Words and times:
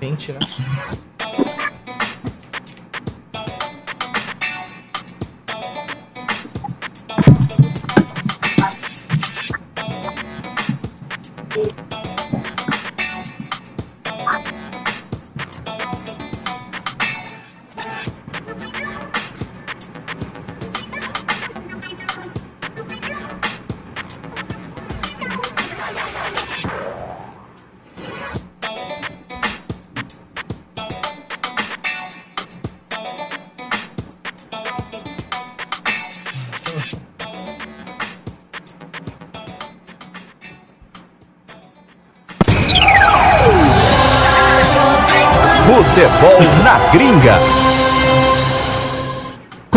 Gente, 0.00 0.32
né? 0.32 0.38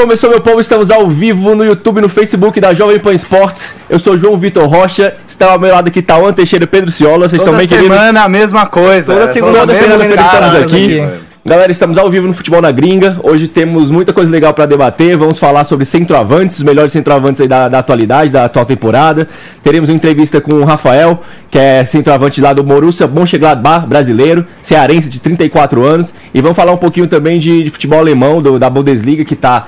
Começou, 0.04 0.30
meu 0.30 0.42
povo, 0.42 0.60
estamos 0.60 0.92
ao 0.92 1.08
vivo 1.08 1.56
no 1.56 1.64
YouTube, 1.64 2.02
no 2.02 2.10
Facebook 2.10 2.60
da 2.60 2.74
Jovem 2.74 3.00
Pan 3.00 3.14
Esportes. 3.14 3.74
Eu 3.90 3.98
sou 3.98 4.18
João 4.18 4.38
Vitor 4.38 4.68
Rocha, 4.68 5.16
está 5.26 5.54
ao 5.54 5.58
meu 5.58 5.74
lado 5.74 5.88
aqui 5.88 6.02
Tauan 6.02 6.34
Teixeira 6.34 6.66
e 6.66 6.68
Pedro 6.68 6.92
Ciola. 6.92 7.20
Vocês 7.30 7.42
estão 7.42 7.54
Toda 7.54 7.58
bem, 7.60 7.68
queridos? 7.70 7.90
semana 7.96 8.24
a 8.24 8.28
mesma 8.28 8.66
coisa. 8.66 9.14
Toda 9.14 9.26
É, 9.30 9.32
segunda 9.32 9.60
toda 9.60 9.74
semana 9.74 9.98
mesma 9.98 10.14
estamos 10.16 10.32
cara 10.34 10.58
aqui. 10.66 11.02
Galera, 11.46 11.70
estamos 11.74 11.98
ao 11.98 12.10
vivo 12.10 12.26
no 12.26 12.34
Futebol 12.34 12.62
na 12.62 12.72
Gringa. 12.72 13.20
Hoje 13.22 13.50
temos 13.50 13.92
muita 13.92 14.14
coisa 14.14 14.32
legal 14.32 14.54
para 14.54 14.66
debater. 14.66 15.18
Vamos 15.18 15.38
falar 15.38 15.66
sobre 15.66 15.84
centroavantes, 15.84 16.58
os 16.58 16.64
melhores 16.64 16.94
centroavantes 16.94 17.42
aí 17.42 17.48
da, 17.50 17.68
da 17.68 17.80
atualidade, 17.80 18.32
da 18.32 18.46
atual 18.46 18.66
temporada. 18.66 19.28
Teremos 19.62 19.90
uma 19.90 19.96
entrevista 19.96 20.40
com 20.40 20.56
o 20.56 20.64
Rafael, 20.64 21.22
que 21.52 21.60
é 21.60 21.84
centroavante 21.84 22.40
lá 22.40 22.54
do 22.54 22.64
Borussia 22.64 23.08
Mönchengladbach, 23.08 23.86
brasileiro, 23.86 24.46
cearense 24.62 25.10
de 25.10 25.20
34 25.20 25.84
anos. 25.94 26.14
E 26.34 26.40
vamos 26.40 26.56
falar 26.56 26.72
um 26.72 26.78
pouquinho 26.78 27.08
também 27.08 27.40
de, 27.40 27.64
de 27.64 27.70
futebol 27.70 28.00
alemão, 28.00 28.42
do- 28.42 28.58
da 28.58 28.70
Bundesliga, 28.70 29.26
que 29.26 29.36
tá 29.36 29.68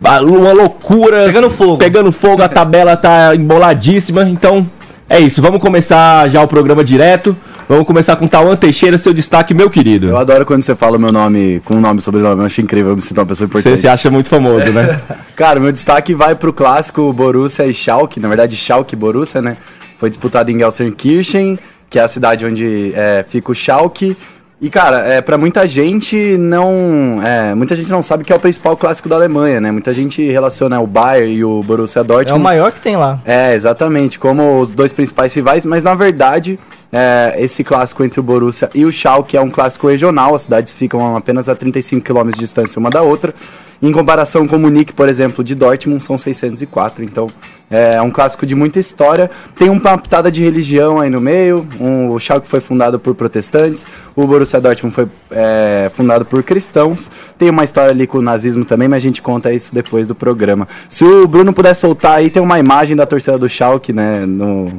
uma 0.00 0.52
loucura. 0.52 1.26
Pegando 1.26 1.50
fogo. 1.50 1.76
Pegando 1.76 2.10
fogo, 2.10 2.42
a 2.42 2.48
tabela 2.48 2.96
tá 2.96 3.36
emboladíssima. 3.36 4.22
Então, 4.28 4.68
é 5.08 5.20
isso. 5.20 5.40
Vamos 5.40 5.60
começar 5.60 6.28
já 6.28 6.42
o 6.42 6.48
programa 6.48 6.82
direto. 6.82 7.36
Vamos 7.68 7.86
começar 7.86 8.16
com 8.16 8.26
Tauan 8.26 8.56
Teixeira, 8.56 8.96
seu 8.96 9.12
destaque, 9.12 9.52
meu 9.52 9.68
querido. 9.68 10.06
Eu 10.08 10.16
adoro 10.16 10.46
quando 10.46 10.62
você 10.62 10.74
fala 10.74 10.96
o 10.96 11.00
meu 11.00 11.12
nome 11.12 11.60
com 11.66 11.74
o 11.74 11.80
nome 11.80 11.98
e 11.98 12.02
sobrenome. 12.02 12.40
Eu 12.40 12.46
acho 12.46 12.62
incrível 12.62 12.92
eu 12.92 12.96
me 12.96 13.02
sinto 13.02 13.18
uma 13.18 13.26
pessoa 13.26 13.46
Você 13.46 13.58
importante. 13.58 13.80
se 13.80 13.86
acha 13.86 14.10
muito 14.10 14.28
famoso, 14.30 14.72
né? 14.72 14.98
Cara, 15.36 15.60
meu 15.60 15.70
destaque 15.70 16.14
vai 16.14 16.34
pro 16.34 16.50
clássico 16.50 17.12
Borussia 17.12 17.66
e 17.66 17.74
Schalke. 17.74 18.18
Na 18.20 18.28
verdade, 18.28 18.56
Schalke 18.56 18.94
e 18.94 18.96
Borussia, 18.98 19.42
né? 19.42 19.58
Foi 19.98 20.08
disputado 20.08 20.50
em 20.50 20.58
Gelsenkirchen, 20.58 21.58
que 21.90 21.98
é 21.98 22.02
a 22.02 22.08
cidade 22.08 22.46
onde 22.46 22.92
é, 22.94 23.22
fica 23.28 23.52
o 23.52 23.54
Schalke. 23.54 24.16
E, 24.60 24.70
cara, 24.70 25.06
é, 25.06 25.20
para 25.20 25.36
muita 25.36 25.68
gente 25.68 26.38
não. 26.38 27.20
É, 27.22 27.54
muita 27.54 27.76
gente 27.76 27.90
não 27.90 28.02
sabe 28.02 28.24
que 28.24 28.32
é 28.32 28.36
o 28.36 28.40
principal 28.40 28.78
clássico 28.78 29.10
da 29.10 29.16
Alemanha, 29.16 29.60
né? 29.60 29.70
Muita 29.70 29.92
gente 29.92 30.26
relaciona 30.30 30.80
o 30.80 30.86
Bayern 30.86 31.34
e 31.34 31.44
o 31.44 31.62
Borussia 31.62 32.00
É 32.00 32.02
o 32.02 32.04
Dortmund. 32.04 32.42
maior 32.42 32.72
que 32.72 32.80
tem 32.80 32.96
lá. 32.96 33.20
É, 33.26 33.54
exatamente, 33.54 34.18
como 34.18 34.58
os 34.58 34.72
dois 34.72 34.92
principais 34.94 35.34
rivais, 35.34 35.66
mas 35.66 35.84
na 35.84 35.94
verdade, 35.94 36.58
é, 36.92 37.34
esse 37.38 37.62
clássico 37.62 38.02
entre 38.02 38.18
o 38.20 38.22
Borussia 38.22 38.68
e 38.74 38.84
o 38.84 38.92
Schalke 38.92 39.36
é 39.36 39.40
um 39.40 39.50
clássico 39.50 39.88
regional, 39.88 40.34
as 40.34 40.42
cidades 40.42 40.72
ficam 40.72 41.16
apenas 41.16 41.48
a 41.48 41.54
35 41.54 42.04
km 42.04 42.30
de 42.30 42.38
distância 42.38 42.78
uma 42.78 42.90
da 42.90 43.02
outra. 43.02 43.34
Em 43.80 43.92
comparação 43.92 44.48
com 44.48 44.56
o 44.56 44.58
Munique, 44.58 44.92
por 44.92 45.08
exemplo, 45.08 45.44
de 45.44 45.54
Dortmund, 45.54 46.02
são 46.02 46.18
604, 46.18 47.04
então 47.04 47.28
é 47.70 48.02
um 48.02 48.10
clássico 48.10 48.44
de 48.44 48.52
muita 48.52 48.80
história. 48.80 49.30
Tem 49.54 49.70
uma 49.70 49.96
pitada 49.96 50.32
de 50.32 50.42
religião 50.42 50.98
aí 50.98 51.08
no 51.08 51.20
meio, 51.20 51.64
um- 51.78 52.10
o 52.10 52.18
Schalke 52.18 52.48
foi 52.48 52.58
fundado 52.58 52.98
por 52.98 53.14
protestantes, 53.14 53.86
o 54.16 54.26
Borussia 54.26 54.60
Dortmund 54.60 54.92
foi 54.92 55.06
é, 55.30 55.88
fundado 55.94 56.24
por 56.24 56.42
cristãos. 56.42 57.08
Tem 57.38 57.50
uma 57.50 57.62
história 57.62 57.92
ali 57.92 58.04
com 58.04 58.18
o 58.18 58.22
nazismo 58.22 58.64
também, 58.64 58.88
mas 58.88 58.96
a 58.96 59.00
gente 59.00 59.22
conta 59.22 59.52
isso 59.52 59.72
depois 59.72 60.08
do 60.08 60.14
programa. 60.14 60.66
Se 60.88 61.04
o 61.04 61.28
Bruno 61.28 61.52
puder 61.52 61.74
soltar 61.74 62.16
aí, 62.16 62.30
tem 62.30 62.42
uma 62.42 62.58
imagem 62.58 62.96
da 62.96 63.06
torcida 63.06 63.38
do 63.38 63.48
Schalke, 63.48 63.92
né, 63.92 64.26
no, 64.26 64.72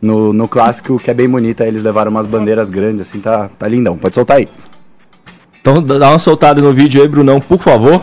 no, 0.00 0.32
no 0.32 0.46
clássico, 0.48 0.98
que 0.98 1.10
é 1.10 1.14
bem 1.14 1.28
bonita. 1.28 1.66
Eles 1.66 1.82
levaram 1.82 2.10
umas 2.10 2.26
bandeiras 2.26 2.70
grandes, 2.70 3.00
assim, 3.00 3.20
tá, 3.20 3.48
tá 3.58 3.66
lindão. 3.68 3.96
Pode 3.96 4.14
soltar 4.14 4.38
aí. 4.38 4.48
Então 5.60 5.74
dá 5.82 6.10
uma 6.10 6.18
soltada 6.18 6.62
no 6.62 6.72
vídeo 6.72 7.00
aí, 7.02 7.08
Brunão, 7.08 7.40
por 7.40 7.58
favor. 7.58 8.02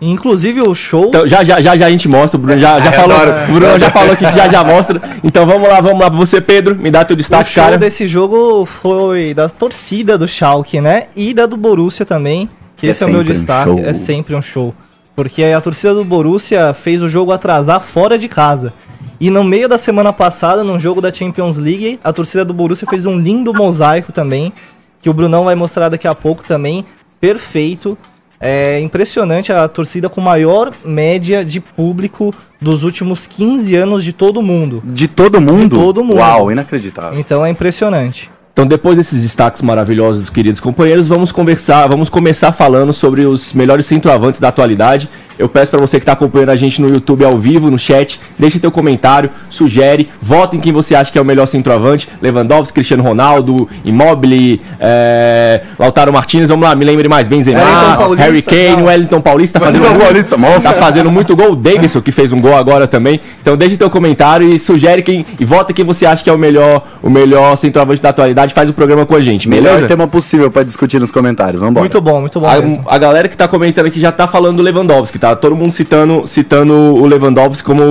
Inclusive 0.00 0.60
o 0.68 0.74
show. 0.74 1.06
Então, 1.06 1.26
já, 1.26 1.42
já, 1.42 1.60
já, 1.60 1.76
já 1.76 1.86
a 1.86 1.90
gente 1.90 2.08
mostra, 2.08 2.36
o 2.36 2.40
Bruno 2.40 2.60
já, 2.60 2.78
já 2.78 2.86
eu 2.86 2.92
falou. 2.92 3.16
O 3.48 3.52
Bruno 3.54 3.78
já 3.80 3.90
falou 3.90 4.16
que 4.16 4.24
já, 4.24 4.48
já 4.48 4.62
mostra. 4.64 5.00
Então 5.22 5.46
vamos 5.46 5.66
lá, 5.68 5.80
vamos 5.80 6.00
lá 6.00 6.10
pra 6.10 6.18
você, 6.18 6.40
Pedro. 6.40 6.76
Me 6.76 6.90
dá 6.90 7.04
teu 7.04 7.14
O 7.14 7.16
destaque, 7.16 7.50
show 7.50 7.62
cara. 7.64 7.78
desse 7.78 8.06
jogo 8.06 8.66
foi 8.66 9.32
da 9.32 9.48
torcida 9.48 10.18
do 10.18 10.28
Schalke, 10.28 10.80
né? 10.80 11.04
E 11.16 11.32
da 11.32 11.46
do 11.46 11.56
Borussia 11.56 12.04
também. 12.04 12.48
Que 12.76 12.88
É 12.88 12.90
esse 12.90 13.04
é 13.04 13.06
o 13.06 13.10
meu 13.10 13.20
um 13.20 13.24
destaque. 13.24 13.70
show. 13.70 13.78
é 13.80 13.94
sempre 13.94 14.34
um 14.34 14.42
show. 14.42 14.74
Porque 15.16 15.42
a 15.44 15.60
torcida 15.60 15.94
do 15.94 16.04
Borussia 16.04 16.74
fez 16.74 17.00
o 17.00 17.08
jogo 17.08 17.30
atrasar 17.32 17.80
fora 17.80 18.18
de 18.18 18.28
casa. 18.28 18.72
E 19.20 19.30
no 19.30 19.44
meio 19.44 19.68
da 19.68 19.78
semana 19.78 20.12
passada, 20.12 20.64
num 20.64 20.78
jogo 20.78 21.00
da 21.00 21.12
Champions 21.12 21.56
League, 21.56 22.00
a 22.02 22.12
torcida 22.12 22.44
do 22.44 22.52
Borussia 22.52 22.86
fez 22.88 23.06
um 23.06 23.18
lindo 23.18 23.52
mosaico 23.54 24.12
também. 24.12 24.52
Que 25.00 25.08
o 25.08 25.14
Brunão 25.14 25.44
vai 25.44 25.54
mostrar 25.54 25.88
daqui 25.88 26.08
a 26.08 26.14
pouco 26.14 26.42
também. 26.42 26.84
Perfeito. 27.20 27.96
É 28.40 28.80
impressionante 28.80 29.52
a 29.52 29.66
torcida 29.68 30.08
com 30.08 30.20
maior 30.20 30.70
média 30.84 31.44
de 31.44 31.60
público 31.60 32.34
dos 32.60 32.82
últimos 32.82 33.26
15 33.26 33.74
anos 33.76 34.04
de 34.04 34.12
todo 34.12 34.42
mundo. 34.42 34.82
De 34.84 35.06
todo 35.06 35.40
mundo? 35.40 35.76
todo 35.76 36.02
mundo. 36.02 36.16
Uau, 36.16 36.50
inacreditável. 36.50 37.18
Então 37.18 37.44
é 37.46 37.50
impressionante. 37.50 38.30
Então, 38.54 38.66
depois 38.66 38.94
desses 38.94 39.20
destaques 39.20 39.62
maravilhosos 39.62 40.20
dos 40.20 40.30
queridos 40.30 40.60
companheiros, 40.60 41.08
vamos 41.08 41.32
conversar, 41.32 41.88
vamos 41.88 42.08
começar 42.08 42.52
falando 42.52 42.92
sobre 42.92 43.26
os 43.26 43.52
melhores 43.52 43.84
centroavantes 43.84 44.38
da 44.38 44.46
atualidade. 44.46 45.10
Eu 45.38 45.48
peço 45.48 45.70
para 45.70 45.80
você 45.80 45.98
que 45.98 46.02
está 46.02 46.12
acompanhando 46.12 46.50
a 46.50 46.56
gente 46.56 46.80
no 46.80 46.88
YouTube 46.88 47.24
ao 47.24 47.36
vivo, 47.38 47.70
no 47.70 47.78
chat, 47.78 48.20
deixe 48.38 48.58
teu 48.58 48.70
comentário, 48.70 49.30
sugere, 49.50 50.08
vote 50.20 50.56
em 50.56 50.60
quem 50.60 50.72
você 50.72 50.94
acha 50.94 51.10
que 51.10 51.18
é 51.18 51.22
o 51.22 51.24
melhor 51.24 51.46
centroavante. 51.46 52.08
Lewandowski, 52.22 52.72
Cristiano 52.74 53.02
Ronaldo, 53.02 53.68
Immobile, 53.84 54.60
é, 54.78 55.62
Lautaro 55.78 56.12
Martinez, 56.12 56.48
vamos 56.48 56.66
lá, 56.68 56.74
me 56.74 56.84
lembre 56.84 57.08
mais, 57.08 57.26
Benzema, 57.28 57.60
Paulista, 57.96 58.24
Harry 58.24 58.42
Kane, 58.42 58.76
não. 58.76 58.84
Wellington 58.84 59.20
Paulista, 59.20 59.60
fazendo 59.60 59.82
Wellington 59.82 59.98
gol- 59.98 60.06
Paulista, 60.08 60.36
monstro. 60.36 60.62
tá 60.62 60.72
fazendo 60.72 61.10
muito 61.10 61.34
gol, 61.36 61.52
o 61.52 61.56
Davidson 61.56 62.00
que 62.00 62.12
fez 62.12 62.32
um 62.32 62.38
gol 62.40 62.56
agora 62.56 62.86
também. 62.86 63.20
Então 63.40 63.56
deixe 63.56 63.76
teu 63.76 63.90
comentário 63.90 64.48
e 64.48 64.58
sugere 64.58 65.02
quem 65.02 65.24
e 65.38 65.44
vota 65.44 65.72
quem 65.72 65.84
você 65.84 66.06
acha 66.06 66.22
que 66.22 66.30
é 66.30 66.32
o 66.32 66.38
melhor, 66.38 66.82
o 67.02 67.10
melhor 67.10 67.56
centroavante 67.56 68.00
da 68.00 68.10
atualidade, 68.10 68.54
faz 68.54 68.68
o 68.68 68.72
programa 68.72 69.04
com 69.06 69.16
a 69.16 69.20
gente, 69.20 69.48
Melhor 69.48 69.70
beleza? 69.72 69.88
tema 69.88 70.06
possível 70.06 70.50
pra 70.50 70.62
discutir 70.62 71.00
nos 71.00 71.10
comentários. 71.10 71.60
Vambora. 71.60 71.80
Muito 71.80 72.00
bom, 72.00 72.20
muito 72.20 72.40
bom. 72.40 72.50
mesmo. 72.50 72.84
A, 72.86 72.94
a 72.94 72.98
galera 72.98 73.28
que 73.28 73.36
tá 73.36 73.48
comentando 73.48 73.86
aqui 73.86 73.98
já 74.00 74.12
tá 74.12 74.26
falando 74.28 74.58
do 74.58 74.62
Lewandowski, 74.62 75.18
tá? 75.24 75.34
Todo 75.34 75.56
mundo 75.56 75.72
citando, 75.72 76.26
citando 76.26 76.74
o 76.74 77.06
Lewandowski 77.06 77.64
como 77.64 77.82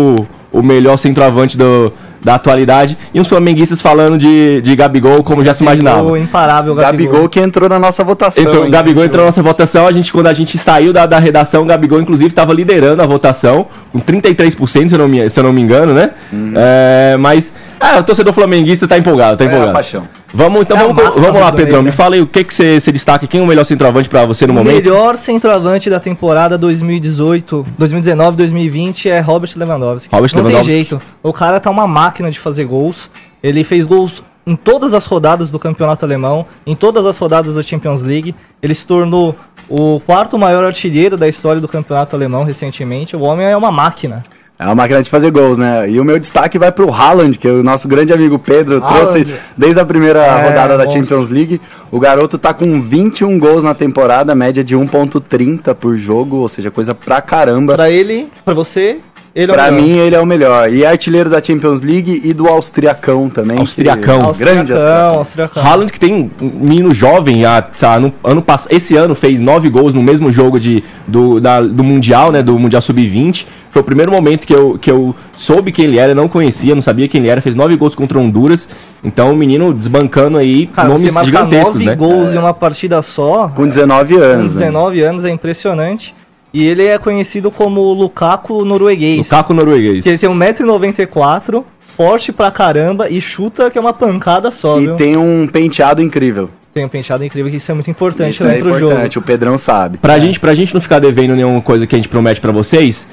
o, 0.51 0.59
o 0.59 0.61
melhor 0.61 0.97
centroavante 0.97 1.57
do, 1.57 1.91
da 2.21 2.35
atualidade. 2.35 2.95
E 3.11 3.19
uns 3.19 3.27
flamenguistas 3.27 3.81
falando 3.81 4.19
de, 4.19 4.61
de 4.61 4.75
Gabigol, 4.75 5.23
como 5.23 5.43
já 5.43 5.53
se 5.55 5.63
imaginava. 5.63 6.19
Imparável 6.19 6.75
Gabigol. 6.75 7.11
Gabigol 7.11 7.29
que 7.29 7.39
entrou 7.39 7.67
na 7.67 7.79
nossa 7.79 8.03
votação. 8.03 8.43
Entrou, 8.43 8.65
hein? 8.65 8.71
Gabigol 8.71 9.03
entrou 9.03 9.21
na 9.23 9.27
nossa 9.27 9.41
votação, 9.41 9.87
a 9.87 9.91
gente, 9.91 10.11
quando 10.11 10.27
a 10.27 10.33
gente 10.33 10.59
saiu 10.59 10.93
da, 10.93 11.07
da 11.07 11.17
redação, 11.17 11.63
o 11.63 11.65
Gabigol, 11.65 11.99
inclusive, 11.99 12.29
estava 12.29 12.53
liderando 12.53 13.01
a 13.01 13.07
votação, 13.07 13.65
com 13.91 13.99
33%, 13.99 14.89
se 14.89 14.93
eu 14.93 14.99
não 14.99 15.07
me, 15.07 15.27
se 15.27 15.39
eu 15.39 15.43
não 15.43 15.51
me 15.51 15.61
engano, 15.61 15.93
né? 15.93 16.11
É, 16.55 17.17
mas, 17.17 17.51
ah, 17.83 17.99
o 17.99 18.03
torcedor 18.03 18.33
flamenguista 18.33 18.87
tá 18.87 18.97
empolgado, 18.97 19.37
tá 19.37 19.43
É, 19.43 19.47
empolgado. 19.47 19.71
a 19.71 19.73
paixão. 19.73 20.07
Vamos 20.33 20.61
então, 20.61 20.77
É 20.77 20.79
vamos, 20.81 21.03
vamos 21.19 21.41
lá, 21.41 21.51
Pedrão. 21.51 21.73
meio, 21.73 21.83
Me 21.83 21.89
né? 21.89 21.91
fala 21.91 22.15
aí 22.15 22.21
o 22.21 22.27
que 22.27 22.43
que 22.43 22.53
você 22.53 22.79
você 22.79 22.91
destaca, 22.91 23.27
quem 23.27 23.39
é 23.39 23.43
o 23.43 23.47
melhor 23.47 23.63
centroavante 23.65 24.07
pra 24.09 24.25
você 24.25 24.47
no 24.47 24.53
o 24.53 24.55
momento? 24.55 24.75
melhor 24.83 25.17
centroavante 25.17 25.89
da 25.89 25.99
temporada 25.99 26.57
2018, 26.57 27.65
2019, 27.77 28.37
2020 28.37 29.09
é 29.09 29.19
Robert 29.19 29.51
Lewandowski. 29.55 30.13
Robert 30.13 30.31
Não 30.35 30.43
Lewandowski. 30.43 30.65
tem 30.67 30.75
jeito. 30.75 31.01
O 31.21 31.33
cara 31.33 31.59
tá 31.59 31.69
uma 31.69 31.85
máquina 31.87 32.31
de 32.31 32.39
fazer 32.39 32.65
gols. 32.65 33.09
Ele 33.41 33.63
fez 33.63 33.85
gols 33.85 34.23
em 34.45 34.55
todas 34.55 34.93
as 34.93 35.05
rodadas 35.05 35.49
do 35.51 35.57
campeonato 35.59 36.03
alemão, 36.03 36.45
em 36.65 36.75
todas 36.75 37.05
as 37.05 37.17
rodadas 37.17 37.55
da 37.55 37.63
Champions 37.63 38.01
League. 38.01 38.33
Ele 38.61 38.73
se 38.73 38.85
tornou 38.85 39.35
o 39.69 39.99
quarto 40.05 40.37
maior 40.37 40.63
artilheiro 40.63 41.15
da 41.17 41.27
história 41.27 41.61
do 41.61 41.67
campeonato 41.67 42.15
alemão 42.15 42.43
recentemente. 42.43 43.15
O 43.15 43.21
homem 43.21 43.45
é 43.45 43.55
uma 43.55 43.71
máquina. 43.71 44.23
É 44.57 44.65
uma 44.65 44.75
máquina 44.75 45.01
de 45.01 45.09
fazer 45.09 45.31
gols, 45.31 45.57
né? 45.57 45.89
E 45.89 45.99
o 45.99 46.05
meu 46.05 46.17
destaque 46.19 46.57
vai 46.59 46.71
pro 46.71 46.89
Haaland, 46.93 47.37
que 47.37 47.47
o 47.47 47.63
nosso 47.63 47.87
grande 47.87 48.13
amigo 48.13 48.37
Pedro 48.39 48.81
Haaland. 48.83 49.23
trouxe 49.25 49.39
desde 49.57 49.79
a 49.79 49.85
primeira 49.85 50.19
É, 50.23 50.47
rodada 50.47 50.77
da 50.77 50.85
monstro. 50.85 51.01
Champions 51.03 51.29
League. 51.29 51.59
O 51.91 51.99
garoto 51.99 52.37
tá 52.37 52.53
com 52.53 52.81
21 52.81 53.37
gols 53.39 53.63
na 53.63 53.73
temporada, 53.73 54.33
média 54.35 54.63
de 54.63 54.75
1.30 54.75 55.73
por 55.75 55.95
jogo, 55.95 56.37
ou 56.37 56.47
seja, 56.47 56.71
coisa 56.71 56.93
pra 56.95 57.19
caramba. 57.21 57.73
Pra 57.73 57.89
ele, 57.91 58.29
pra 58.45 58.53
você, 58.53 58.99
ele 59.35 59.51
é 59.51 59.53
o 59.53 59.57
Pra 59.57 59.71
melhor. 59.71 59.81
mim, 59.87 59.97
ele 59.97 60.15
é 60.15 60.19
o 60.19 60.25
melhor. 60.25 60.71
E 60.71 60.83
é 60.83 60.87
artilheiro 60.87 61.29
da 61.29 61.41
Champions 61.43 61.81
League 61.81 62.21
e 62.23 62.33
do 62.33 62.47
Austriacão 62.47 63.29
também. 63.29 63.57
Austriacão. 63.59 64.19
que- 64.31 64.39
Grande 64.39 64.73
Austriacão, 64.73 65.13
Austriacão. 65.19 65.63
Haaland 65.63 65.91
que 65.91 65.99
tem 65.99 66.13
um 66.13 66.29
menino 66.59 66.93
jovem, 66.93 67.43
ah, 67.45 67.61
tá, 67.61 67.99
no, 67.99 68.13
ano, 68.23 68.41
pass- 68.41 68.67
esse 68.69 68.95
ano 68.95 69.15
fez 69.15 69.39
nove 69.39 69.69
gols 69.69 69.93
no 69.93 70.03
mesmo 70.03 70.31
jogo 70.31 70.59
de, 70.59 70.83
do, 71.07 71.39
da- 71.39 71.61
do 71.61 71.83
Mundial, 71.83 72.31
né? 72.31 72.43
Do 72.43 72.57
Mundial 72.59 72.81
Sub-20. 72.81 73.45
Foi 73.71 73.81
o 73.81 73.85
primeiro 73.85 74.11
momento 74.11 74.45
que 74.45 74.53
eu, 74.53 74.77
que 74.79 74.91
eu 74.91 75.15
soube 75.35 75.71
quem 75.71 75.85
ele 75.85 75.97
era, 75.97 76.13
não 76.13 76.27
conhecia, 76.27 76.75
não 76.75 76.81
sabia 76.83 77.07
quem 77.07 77.19
ele 77.21 77.29
era, 77.29 77.41
fez 77.41 77.55
nove 77.55 77.75
gols 77.75 77.95
contra 77.95 78.19
Honduras. 78.19 78.69
Então 79.03 79.33
o 79.33 79.35
menino 79.35 79.73
desbancando 79.73 80.37
aí 80.37 80.67
Cara, 80.67 80.89
você 80.89 80.93
nomes 80.93 81.11
marca 81.13 81.25
gigantescos, 81.25 81.73
nove 81.73 81.85
né? 81.85 81.95
gols 81.95 82.33
em 82.33 82.37
uma 82.37 82.53
partida 82.53 83.01
só. 83.01 83.47
Com 83.49 83.67
19 83.67 84.13
Com 84.13 84.19
anos. 84.21 84.53
né? 84.55 84.59
19 84.65 85.01
anos 85.01 85.25
é 85.25 85.31
impressionante. 85.31 86.13
E 86.53 86.63
ele 86.63 86.85
é 86.85 86.97
conhecido 86.99 87.49
como 87.49 87.81
o 87.81 87.93
Lukaku 87.93 88.63
norueguês. 88.63 89.17
Lukaku 89.17 89.53
norueguês. 89.53 90.03
Que 90.03 90.09
ele 90.09 90.17
tem 90.19 90.29
1,94m, 90.29 91.63
forte 91.81 92.31
pra 92.31 92.51
caramba 92.51 93.09
e 93.09 93.19
chuta 93.19 93.71
que 93.71 93.77
é 93.77 93.81
uma 93.81 93.93
pancada 93.93 94.51
só, 94.51 94.79
E 94.79 94.85
viu? 94.85 94.95
tem 94.95 95.17
um 95.17 95.47
penteado 95.47 96.01
incrível. 96.01 96.49
Tem 96.73 96.83
um 96.85 96.89
penteado 96.89 97.23
incrível 97.23 97.51
que 97.51 97.57
isso 97.57 97.69
é 97.71 97.73
muito 97.75 97.89
importante 97.91 98.31
Isso 98.31 98.43
também 98.43 98.57
é 98.57 98.61
pro 98.61 98.69
importante, 98.75 99.13
jogo. 99.15 99.23
o 99.23 99.27
Pedrão 99.27 99.57
sabe. 99.57 99.97
Pra, 99.97 100.17
gente, 100.17 100.39
pra 100.39 100.55
gente 100.55 100.73
não 100.73 100.81
ficar 100.81 100.99
devendo 100.99 101.35
nenhuma 101.35 101.61
coisa 101.61 101.85
que 101.85 101.95
a 101.95 101.97
gente 101.99 102.09
promete 102.09 102.41
pra 102.41 102.51
vocês, 102.51 103.05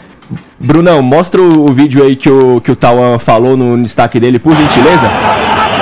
Brunão, 0.59 1.03
mostra 1.03 1.43
o, 1.43 1.71
o 1.71 1.73
vídeo 1.73 2.03
aí 2.03 2.17
que 2.17 2.31
o, 2.31 2.61
que 2.61 2.71
o 2.71 2.77
Tawan 2.77 3.19
falou 3.19 3.57
no 3.57 3.83
destaque 3.83 4.19
dele, 4.21 4.39
por 4.39 4.55
gentileza. 4.55 5.03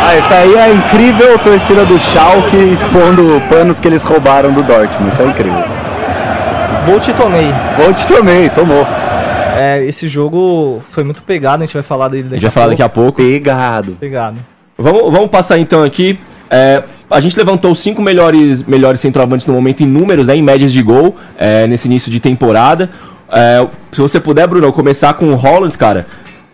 Ah, 0.00 0.14
essa 0.14 0.34
aí 0.36 0.54
é 0.54 0.62
a 0.62 0.72
incrível 0.72 1.38
torcida 1.38 1.84
do 1.84 1.98
Schalke 2.00 2.56
expondo 2.72 3.40
panos 3.48 3.78
que 3.78 3.86
eles 3.86 4.02
roubaram 4.02 4.52
do 4.52 4.62
Dortmund. 4.62 5.12
Isso 5.12 5.22
é 5.22 5.26
incrível. 5.26 5.62
Bolt 6.88 7.06
tomei. 7.14 7.52
Volt 7.76 8.06
também, 8.06 8.48
tomou. 8.48 8.86
É, 9.60 9.84
esse 9.84 10.08
jogo 10.08 10.82
foi 10.90 11.04
muito 11.04 11.22
pegado, 11.22 11.62
a 11.62 11.66
gente 11.66 11.74
vai 11.74 11.82
falar 11.82 12.08
dele 12.08 12.22
A 12.22 12.30
daqui 12.30 12.34
gente 12.36 12.44
vai 12.44 12.50
falar 12.50 12.68
daqui 12.68 12.82
a 12.82 12.88
pouco. 12.88 13.20
Pegado. 13.22 13.92
Pegado. 14.00 14.38
Vamos, 14.78 15.02
vamos 15.12 15.30
passar 15.30 15.58
então 15.58 15.82
aqui. 15.82 16.18
É, 16.50 16.82
a 17.10 17.20
gente 17.20 17.36
levantou 17.36 17.72
os 17.72 17.80
cinco 17.80 18.00
melhores, 18.00 18.62
melhores 18.62 19.00
centroavantes 19.02 19.46
no 19.46 19.52
momento 19.52 19.82
em 19.82 19.86
números, 19.86 20.26
né, 20.28 20.34
em 20.34 20.42
médias 20.42 20.72
de 20.72 20.82
gol, 20.82 21.14
é, 21.36 21.66
nesse 21.66 21.88
início 21.88 22.10
de 22.10 22.20
temporada. 22.20 22.88
É, 23.30 23.66
se 23.92 24.00
você 24.00 24.18
puder, 24.18 24.46
Bruno, 24.46 24.72
começar 24.72 25.12
com 25.12 25.26
o 25.26 25.36
Holland, 25.36 25.76
cara. 25.76 26.06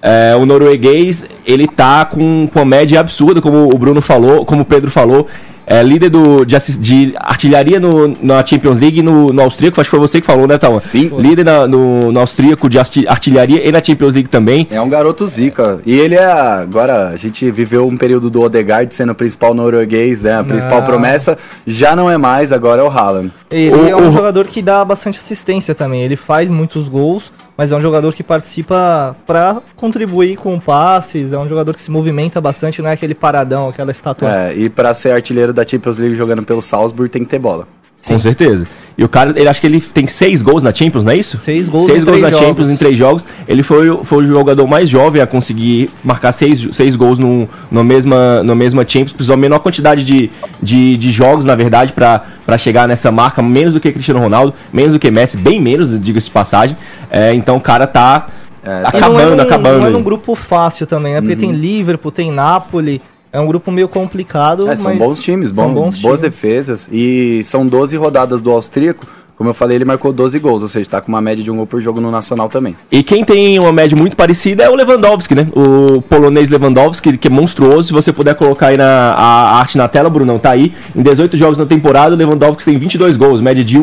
é, 0.02 0.34
o 0.36 0.44
norueguês, 0.44 1.26
ele 1.46 1.66
tá 1.66 2.04
com, 2.04 2.48
com 2.52 2.58
uma 2.58 2.64
média 2.64 2.98
absurda, 2.98 3.40
como 3.40 3.70
o 3.72 3.78
Bruno 3.78 4.02
falou, 4.02 4.44
como 4.44 4.62
o 4.62 4.64
Pedro 4.64 4.90
falou. 4.90 5.28
É 5.66 5.82
líder 5.82 6.10
do, 6.10 6.44
de, 6.44 6.56
de 6.78 7.14
artilharia 7.16 7.80
no, 7.80 8.08
na 8.22 8.44
Champions 8.44 8.78
League 8.80 9.02
no, 9.02 9.28
no 9.28 9.42
austríaco. 9.42 9.80
Acho 9.80 9.88
que 9.90 9.96
foi 9.96 10.06
você 10.06 10.20
que 10.20 10.26
falou, 10.26 10.46
né, 10.46 10.58
Tauan? 10.58 10.78
Sim. 10.78 11.10
Líder 11.18 11.44
na- 11.44 11.66
no, 11.66 12.12
no 12.12 12.20
austríaco 12.20 12.68
de 12.68 12.78
arti- 12.78 13.08
artilharia 13.08 13.66
e 13.66 13.72
na 13.72 13.82
Champions 13.82 14.12
League 14.14 14.28
também. 14.28 14.66
É 14.70 14.80
um 14.80 14.88
garoto 14.88 15.26
zica. 15.26 15.78
E 15.86 15.98
ele 15.98 16.14
é. 16.16 16.24
Agora, 16.24 17.08
a 17.08 17.16
gente 17.16 17.50
viveu 17.50 17.86
um 17.86 17.96
período 17.96 18.28
do 18.28 18.42
Odegaard 18.42 18.94
sendo 18.94 19.12
o 19.12 19.14
principal 19.14 19.54
norueguês, 19.54 20.22
né? 20.22 20.38
A 20.38 20.44
principal 20.44 20.80
Não. 20.80 20.86
promessa. 20.86 21.38
Já 21.66 21.96
não 21.96 22.10
é 22.10 22.18
mais, 22.18 22.52
agora 22.52 22.82
é 22.82 22.84
o 22.84 22.88
Haaland. 22.88 23.32
Ele 23.50 23.74
O- 23.74 23.88
é 23.88 23.96
um 23.96 24.08
o- 24.08 24.12
jogador 24.12 24.46
que 24.46 24.60
dá 24.60 24.84
bastante 24.84 25.18
assistência 25.18 25.74
também. 25.74 26.02
Ele 26.02 26.16
faz 26.16 26.50
muitos 26.50 26.88
gols, 26.88 27.32
mas 27.56 27.70
é 27.72 27.76
um 27.76 27.80
jogador 27.80 28.12
que 28.12 28.22
participa 28.22 29.16
pra 29.26 29.62
contribuir 29.76 30.36
com 30.36 30.58
passes. 30.58 31.32
É 31.32 31.38
um 31.38 31.48
jogador 31.48 31.74
que 31.74 31.82
se 31.82 31.90
movimenta 31.90 32.40
bastante, 32.40 32.82
não 32.82 32.90
é 32.90 32.92
aquele 32.92 33.14
paradão, 33.14 33.68
aquela 33.68 33.90
estátua. 33.90 34.28
É, 34.28 34.54
e 34.54 34.68
pra 34.68 34.92
ser 34.94 35.12
artilheiro 35.12 35.52
da 35.52 35.66
Champions 35.66 35.98
League 35.98 36.14
jogando 36.14 36.44
pelo 36.44 36.60
Salzburg 36.60 37.10
tem 37.10 37.22
que 37.22 37.30
ter 37.30 37.38
bola. 37.38 37.66
Com 38.06 38.18
certeza. 38.18 38.66
E 38.96 39.02
o 39.02 39.08
cara, 39.08 39.32
ele 39.36 39.48
acho 39.48 39.60
que 39.60 39.66
ele 39.66 39.80
tem 39.80 40.06
seis 40.06 40.40
gols 40.40 40.62
na 40.62 40.72
Champions, 40.72 41.02
não 41.02 41.10
é 41.10 41.16
isso? 41.16 41.36
Seis 41.36 41.68
gols 41.68 41.86
seis 41.86 42.02
em 42.02 42.06
gols 42.06 42.18
três 42.18 42.22
na 42.22 42.30
jogos. 42.30 42.46
Champions 42.46 42.70
em 42.70 42.76
três 42.76 42.96
jogos. 42.96 43.26
Ele 43.48 43.62
foi, 43.64 43.90
o- 43.90 44.04
foi 44.04 44.22
o 44.22 44.26
jogador 44.26 44.68
mais 44.68 44.88
jovem 44.88 45.20
a 45.20 45.26
conseguir 45.26 45.90
marcar 46.04 46.30
seis, 46.32 46.68
seis 46.72 46.94
gols 46.94 47.18
no, 47.18 47.48
no 47.70 47.82
mesma, 47.82 48.42
no 48.44 48.54
mesma 48.54 48.84
Champions. 48.86 49.12
Precisou 49.12 49.34
a 49.34 49.36
menor 49.36 49.58
quantidade 49.58 50.04
de, 50.04 50.30
de, 50.62 50.96
de 50.96 51.10
jogos, 51.10 51.44
na 51.44 51.56
verdade, 51.56 51.92
pra 51.92 52.22
pra 52.46 52.56
chegar 52.58 52.86
nessa 52.86 53.10
marca. 53.10 53.42
Menos 53.42 53.72
do 53.72 53.80
que 53.80 53.90
Cristiano 53.90 54.20
Ronaldo, 54.20 54.54
menos 54.72 54.92
do 54.92 54.98
que 54.98 55.10
Messi, 55.10 55.36
bem 55.38 55.60
menos, 55.60 55.88
diga-se 56.00 56.26
de 56.26 56.32
passagem. 56.32 56.76
É, 57.10 57.34
então 57.34 57.56
o 57.56 57.60
cara 57.60 57.86
tá 57.88 58.28
É, 58.62 58.82
E 58.82 58.86
acabando, 58.86 59.10
não 59.12 59.20
é 59.20 59.36
num, 59.36 59.42
acabando. 59.42 59.80
Não 59.80 59.86
é 59.88 59.90
num 59.90 60.02
grupo 60.02 60.34
fácil 60.36 60.86
também, 60.86 61.14
né? 61.14 61.20
Porque 61.20 61.36
tem 61.36 61.50
Liverpool, 61.52 62.12
tem 62.12 62.30
Napoli. 62.30 63.02
É 63.34 63.40
um 63.40 63.46
grupo 63.46 63.72
meio 63.72 63.88
complicado, 63.88 64.68
É, 64.68 64.76
são 64.76 64.84
mas 64.84 64.98
bons 64.98 65.20
times, 65.20 65.48
são 65.50 65.74
bom, 65.74 65.74
bons 65.74 65.98
boas 65.98 66.20
times. 66.20 66.32
defesas. 66.32 66.88
E 66.92 67.42
são 67.44 67.66
12 67.66 67.96
rodadas 67.96 68.40
do 68.40 68.50
austríaco. 68.52 69.04
Como 69.36 69.50
eu 69.50 69.54
falei, 69.54 69.76
ele 69.76 69.84
marcou 69.84 70.12
12 70.12 70.38
gols, 70.38 70.62
ou 70.62 70.68
seja, 70.68 70.88
tá 70.88 71.00
com 71.00 71.08
uma 71.08 71.20
média 71.20 71.42
de 71.42 71.50
um 71.50 71.56
gol 71.56 71.66
por 71.66 71.80
jogo 71.80 72.00
no 72.00 72.08
Nacional 72.08 72.48
também. 72.48 72.76
E 72.88 73.02
quem 73.02 73.24
tem 73.24 73.58
uma 73.58 73.72
média 73.72 73.96
muito 73.96 74.16
parecida 74.16 74.62
é 74.62 74.70
o 74.70 74.76
Lewandowski, 74.76 75.34
né? 75.34 75.48
O 75.56 76.00
polonês 76.02 76.48
Lewandowski, 76.48 77.18
que 77.18 77.26
é 77.26 77.30
monstruoso. 77.30 77.88
Se 77.88 77.92
você 77.92 78.12
puder 78.12 78.36
colocar 78.36 78.68
aí 78.68 78.76
na, 78.76 78.86
a 79.14 79.58
arte 79.58 79.76
na 79.76 79.88
tela, 79.88 80.08
Brunão, 80.08 80.38
tá 80.38 80.52
aí. 80.52 80.72
Em 80.94 81.02
18 81.02 81.36
jogos 81.36 81.58
na 81.58 81.66
temporada, 81.66 82.14
o 82.14 82.16
Lewandowski 82.18 82.64
tem 82.64 82.78
22 82.78 83.16
gols, 83.16 83.40
média 83.40 83.64
de 83.64 83.76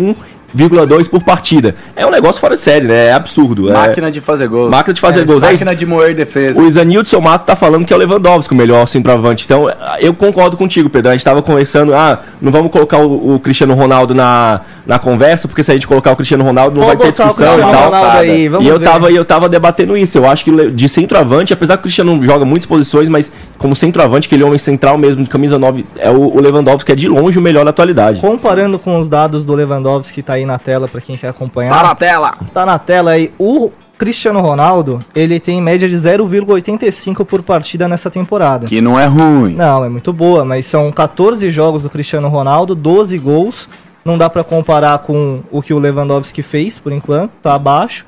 1,2 0.55 1.07
por 1.09 1.23
partida. 1.23 1.75
É 1.95 2.05
um 2.05 2.11
negócio 2.11 2.39
fora 2.39 2.55
de 2.55 2.61
série, 2.61 2.85
né? 2.87 3.07
É 3.07 3.13
absurdo. 3.13 3.69
é- 3.69 3.73
Máquina 3.73 4.11
de 4.11 4.21
fazer 4.21 4.47
gols. 4.47 4.69
Máquina 4.69 4.93
de 4.93 5.01
fazer 5.01 5.21
É, 5.21 5.25
gols, 5.25 5.41
é 5.43 5.51
Máquina 5.51 5.75
de 5.75 5.85
moer 5.85 6.13
defesa. 6.15 6.61
O 6.61 6.65
Isanilson 6.65 7.19
Mato 7.21 7.45
tá 7.45 7.55
falando 7.55 7.85
que 7.85 7.93
é 7.93 7.95
o 7.95 7.99
Lewandowski 7.99 8.53
o 8.53 8.57
melhor 8.57 8.87
centroavante. 8.87 9.45
Então, 9.45 9.67
eu 9.99 10.13
concordo 10.13 10.57
contigo, 10.57 10.89
Pedro. 10.89 11.09
A 11.09 11.13
gente 11.13 11.23
tava 11.23 11.41
conversando, 11.41 11.93
ah, 11.93 12.21
não 12.41 12.51
vamos 12.51 12.71
colocar 12.71 12.97
o, 12.97 13.35
o 13.35 13.39
Cristiano 13.39 13.73
Ronaldo 13.73 14.13
na, 14.13 14.61
na 14.85 14.99
conversa, 14.99 15.47
porque 15.47 15.63
se 15.63 15.71
a 15.71 15.73
gente 15.73 15.87
colocar 15.87 16.11
o 16.11 16.15
Cristiano 16.15 16.43
Ronaldo 16.43 16.79
não 16.79 16.87
vai 16.87 16.97
ter 16.97 17.11
discussão 17.11 17.57
e 17.57 17.61
tal. 17.61 17.93
Aí, 18.19 18.49
vamos 18.49 18.65
e 18.65 18.69
eu 18.69 18.79
tava, 18.79 19.11
e 19.11 19.15
eu 19.15 19.25
tava 19.25 19.49
debatendo 19.49 19.95
isso. 19.97 20.17
Eu 20.17 20.27
acho 20.27 20.43
que 20.43 20.71
de 20.71 20.89
centroavante, 20.89 21.53
apesar 21.53 21.75
que 21.75 21.81
o 21.81 21.83
Cristiano 21.83 22.23
joga 22.23 22.45
muitas 22.45 22.65
posições, 22.65 23.07
mas 23.09 23.31
como 23.57 23.75
centroavante, 23.75 24.27
aquele 24.27 24.43
homem 24.43 24.57
central 24.59 24.97
mesmo, 24.97 25.23
de 25.23 25.29
camisa 25.29 25.57
9, 25.57 25.85
é 25.97 26.09
o, 26.09 26.35
o 26.35 26.41
Lewandowski, 26.41 26.85
que 26.85 26.91
é 26.91 26.95
de 26.95 27.07
longe 27.07 27.37
o 27.37 27.41
melhor 27.41 27.63
da 27.63 27.69
atualidade. 27.69 28.19
Comparando 28.19 28.77
com 28.79 28.99
os 28.99 29.07
dados 29.07 29.45
do 29.45 29.53
Lewandowski 29.53 30.11
que 30.13 30.21
tá 30.21 30.33
aí 30.33 30.40
na 30.45 30.59
tela 30.59 30.87
pra 30.87 31.01
quem 31.01 31.17
quer 31.17 31.29
acompanhar. 31.29 31.75
Tá 31.75 31.83
na 31.83 31.95
tela! 31.95 32.33
Tá 32.53 32.65
na 32.65 32.79
tela 32.79 33.11
aí. 33.11 33.31
O 33.37 33.71
Cristiano 34.01 34.41
Ronaldo, 34.41 34.97
ele 35.13 35.39
tem 35.39 35.61
média 35.61 35.87
de 35.87 35.95
0,85 35.95 37.23
por 37.23 37.43
partida 37.43 37.87
nessa 37.87 38.09
temporada. 38.09 38.65
Que 38.65 38.81
não 38.81 38.99
é 38.99 39.05
ruim. 39.05 39.53
Não, 39.53 39.85
é 39.85 39.89
muito 39.89 40.11
boa, 40.11 40.43
mas 40.43 40.65
são 40.65 40.91
14 40.91 41.51
jogos 41.51 41.83
do 41.83 41.89
Cristiano 41.89 42.27
Ronaldo, 42.27 42.73
12 42.73 43.15
gols. 43.19 43.69
Não 44.03 44.17
dá 44.17 44.27
pra 44.27 44.43
comparar 44.43 44.97
com 44.99 45.41
o 45.51 45.61
que 45.61 45.71
o 45.71 45.77
Lewandowski 45.77 46.41
fez, 46.41 46.79
por 46.79 46.91
enquanto, 46.91 47.31
tá 47.43 47.53
abaixo. 47.53 48.03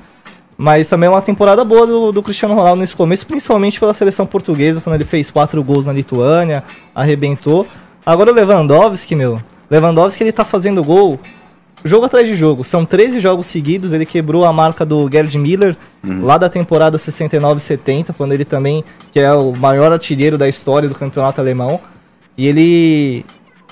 Mas 0.58 0.88
também 0.88 1.06
é 1.06 1.10
uma 1.10 1.22
temporada 1.22 1.64
boa 1.64 1.86
do, 1.86 2.10
do 2.10 2.22
Cristiano 2.24 2.56
Ronaldo 2.56 2.80
nesse 2.80 2.96
começo, 2.96 3.24
principalmente 3.24 3.78
pela 3.78 3.94
seleção 3.94 4.26
portuguesa, 4.26 4.80
quando 4.80 4.96
ele 4.96 5.04
fez 5.04 5.30
4 5.30 5.62
gols 5.62 5.86
na 5.86 5.92
Lituânia, 5.92 6.64
arrebentou. 6.92 7.68
Agora 8.04 8.32
o 8.32 8.34
Lewandowski, 8.34 9.14
meu, 9.14 9.40
Lewandowski 9.70 10.22
ele 10.22 10.32
tá 10.32 10.44
fazendo 10.44 10.82
gol 10.82 11.20
jogo 11.88 12.06
atrás 12.06 12.26
de 12.26 12.34
jogo. 12.34 12.64
São 12.64 12.84
13 12.84 13.20
jogos 13.20 13.46
seguidos, 13.46 13.92
ele 13.92 14.06
quebrou 14.06 14.44
a 14.44 14.52
marca 14.52 14.84
do 14.84 15.08
Gerd 15.10 15.36
Miller 15.38 15.76
lá 16.22 16.38
da 16.38 16.48
temporada 16.48 16.98
69-70, 16.98 18.14
quando 18.16 18.32
ele 18.32 18.44
também, 18.44 18.84
que 19.12 19.20
é 19.20 19.32
o 19.32 19.54
maior 19.56 19.92
artilheiro 19.92 20.36
da 20.38 20.48
história 20.48 20.88
do 20.88 20.94
campeonato 20.94 21.40
alemão. 21.40 21.80
E 22.36 22.46
ele 22.46 23.24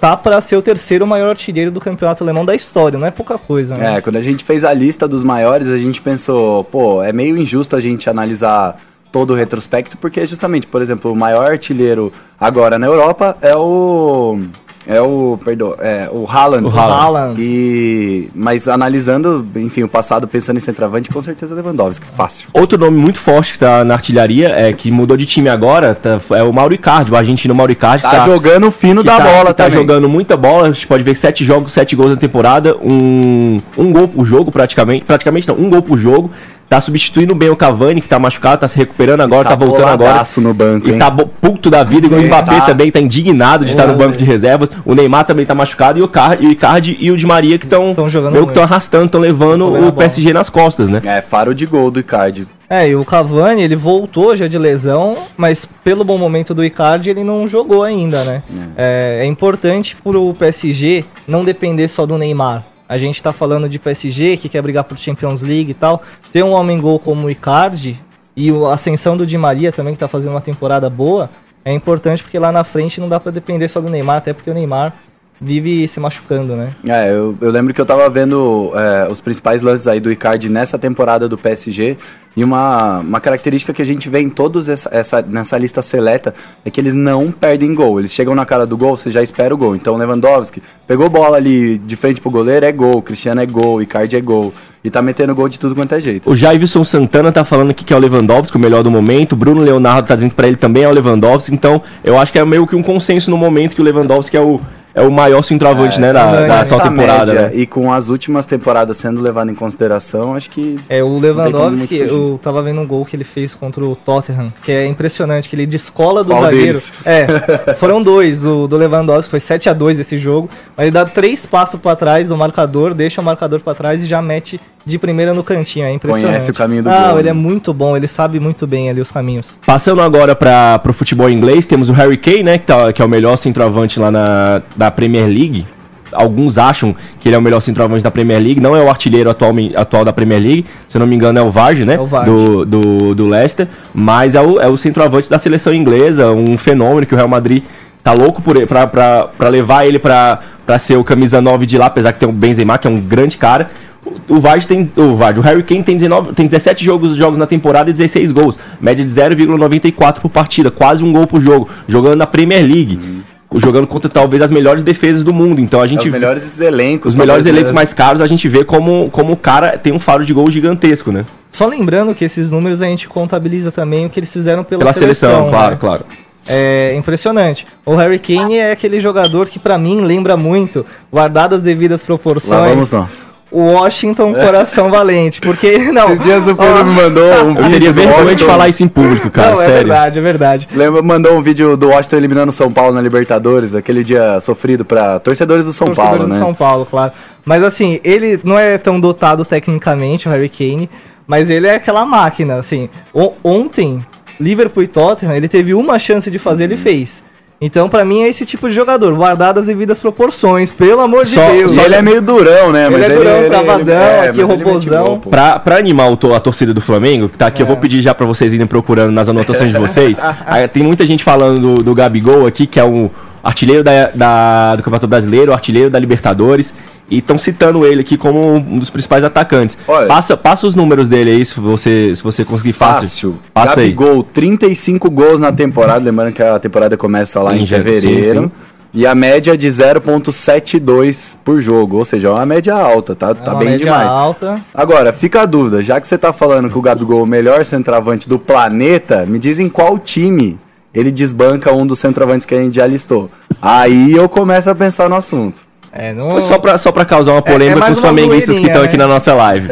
tá 0.02 0.16
para 0.16 0.40
ser 0.40 0.56
o 0.56 0.62
terceiro 0.62 1.06
maior 1.06 1.30
artilheiro 1.30 1.70
do 1.70 1.80
campeonato 1.80 2.24
alemão 2.24 2.44
da 2.44 2.54
história, 2.54 2.98
não 2.98 3.06
é 3.06 3.10
pouca 3.10 3.38
coisa, 3.38 3.76
né? 3.76 3.98
É, 3.98 4.00
quando 4.00 4.16
a 4.16 4.20
gente 4.20 4.42
fez 4.42 4.64
a 4.64 4.72
lista 4.72 5.06
dos 5.06 5.22
maiores, 5.22 5.68
a 5.68 5.78
gente 5.78 6.00
pensou, 6.00 6.64
pô, 6.64 7.02
é 7.02 7.12
meio 7.12 7.36
injusto 7.36 7.76
a 7.76 7.80
gente 7.80 8.10
analisar 8.10 8.80
todo 9.12 9.32
o 9.32 9.36
retrospecto, 9.36 9.96
porque 9.98 10.26
justamente, 10.26 10.66
por 10.66 10.82
exemplo, 10.82 11.12
o 11.12 11.14
maior 11.14 11.50
artilheiro 11.50 12.12
agora 12.40 12.78
na 12.78 12.86
Europa 12.86 13.36
é 13.40 13.56
o 13.56 14.40
É 14.86 15.00
o, 15.00 15.38
perdão, 15.44 15.74
é 15.78 16.08
o 16.12 16.26
Haaland. 16.28 16.66
O 16.66 16.70
Haaland. 16.76 17.40
E, 17.40 18.28
mas 18.34 18.66
analisando, 18.66 19.46
enfim, 19.54 19.84
o 19.84 19.88
passado, 19.88 20.26
pensando 20.26 20.56
em 20.56 20.60
centroavante, 20.60 21.08
com 21.08 21.22
certeza 21.22 21.54
Lewandowski, 21.54 22.04
fácil. 22.16 22.48
Outro 22.52 22.76
nome 22.76 22.98
muito 22.98 23.18
forte 23.20 23.52
que 23.52 23.58
tá 23.60 23.84
na 23.84 23.94
artilharia, 23.94 24.48
é 24.48 24.72
que 24.72 24.90
mudou 24.90 25.16
de 25.16 25.24
time 25.24 25.48
agora, 25.48 25.94
tá- 25.94 26.20
é 26.34 26.42
o 26.42 26.52
Mauro 26.52 26.74
Icardi, 26.74 27.12
o 27.12 27.16
argentino 27.16 27.54
Mauro 27.54 27.70
Icardi. 27.70 28.02
que 28.02 28.10
Tá, 28.10 28.24
jogando 28.26 28.68
o 28.68 28.72
fino 28.72 29.04
da 29.04 29.18
tá- 29.18 29.24
bola 29.24 29.54
tá 29.54 29.64
também. 29.64 29.78
jogando 29.78 30.08
muita 30.08 30.36
bola, 30.36 30.68
a 30.68 30.72
gente 30.72 30.86
pode 30.86 31.02
ver 31.04 31.14
sete 31.16 31.44
jogos, 31.44 31.70
sete 31.70 31.94
gols 31.94 32.10
na 32.10 32.16
temporada, 32.16 32.76
um, 32.82 33.60
um 33.78 33.92
gol 33.92 34.08
por 34.08 34.24
jogo 34.24 34.50
praticamente, 34.50 35.04
praticamente 35.04 35.46
não, 35.46 35.56
um 35.56 35.70
gol 35.70 35.82
por 35.82 35.96
jogo, 35.96 36.30
tá 36.72 36.80
substituindo 36.80 37.34
bem 37.34 37.50
o 37.50 37.56
Cavani, 37.56 38.00
que 38.00 38.08
tá 38.08 38.18
machucado, 38.18 38.56
tá 38.62 38.66
se 38.68 38.78
recuperando 38.78 39.20
agora, 39.20 39.46
tá, 39.46 39.54
voltando 39.54 39.88
agora. 39.88 40.24
no 40.38 40.54
banco, 40.54 40.88
E 40.88 40.92
hein? 40.92 40.98
tá 40.98 41.10
bo- 41.10 41.26
puto 41.26 41.68
da 41.68 41.84
vida, 41.84 42.06
igual 42.06 42.18
o 42.18 42.24
É, 42.24 42.26
Mbappé 42.28 42.60
tá. 42.60 42.64
também, 42.66 42.90
tá 42.90 42.98
indignado 42.98 43.66
de 43.66 43.70
estar 43.72 43.86
no 43.86 43.94
banco 43.94 44.16
de 44.16 44.24
reservas. 44.24 44.70
O 44.82 44.94
Neymar 44.94 45.24
também 45.26 45.44
tá 45.44 45.54
machucado 45.54 45.98
e 45.98 46.02
o, 46.02 46.08
Car 46.08 46.38
e 46.40 46.46
o 46.46 46.50
Icardi 46.50 46.96
e 46.98 47.10
o 47.10 47.16
Di 47.16 47.26
Maria 47.26 47.58
que 47.58 47.66
estão 47.66 47.94
meio 48.32 48.46
que 48.46 48.52
estão 48.52 48.62
arrastando, 48.62 49.04
estão 49.04 49.20
levando 49.20 49.66
o 49.66 49.72
bola. 49.72 49.92
PSG 49.92 50.32
nas 50.32 50.48
costas, 50.48 50.88
né? 50.88 51.02
É, 51.04 51.20
faro 51.20 51.54
de 51.54 51.66
gol 51.66 51.90
do 51.90 52.00
Icardi. 52.00 52.48
É, 52.70 52.88
e 52.88 52.96
o 52.96 53.04
Cavani, 53.04 53.60
ele 53.62 53.76
voltou 53.76 54.34
já 54.34 54.48
de 54.48 54.56
lesão, 54.56 55.14
mas 55.36 55.68
pelo 55.84 56.04
bom 56.04 56.16
momento 56.16 56.54
do 56.54 56.64
Icardi, 56.64 57.10
ele 57.10 57.22
não 57.22 57.46
jogou 57.46 57.82
ainda, 57.82 58.24
né? 58.24 58.42
É, 58.78 59.18
é 59.20 59.26
importante 59.26 59.94
pro 60.02 60.32
PSG 60.38 61.04
não 61.28 61.44
depender 61.44 61.86
só 61.88 62.06
do 62.06 62.16
Neymar. 62.16 62.64
A 62.88 62.98
gente 62.98 63.22
tá 63.22 63.32
falando 63.32 63.68
de 63.68 63.78
PSG, 63.78 64.36
que 64.36 64.48
quer 64.48 64.62
brigar 64.62 64.84
por 64.84 64.98
Champions 64.98 65.42
League 65.42 65.70
e 65.70 65.74
tal. 65.74 66.02
Ter 66.32 66.42
um 66.42 66.52
homem-gol 66.52 66.98
como 66.98 67.26
o 67.26 67.30
Icardi 67.30 67.98
e 68.36 68.50
a 68.50 68.74
ascensão 68.74 69.16
do 69.16 69.26
Di 69.26 69.38
Maria 69.38 69.72
também, 69.72 69.94
que 69.94 70.00
tá 70.00 70.08
fazendo 70.08 70.32
uma 70.32 70.40
temporada 70.40 70.88
boa, 70.90 71.30
é 71.64 71.72
importante 71.72 72.22
porque 72.22 72.38
lá 72.38 72.50
na 72.50 72.64
frente 72.64 73.00
não 73.00 73.08
dá 73.08 73.20
pra 73.20 73.30
depender 73.30 73.68
só 73.68 73.80
do 73.80 73.90
Neymar, 73.90 74.18
até 74.18 74.32
porque 74.32 74.50
o 74.50 74.54
Neymar 74.54 74.94
vive 75.42 75.88
se 75.88 75.98
machucando, 75.98 76.54
né? 76.54 76.74
É, 76.86 77.10
eu, 77.10 77.36
eu 77.40 77.50
lembro 77.50 77.74
que 77.74 77.80
eu 77.80 77.86
tava 77.86 78.08
vendo 78.08 78.72
é, 78.74 79.10
os 79.10 79.20
principais 79.20 79.60
lances 79.60 79.88
aí 79.88 79.98
do 79.98 80.10
Icardi 80.10 80.48
nessa 80.48 80.78
temporada 80.78 81.28
do 81.28 81.36
PSG 81.36 81.96
e 82.34 82.42
uma, 82.42 83.00
uma 83.00 83.20
característica 83.20 83.72
que 83.72 83.82
a 83.82 83.84
gente 83.84 84.08
vê 84.08 84.20
em 84.20 84.30
todos 84.30 84.68
essa, 84.68 84.88
essa, 84.92 85.20
nessa 85.20 85.58
lista 85.58 85.82
seleta 85.82 86.34
é 86.64 86.70
que 86.70 86.80
eles 86.80 86.94
não 86.94 87.30
perdem 87.30 87.74
gol. 87.74 87.98
Eles 87.98 88.12
chegam 88.12 88.34
na 88.34 88.46
cara 88.46 88.66
do 88.66 88.76
gol, 88.76 88.96
você 88.96 89.10
já 89.10 89.22
espera 89.22 89.54
o 89.54 89.58
gol. 89.58 89.76
Então 89.76 89.96
Lewandowski 89.96 90.62
pegou 90.86 91.10
bola 91.10 91.36
ali 91.36 91.76
de 91.76 91.94
frente 91.96 92.20
pro 92.20 92.30
goleiro, 92.30 92.64
é 92.64 92.72
gol. 92.72 93.02
Cristiano 93.02 93.40
é 93.40 93.46
gol, 93.46 93.82
Icardi 93.82 94.16
é 94.16 94.20
gol. 94.20 94.54
E 94.84 94.90
tá 94.90 95.02
metendo 95.02 95.34
gol 95.34 95.48
de 95.48 95.58
tudo 95.58 95.74
quanto 95.74 95.94
é 95.94 96.00
jeito. 96.00 96.28
O 96.30 96.34
Jaivson 96.34 96.84
Santana 96.84 97.30
tá 97.30 97.44
falando 97.44 97.70
aqui 97.70 97.84
que 97.84 97.92
é 97.92 97.96
o 97.96 98.00
Lewandowski, 98.00 98.56
o 98.56 98.60
melhor 98.60 98.82
do 98.82 98.90
momento. 98.90 99.32
O 99.32 99.36
Bruno 99.36 99.62
Leonardo 99.62 100.08
tá 100.08 100.14
dizendo 100.14 100.30
que 100.30 100.36
pra 100.36 100.48
ele 100.48 100.56
também 100.56 100.84
é 100.84 100.88
o 100.88 100.94
Lewandowski. 100.94 101.54
Então, 101.54 101.82
eu 102.02 102.18
acho 102.18 102.32
que 102.32 102.38
é 102.38 102.44
meio 102.44 102.66
que 102.66 102.74
um 102.74 102.82
consenso 102.82 103.30
no 103.30 103.36
momento 103.36 103.76
que 103.76 103.80
o 103.80 103.84
Lewandowski 103.84 104.36
é 104.36 104.40
o, 104.40 104.60
é 104.94 105.00
o 105.02 105.10
maior 105.10 105.42
centroavante, 105.42 106.00
né, 106.00 106.12
da, 106.12 106.26
da 106.46 106.60
Essa 106.60 106.74
atual 106.76 106.90
temporada. 106.90 107.32
média 107.32 107.48
né? 107.48 107.54
E 107.54 107.66
com 107.66 107.92
as 107.92 108.08
últimas 108.08 108.44
temporadas 108.46 108.96
sendo 108.96 109.20
levado 109.20 109.50
em 109.50 109.54
consideração, 109.54 110.34
acho 110.34 110.50
que 110.50 110.76
É, 110.88 111.02
o 111.02 111.18
Lewandowski, 111.18 111.96
eu 111.96 112.38
tava 112.42 112.62
vendo 112.62 112.80
um 112.80 112.86
gol 112.86 113.04
que 113.04 113.16
ele 113.16 113.24
fez 113.24 113.54
contra 113.54 113.84
o 113.84 113.96
Tottenham, 113.96 114.48
que 114.64 114.70
é 114.72 114.86
impressionante, 114.86 115.48
que 115.48 115.56
ele 115.56 115.66
descola 115.66 116.22
do 116.22 116.30
Qual 116.30 116.42
zagueiro. 116.42 116.64
deles? 116.66 116.92
É, 117.04 117.26
foram 117.78 118.02
dois 118.02 118.40
do, 118.40 118.66
do 118.68 118.76
Lewandowski, 118.76 119.30
foi 119.30 119.40
7 119.40 119.68
a 119.68 119.72
2 119.72 120.00
esse 120.00 120.18
jogo, 120.18 120.48
mas 120.76 120.84
ele 120.84 120.92
dá 120.92 121.04
três 121.04 121.46
passos 121.46 121.80
pra 121.80 121.96
trás 121.96 122.28
do 122.28 122.36
marcador, 122.36 122.94
deixa 122.94 123.20
o 123.20 123.24
marcador 123.24 123.60
pra 123.60 123.74
trás 123.74 124.02
e 124.02 124.06
já 124.06 124.20
mete 124.20 124.60
de 124.84 124.98
primeira 124.98 125.32
no 125.32 125.44
cantinho, 125.44 125.86
é 125.86 125.92
impressionante. 125.92 126.26
Conhece 126.28 126.50
o 126.50 126.54
caminho 126.54 126.82
do 126.82 126.90
ah, 126.90 127.10
gol, 127.10 127.20
ele 127.20 127.28
é 127.28 127.32
muito 127.32 127.72
bom, 127.72 127.96
ele 127.96 128.08
sabe 128.08 128.40
muito 128.40 128.66
bem 128.66 128.90
ali 128.90 129.00
os 129.00 129.10
caminhos. 129.12 129.56
Passando 129.64 130.02
agora 130.02 130.34
para 130.34 130.80
o 130.88 130.92
futebol 130.92 131.30
inglês, 131.30 131.66
temos 131.66 131.88
o 131.88 131.92
Harry 131.92 132.16
Kane, 132.16 132.42
né, 132.42 132.58
que, 132.58 132.66
tá- 132.66 132.92
que 132.92 133.00
é 133.00 133.04
o 133.04 133.08
melhor 133.08 133.36
centroavante 133.36 134.00
lá 134.00 134.10
na, 134.10 134.60
da 134.82 134.90
Premier 134.90 135.26
League. 135.26 135.64
Alguns 136.12 136.58
acham 136.58 136.94
que 137.20 137.28
ele 137.28 137.36
é 137.36 137.38
o 137.38 137.42
melhor 137.42 137.60
centroavante 137.60 138.04
da 138.04 138.10
Premier 138.10 138.42
League, 138.42 138.60
não 138.60 138.76
é 138.76 138.82
o 138.82 138.88
artilheiro 138.88 139.30
atual, 139.30 139.54
atual 139.74 140.04
da 140.04 140.12
Premier 140.12 140.42
League, 140.42 140.66
se 140.86 140.96
eu 140.96 141.00
não 141.00 141.06
me 141.06 141.16
engano 141.16 141.38
é 141.38 141.42
o 141.42 141.50
Vardy, 141.50 141.86
né? 141.86 141.94
É 141.94 142.00
o 142.00 142.06
Vardy. 142.06 142.30
Do, 142.30 142.64
do, 142.66 143.14
do 143.14 143.28
Leicester, 143.28 143.66
mas 143.94 144.34
é 144.34 144.42
o, 144.42 144.60
é 144.60 144.68
o 144.68 144.76
centroavante 144.76 145.30
da 145.30 145.38
seleção 145.38 145.72
inglesa, 145.72 146.30
um 146.30 146.58
fenômeno 146.58 147.06
que 147.06 147.14
o 147.14 147.16
Real 147.16 147.28
Madrid 147.28 147.62
tá 148.02 148.12
louco 148.12 148.42
por 148.42 148.60
pra, 148.66 148.86
pra, 148.86 149.28
pra 149.28 149.48
levar 149.48 149.86
ele 149.86 149.98
pra, 149.98 150.40
pra 150.66 150.78
ser 150.78 150.98
o 150.98 151.04
camisa 151.04 151.40
9 151.40 151.64
de 151.64 151.78
lá, 151.78 151.86
apesar 151.86 152.12
que 152.12 152.18
tem 152.18 152.28
o 152.28 152.32
Benzema, 152.32 152.76
que 152.76 152.86
é 152.86 152.90
um 152.90 153.00
grande 153.00 153.38
cara. 153.38 153.70
O, 154.04 154.34
o 154.34 154.40
Vardy 154.40 154.66
tem. 154.66 154.92
O 154.96 155.16
Vardy, 155.16 155.40
o 155.40 155.42
Harry 155.42 155.62
Kane 155.62 155.82
tem, 155.82 155.96
19, 155.96 156.34
tem 156.34 156.46
17 156.46 156.84
jogos, 156.84 157.16
jogos 157.16 157.38
na 157.38 157.46
temporada 157.46 157.88
e 157.88 157.92
16 157.92 158.32
gols. 158.32 158.58
Média 158.80 159.02
de 159.02 159.10
0,94 159.10 160.20
por 160.20 160.28
partida, 160.28 160.70
quase 160.70 161.02
um 161.02 161.12
gol 161.12 161.26
por 161.26 161.40
jogo. 161.40 161.70
Jogando 161.88 162.16
na 162.16 162.26
Premier 162.26 162.62
League. 162.62 163.22
Jogando 163.58 163.86
contra 163.86 164.08
talvez 164.10 164.42
as 164.42 164.50
melhores 164.50 164.82
defesas 164.82 165.22
do 165.22 165.32
mundo. 165.34 165.60
Então 165.60 165.80
a 165.80 165.84
é 165.84 165.88
gente 165.88 165.98
os 166.00 166.04
vê- 166.04 166.10
melhores 166.10 166.60
elencos. 166.60 167.12
os 167.12 167.18
melhores 167.18 167.46
elencos 167.46 167.70
né? 167.70 167.74
mais 167.74 167.92
caros, 167.92 168.20
a 168.20 168.26
gente 168.26 168.48
vê 168.48 168.64
como, 168.64 169.10
como 169.10 169.32
o 169.32 169.36
cara 169.36 169.76
tem 169.78 169.92
um 169.92 169.98
faro 170.00 170.24
de 170.24 170.32
gol 170.32 170.50
gigantesco, 170.50 171.10
né? 171.12 171.24
Só 171.50 171.66
lembrando 171.66 172.14
que 172.14 172.24
esses 172.24 172.50
números 172.50 172.80
a 172.82 172.86
gente 172.86 173.08
contabiliza 173.08 173.70
também 173.70 174.06
o 174.06 174.10
que 174.10 174.18
eles 174.18 174.32
fizeram 174.32 174.64
pela, 174.64 174.80
Pela 174.80 174.92
seleção, 174.92 175.44
né? 175.44 175.50
claro, 175.50 175.76
claro. 175.76 176.04
É 176.46 176.94
impressionante. 176.96 177.66
O 177.86 177.94
Harry 177.94 178.18
Kane 178.18 178.56
é 178.56 178.72
aquele 178.72 178.98
jogador 178.98 179.46
que 179.48 179.58
pra 179.58 179.78
mim 179.78 180.00
lembra 180.00 180.36
muito, 180.36 180.84
guardado 181.12 181.54
as 181.54 181.62
devidas 181.62 182.00
Lá 182.00 182.06
proporções, 182.06 182.74
vamos 182.74 182.90
nós. 182.90 183.26
O 183.52 183.72
Washington 183.74 184.32
Coração 184.34 184.90
Valente, 184.90 185.40
porque 185.40 185.78
não. 185.92 186.10
Esses 186.12 186.24
dias 186.24 186.42
o 186.48 186.56
Pedro 186.56 186.80
ó, 186.80 186.84
me 186.84 186.94
mandou 186.94 187.24
um 187.44 187.50
Eu 187.56 187.64
vídeo. 187.64 187.70
teria 187.72 187.92
do 187.92 187.94
vergonha 188.00 188.34
de 188.34 188.44
falar 188.44 188.68
isso 188.68 188.82
em 188.82 188.88
público, 188.88 189.30
cara, 189.30 189.52
não, 189.52 189.62
é 189.62 189.66
sério. 189.66 189.86
verdade, 189.86 190.18
é 190.18 190.22
verdade. 190.22 190.68
Lembra, 190.74 191.02
mandou 191.02 191.34
um 191.36 191.42
vídeo 191.42 191.76
do 191.76 191.88
Washington 191.88 192.16
eliminando 192.16 192.50
o 192.50 192.52
São 192.52 192.72
Paulo 192.72 192.94
na 192.94 193.00
Libertadores, 193.00 193.74
aquele 193.74 194.02
dia 194.02 194.40
sofrido 194.40 194.84
pra 194.84 195.18
torcedores 195.20 195.64
do 195.64 195.72
São 195.72 195.86
Torcedores 195.86 196.10
Paulo, 196.18 196.24
do 196.28 196.32
né? 196.34 196.38
São 196.38 196.54
Paulo, 196.54 196.86
claro. 196.90 197.12
Mas 197.44 197.62
assim, 197.62 198.00
ele 198.02 198.40
não 198.42 198.58
é 198.58 198.78
tão 198.78 198.98
dotado 198.98 199.44
tecnicamente, 199.44 200.28
o 200.28 200.30
Harry 200.30 200.48
Kane, 200.48 200.88
mas 201.26 201.50
ele 201.50 201.66
é 201.66 201.74
aquela 201.76 202.04
máquina, 202.06 202.54
assim. 202.56 202.88
O- 203.12 203.32
ontem, 203.44 204.04
Liverpool 204.40 204.82
e 204.82 204.86
Tottenham, 204.88 205.34
ele 205.36 205.48
teve 205.48 205.74
uma 205.74 205.98
chance 205.98 206.30
de 206.30 206.38
fazer, 206.38 206.64
ele 206.64 206.76
fez. 206.76 207.22
Então, 207.64 207.88
pra 207.88 208.04
mim, 208.04 208.22
é 208.24 208.28
esse 208.28 208.44
tipo 208.44 208.68
de 208.68 208.74
jogador, 208.74 209.14
guardado 209.14 209.60
as 209.60 209.66
devidas 209.66 210.00
proporções, 210.00 210.72
pelo 210.72 211.00
amor 211.00 211.24
Só- 211.24 211.44
de 211.46 211.58
Deus. 211.58 211.76
E 211.76 211.78
ele 211.78 211.94
é 211.94 212.02
meio 212.02 212.20
durão, 212.20 212.72
né? 212.72 212.86
Ele 212.88 213.04
é 213.04 213.08
durão, 213.08 213.48
travadão, 213.48 214.02
aqui, 214.04 214.40
mas 214.40 214.50
ele 214.50 214.64
mete 214.64 214.88
robozão. 214.88 215.20
pô. 215.20 215.30
Pra, 215.30 215.58
pra 215.60 215.76
animar 215.76 216.10
o 216.10 216.16
to- 216.16 216.34
a 216.34 216.40
torcida 216.40 216.74
do 216.74 216.80
Flamengo, 216.80 217.28
que 217.28 217.38
tá 217.38 217.46
aqui, 217.46 217.62
eu 217.62 217.66
vou 217.66 217.76
pedir 217.76 218.02
já 218.02 218.12
pra 218.12 218.26
vocês 218.26 218.52
irem 218.52 218.66
procurando 218.66 219.12
nas 219.12 219.28
anotações 219.28 219.72
de 219.72 219.78
vocês. 219.78 220.18
Aí, 220.44 220.66
tem 220.66 220.82
muita 220.82 221.06
gente 221.06 221.22
falando 221.22 221.60
do, 221.76 221.84
do 221.84 221.94
Gabigol 221.94 222.46
aqui, 222.48 222.66
que 222.66 222.80
é 222.80 222.84
o 222.84 223.08
artilheiro 223.42 223.82
da, 223.82 224.06
da- 224.14 224.76
do 224.76 224.82
Campeonato 224.82 225.06
Brasileiro, 225.08 225.52
artilheiro 225.52 225.90
da 225.90 225.98
Libertadores. 225.98 226.72
E 227.10 227.18
estão 227.18 227.36
citando 227.36 227.84
ele 227.84 228.00
aqui 228.00 228.16
como 228.16 228.54
um 228.54 228.78
dos 228.78 228.88
principais 228.88 229.22
atacantes. 229.22 229.76
Olha. 229.86 230.06
passa, 230.08 230.34
passa 230.34 230.66
os 230.66 230.74
números 230.74 231.08
dele 231.08 231.30
aí, 231.30 231.44
se 231.44 231.60
você, 231.60 232.14
se 232.16 232.22
você 232.22 232.42
conseguir 232.42 232.72
fácil. 232.72 233.02
Fácil. 233.02 233.38
Passa 233.52 233.80
aí. 233.80 233.92
Gabigol, 233.92 234.22
35 234.22 235.10
gols 235.10 235.38
na 235.38 235.52
temporada. 235.52 236.02
Lembrando 236.02 236.32
que 236.32 236.42
a 236.42 236.58
temporada 236.58 236.96
começa 236.96 237.42
lá 237.42 237.54
Em 237.54 237.62
em 237.62 237.66
janeiro, 237.66 238.00
fevereiro. 238.00 238.40
sim, 238.42 238.46
sim. 238.46 238.52
E 238.94 239.06
a 239.06 239.14
média 239.14 239.56
de 239.56 239.68
0,72 239.68 241.36
por 241.44 241.60
jogo. 241.60 241.98
Ou 241.98 242.04
seja, 242.04 242.28
é 242.28 242.30
uma 242.30 242.46
média 242.46 242.74
alta, 242.74 243.14
tá, 243.14 243.30
É 243.30 243.34
tá 243.34 243.50
uma 243.52 243.58
bem 243.58 243.70
média 243.70 243.84
demais. 243.86 244.08
alta. 244.10 244.60
Agora, 244.74 245.12
fica 245.12 245.42
a 245.42 245.46
dúvida, 245.46 245.82
já 245.82 246.00
que 246.00 246.08
você 246.08 246.16
tá 246.18 246.32
falando 246.32 246.68
que 246.70 246.78
o 246.78 246.82
Gabigol 246.82 247.20
é 247.20 247.22
o 247.22 247.26
melhor 247.26 247.64
centroavante 247.64 248.28
do 248.28 248.38
planeta, 248.38 249.24
me 249.26 249.38
dizem 249.38 249.68
qual 249.68 249.98
time 249.98 250.58
ele 250.94 251.10
desbanca 251.10 251.72
um 251.72 251.86
dos 251.86 251.98
centroavantes 251.98 252.46
que 252.46 252.54
a 252.54 252.58
gente 252.58 252.76
já 252.76 252.86
listou. 252.86 253.30
Aí 253.60 254.12
eu 254.12 254.28
começo 254.28 254.68
a 254.68 254.74
pensar 254.74 255.08
no 255.08 255.16
assunto. 255.16 255.62
É, 255.92 256.12
não... 256.12 256.32
Foi 256.32 256.40
só 256.40 256.58
pra, 256.58 256.78
só 256.78 256.90
pra 256.90 257.04
causar 257.04 257.32
uma 257.32 257.42
polêmica 257.42 257.72
é 257.72 257.74
com 257.74 257.80
mais 257.80 257.98
os 257.98 258.00
flamenguistas 258.00 258.58
que 258.58 258.66
estão 258.66 258.82
aqui 258.82 258.96
né? 258.96 259.04
na 259.04 259.08
nossa 259.08 259.34
live. 259.34 259.70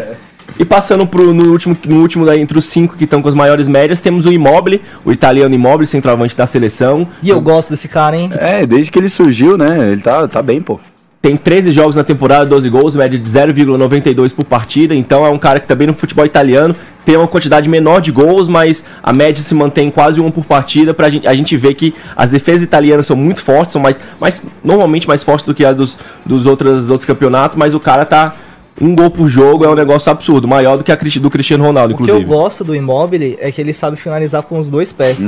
E 0.59 0.65
passando 0.65 1.07
pro, 1.07 1.33
no 1.33 1.51
último, 1.51 1.75
no 1.89 2.01
último 2.01 2.27
daí, 2.27 2.39
entre 2.39 2.59
os 2.59 2.67
cinco 2.67 2.95
que 2.97 3.05
estão 3.05 3.23
com 3.23 3.29
as 3.29 3.35
maiores 3.35 3.67
médias, 3.67 4.01
temos 4.01 4.27
o 4.27 4.33
Immobile, 4.33 4.83
o 5.05 5.11
italiano 5.11 5.55
Immobile, 5.55 5.87
centroavante 5.87 6.37
da 6.37 6.47
seleção. 6.47 7.07
E 7.23 7.31
eu 7.31 7.41
gosto 7.41 7.71
desse 7.71 7.89
cara, 7.89 8.15
hein? 8.17 8.31
É, 8.35 8.67
desde 8.67 8.91
que 8.91 8.99
ele 8.99 9.09
surgiu, 9.09 9.57
né? 9.57 9.93
Ele 9.93 10.03
tá, 10.03 10.29
tá 10.29 10.43
bem, 10.43 10.61
pô. 10.61 10.79
Tem 11.23 11.37
13 11.37 11.71
jogos 11.71 11.97
na 11.97 12.05
temporada, 12.05 12.47
12 12.47 12.69
gols, 12.71 12.95
média 12.95 13.19
de 13.19 13.31
0,92 13.31 14.35
por 14.35 14.45
partida. 14.45 14.95
Então 14.95 15.25
é 15.25 15.31
um 15.31 15.39
cara 15.39 15.61
que 15.61 15.67
também 15.67 15.87
no 15.87 15.95
futebol 15.95 16.25
italiano 16.25 16.75
tem 17.05 17.17
uma 17.17 17.29
quantidade 17.29 17.69
menor 17.69 18.01
de 18.01 18.11
gols, 18.11 18.49
mas 18.49 18.85
a 19.03 19.13
média 19.13 19.43
se 19.43 19.55
mantém 19.55 19.91
quase 19.91 20.21
um 20.21 20.31
por 20.31 20.45
partida. 20.45 20.93
Pra 20.93 21.11
gente, 21.11 21.27
a 21.27 21.35
gente 21.35 21.57
ver 21.57 21.75
que 21.75 21.95
as 22.17 22.29
defesas 22.29 22.63
italianas 22.63 23.07
são 23.07 23.17
muito 23.17 23.43
fortes, 23.43 23.73
são 23.73 23.81
mais, 23.81 23.99
mais 24.21 24.43
normalmente 24.63 25.09
mais 25.09 25.23
fortes 25.23 25.45
do 25.45 25.55
que 25.55 25.65
as 25.65 25.77
dos, 25.77 25.97
dos, 26.25 26.47
outros, 26.47 26.81
dos 26.81 26.91
outros 26.91 27.07
campeonatos, 27.07 27.57
mas 27.57 27.75
o 27.75 27.81
cara 27.81 28.05
tá. 28.05 28.35
Um 28.81 28.95
gol 28.95 29.11
por 29.11 29.29
jogo 29.29 29.65
é 29.65 29.69
um 29.69 29.75
negócio 29.75 30.11
absurdo, 30.11 30.49
maior 30.49 30.77
do 30.79 30.85
que 30.85 30.91
a 30.93 30.97
do 30.97 31.31
Cristiano 31.31 31.65
Ronaldo, 31.65 31.95
O 31.95 31.97
que 31.97 32.03
inclusive. 32.05 32.25
eu 32.31 32.37
gosto 32.39 32.63
do 32.65 32.75
Immobile 32.75 33.37
é 33.41 33.51
que 33.51 33.61
ele 33.61 33.73
sabe 33.73 33.97
finalizar 33.97 34.43
com 34.43 34.59
os 34.59 34.69
dois 34.71 34.93
pés. 34.93 35.19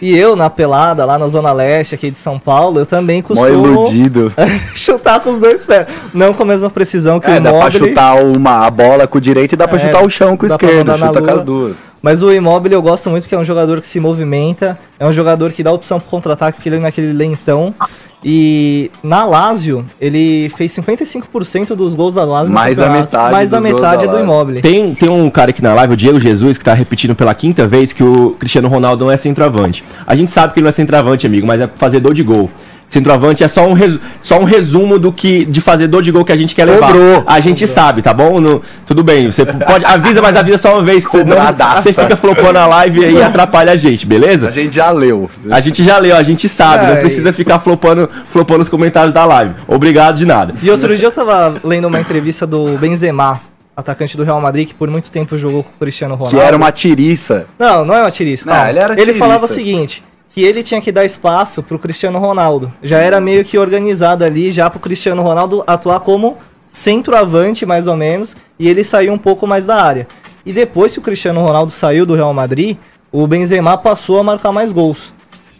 E 0.00 0.16
eu, 0.16 0.36
na 0.36 0.48
pelada, 0.50 1.04
lá 1.04 1.18
na 1.18 1.26
Zona 1.28 1.52
Leste, 1.52 1.94
aqui 1.94 2.10
de 2.10 2.18
São 2.18 2.38
Paulo, 2.38 2.78
eu 2.80 2.86
também 2.86 3.20
costumo 3.22 3.48
iludido. 3.48 4.32
chutar 4.74 5.20
com 5.20 5.30
os 5.30 5.38
dois 5.40 5.64
pés. 5.64 5.86
Não 6.14 6.32
com 6.32 6.42
a 6.42 6.46
mesma 6.46 6.70
precisão 6.70 7.18
que 7.20 7.30
É, 7.30 7.38
o 7.38 7.40
dá 7.40 7.50
pra 7.52 7.58
Immobile. 7.68 7.88
chutar 7.88 8.24
uma, 8.24 8.66
a 8.66 8.70
bola 8.70 9.06
com 9.06 9.18
o 9.18 9.20
direito 9.20 9.52
e 9.52 9.56
dá 9.56 9.66
pra 9.66 9.78
É, 9.78 9.86
chutar 9.86 10.04
o 10.04 10.10
chão 10.10 10.36
com 10.36 10.46
o 10.46 10.48
esquerdo. 10.48 10.96
Chuta 10.96 11.22
com 11.22 11.30
as 11.30 11.42
duas. 11.42 11.76
Mas 12.02 12.22
o 12.22 12.30
Immobile 12.30 12.74
eu 12.74 12.82
gosto 12.82 13.10
muito 13.10 13.28
que 13.28 13.34
é 13.34 13.38
um 13.38 13.44
jogador 13.44 13.80
que 13.80 13.86
se 13.86 14.00
movimenta, 14.00 14.78
é 14.98 15.06
um 15.06 15.12
jogador 15.12 15.52
que 15.52 15.62
dá 15.62 15.72
opção 15.72 16.00
pro 16.00 16.08
contra-ataque 16.08 16.56
porque 16.56 16.68
ele 16.68 16.76
é 16.76 16.80
naquele 16.80 17.12
lentão. 17.12 17.74
E 18.22 18.90
na 19.02 19.24
Lazio, 19.24 19.86
ele 19.98 20.50
fez 20.50 20.72
55% 20.72 21.68
dos 21.74 21.94
gols 21.94 22.14
da 22.14 22.24
Lazio. 22.24 22.52
Mais 22.52 22.76
da 22.76 22.90
metade 22.90 23.32
Mais 23.32 23.48
da 23.48 23.60
metade 23.60 24.06
da 24.06 24.12
é 24.12 24.16
do. 24.16 24.22
Immobile. 24.22 24.60
Tem, 24.60 24.94
tem 24.94 25.10
um 25.10 25.30
cara 25.30 25.50
aqui 25.50 25.62
na 25.62 25.72
live, 25.72 25.94
o 25.94 25.96
Diego 25.96 26.20
Jesus, 26.20 26.58
que 26.58 26.64
tá 26.64 26.74
repetindo 26.74 27.14
pela 27.14 27.34
quinta 27.34 27.66
vez 27.66 27.94
que 27.94 28.04
o 28.04 28.32
Cristiano 28.32 28.68
Ronaldo 28.68 29.06
não 29.06 29.12
é 29.12 29.16
centroavante. 29.16 29.82
A 30.06 30.14
gente 30.14 30.30
sabe 30.30 30.52
que 30.52 30.60
ele 30.60 30.64
não 30.64 30.68
é 30.68 30.72
centroavante, 30.72 31.26
amigo, 31.26 31.46
mas 31.46 31.62
é 31.62 31.66
fazedor 31.66 32.12
de 32.12 32.22
gol. 32.22 32.50
Centroavante 32.90 33.44
é 33.44 33.48
só 33.48 33.66
um, 33.68 33.72
resu- 33.72 34.00
só 34.20 34.38
um 34.40 34.44
resumo 34.44 34.98
do 34.98 35.12
que 35.12 35.44
de 35.44 35.60
fazedor 35.60 36.02
de 36.02 36.10
gol 36.10 36.24
que 36.24 36.32
a 36.32 36.36
gente 36.36 36.54
quer 36.56 36.64
levar. 36.64 36.88
Cobrou. 36.88 37.22
A 37.24 37.38
gente 37.38 37.64
sabe, 37.66 38.02
tá 38.02 38.12
bom? 38.12 38.40
No- 38.40 38.60
tudo 38.84 39.04
bem, 39.04 39.30
você 39.30 39.46
pode 39.46 39.84
avisa, 39.84 40.20
mas 40.20 40.34
avisa 40.34 40.58
só 40.58 40.74
uma 40.74 40.82
vez, 40.82 41.04
senão 41.08 41.36
você 41.80 41.92
fica 41.92 42.16
flopando 42.16 42.58
a 42.58 42.66
live 42.66 43.14
e 43.14 43.22
atrapalha 43.22 43.72
a 43.72 43.76
gente, 43.76 44.04
beleza? 44.04 44.48
A 44.48 44.50
gente 44.50 44.74
já 44.74 44.90
leu. 44.90 45.30
A 45.50 45.60
gente 45.60 45.84
já 45.84 45.98
leu, 45.98 46.16
a 46.16 46.22
gente 46.24 46.48
sabe, 46.48 46.86
não 46.86 46.94
É, 46.94 46.96
precisa 46.96 47.32
ficar 47.32 47.60
flopando, 47.60 48.10
flopando 48.30 48.62
os 48.62 48.68
comentários 48.68 49.14
da 49.14 49.24
live. 49.24 49.54
Obrigado 49.68 50.16
de 50.16 50.26
nada. 50.26 50.52
E 50.60 50.68
outro 50.68 50.96
dia 50.96 51.06
eu 51.06 51.12
tava 51.12 51.54
lendo 51.62 51.86
uma 51.86 52.00
entrevista 52.00 52.44
do 52.44 52.76
Benzema, 52.76 53.40
atacante 53.76 54.16
do 54.16 54.24
Real 54.24 54.40
Madrid, 54.40 54.66
que 54.66 54.74
por 54.74 54.90
muito 54.90 55.12
tempo 55.12 55.38
jogou 55.38 55.62
com 55.62 55.70
o 55.70 55.78
Cristiano 55.78 56.16
Ronaldo. 56.16 56.36
Que 56.36 56.42
era 56.42 56.56
uma 56.56 56.72
tiriça. 56.72 57.46
Não, 57.56 57.84
não 57.84 57.94
é 57.94 58.00
uma 58.00 58.10
tiriça. 58.10 58.44
Não, 58.52 58.68
ele 58.68 58.78
era 58.80 58.96
tiriça. 58.96 59.16
falava 59.18 59.44
o 59.44 59.48
seguinte, 59.48 60.02
que 60.32 60.42
ele 60.42 60.62
tinha 60.62 60.80
que 60.80 60.92
dar 60.92 61.04
espaço 61.04 61.62
pro 61.62 61.78
Cristiano 61.78 62.18
Ronaldo. 62.18 62.72
Já 62.82 62.98
era 62.98 63.20
meio 63.20 63.44
que 63.44 63.58
organizado 63.58 64.24
ali, 64.24 64.50
já 64.50 64.70
pro 64.70 64.78
Cristiano 64.78 65.22
Ronaldo 65.22 65.62
atuar 65.66 66.00
como 66.00 66.38
centroavante, 66.70 67.66
mais 67.66 67.86
ou 67.86 67.96
menos, 67.96 68.36
e 68.58 68.68
ele 68.68 68.84
saiu 68.84 69.12
um 69.12 69.18
pouco 69.18 69.46
mais 69.46 69.66
da 69.66 69.82
área. 69.82 70.06
E 70.46 70.52
depois 70.52 70.92
que 70.92 70.98
o 70.98 71.02
Cristiano 71.02 71.44
Ronaldo 71.44 71.72
saiu 71.72 72.06
do 72.06 72.14
Real 72.14 72.32
Madrid, 72.32 72.76
o 73.12 73.26
Benzema 73.26 73.76
passou 73.76 74.18
a 74.18 74.22
marcar 74.22 74.52
mais 74.52 74.72
gols. 74.72 75.12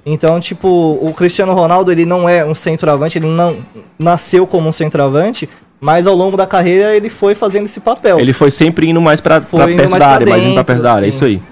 Então, 0.07 0.41
tipo, 0.41 0.99
o 1.03 1.13
Cristiano 1.13 1.53
Ronaldo, 1.53 1.93
ele 1.93 2.07
não 2.07 2.29
é 2.29 2.45
um 2.45 2.55
centroavante, 2.55 3.19
ele 3.19 3.27
não 3.27 3.59
nasceu 3.99 4.47
como 4.47 4.69
um 4.69 4.73
centroavante, 4.73 5.49
mas 5.81 6.07
ao 6.07 6.15
longo 6.15 6.37
da 6.37 6.47
carreira 6.47 6.97
ele 6.97 7.09
foi 7.09 7.35
fazendo 7.35 7.67
esse 7.67 7.81
papel. 7.81 8.19
Ele 8.19 8.33
foi 8.33 8.51
sempre 8.51 8.89
indo 8.89 9.01
mais 9.01 9.21
pra, 9.21 9.41
Foi 9.41 9.75
perto 9.77 9.91
mais 9.91 9.91
da 9.91 9.99
pra 9.99 10.09
área, 10.09 10.27
mais 10.27 10.43
indo 10.43 10.55
pra 10.55 10.65
perto 10.65 10.83
da 10.83 10.93
área, 10.95 11.07
é 11.07 11.09
isso 11.09 11.25
aí. 11.25 11.43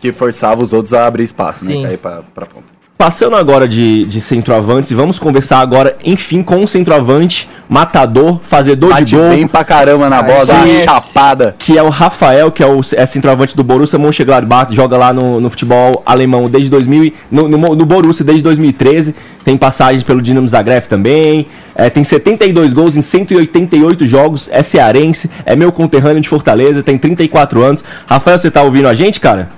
Que 0.00 0.12
forçava 0.12 0.62
os 0.62 0.72
outros 0.72 0.92
a 0.94 1.06
abrir 1.06 1.24
espaço, 1.24 1.64
né? 1.64 1.72
Sim. 1.72 1.82
Pra 1.82 1.92
ir 1.92 1.98
pra, 1.98 2.22
pra 2.34 2.46
ponta. 2.46 2.76
Passando 2.98 3.36
agora 3.36 3.68
de, 3.68 4.06
de 4.06 4.22
centroavantes, 4.22 4.90
vamos 4.90 5.18
conversar 5.18 5.58
agora, 5.58 5.98
enfim, 6.02 6.42
com 6.42 6.56
um 6.56 6.66
centroavante, 6.66 7.46
matador, 7.68 8.40
fazedor 8.42 8.88
Bate 8.88 9.04
de 9.04 9.16
gol, 9.16 9.28
bem 9.28 9.46
pra 9.46 9.62
caramba 9.62 10.08
na 10.08 10.22
bola, 10.22 10.46
dá 10.46 10.64
uma 10.64 10.82
chapada. 10.82 11.54
que 11.58 11.76
é 11.76 11.82
o 11.82 11.90
Rafael, 11.90 12.50
que 12.50 12.62
é 12.62 12.66
o 12.66 12.80
é 12.94 13.04
centroavante 13.04 13.54
do 13.54 13.62
Borussia 13.62 13.98
Mönchengladbach, 13.98 14.74
joga 14.74 14.96
lá 14.96 15.12
no, 15.12 15.38
no 15.42 15.50
futebol 15.50 16.02
alemão 16.06 16.48
desde 16.48 16.70
2000, 16.70 17.04
e- 17.04 17.14
no, 17.30 17.46
no, 17.46 17.58
no 17.58 17.84
Borussia 17.84 18.24
desde 18.24 18.42
2013, 18.42 19.14
tem 19.44 19.58
passagens 19.58 20.02
pelo 20.02 20.22
Dinamo 20.22 20.48
Zagreb 20.48 20.88
também, 20.88 21.48
é, 21.74 21.90
tem 21.90 22.02
72 22.02 22.72
gols 22.72 22.96
em 22.96 23.02
188 23.02 24.06
jogos, 24.06 24.48
é 24.50 24.62
cearense, 24.62 25.30
é 25.44 25.54
meu 25.54 25.70
conterrâneo 25.70 26.22
de 26.22 26.30
Fortaleza, 26.30 26.82
tem 26.82 26.96
34 26.96 27.62
anos. 27.62 27.84
Rafael, 28.06 28.38
você 28.38 28.50
tá 28.50 28.62
ouvindo 28.62 28.88
a 28.88 28.94
gente, 28.94 29.20
cara? 29.20 29.50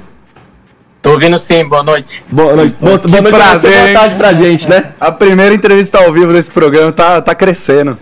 Tô 1.01 1.13
ouvindo 1.13 1.39
sim, 1.39 1.65
boa 1.65 1.83
noite. 1.83 2.25
Boa 2.31 2.55
noite, 2.55 2.77
boa, 2.81 2.99
boa 2.99 3.21
noite, 3.23 3.35
prazer, 3.37 3.71
boa 3.73 3.89
hein? 3.89 3.95
tarde 3.95 4.15
pra 4.17 4.33
gente, 4.33 4.69
né? 4.69 4.85
A 5.01 5.13
primeira 5.13 5.55
entrevista 5.55 5.99
ao 5.99 6.13
vivo 6.13 6.33
desse 6.33 6.51
programa 6.51 6.91
tá, 6.93 7.21
tá 7.23 7.35
crescendo. 7.35 7.97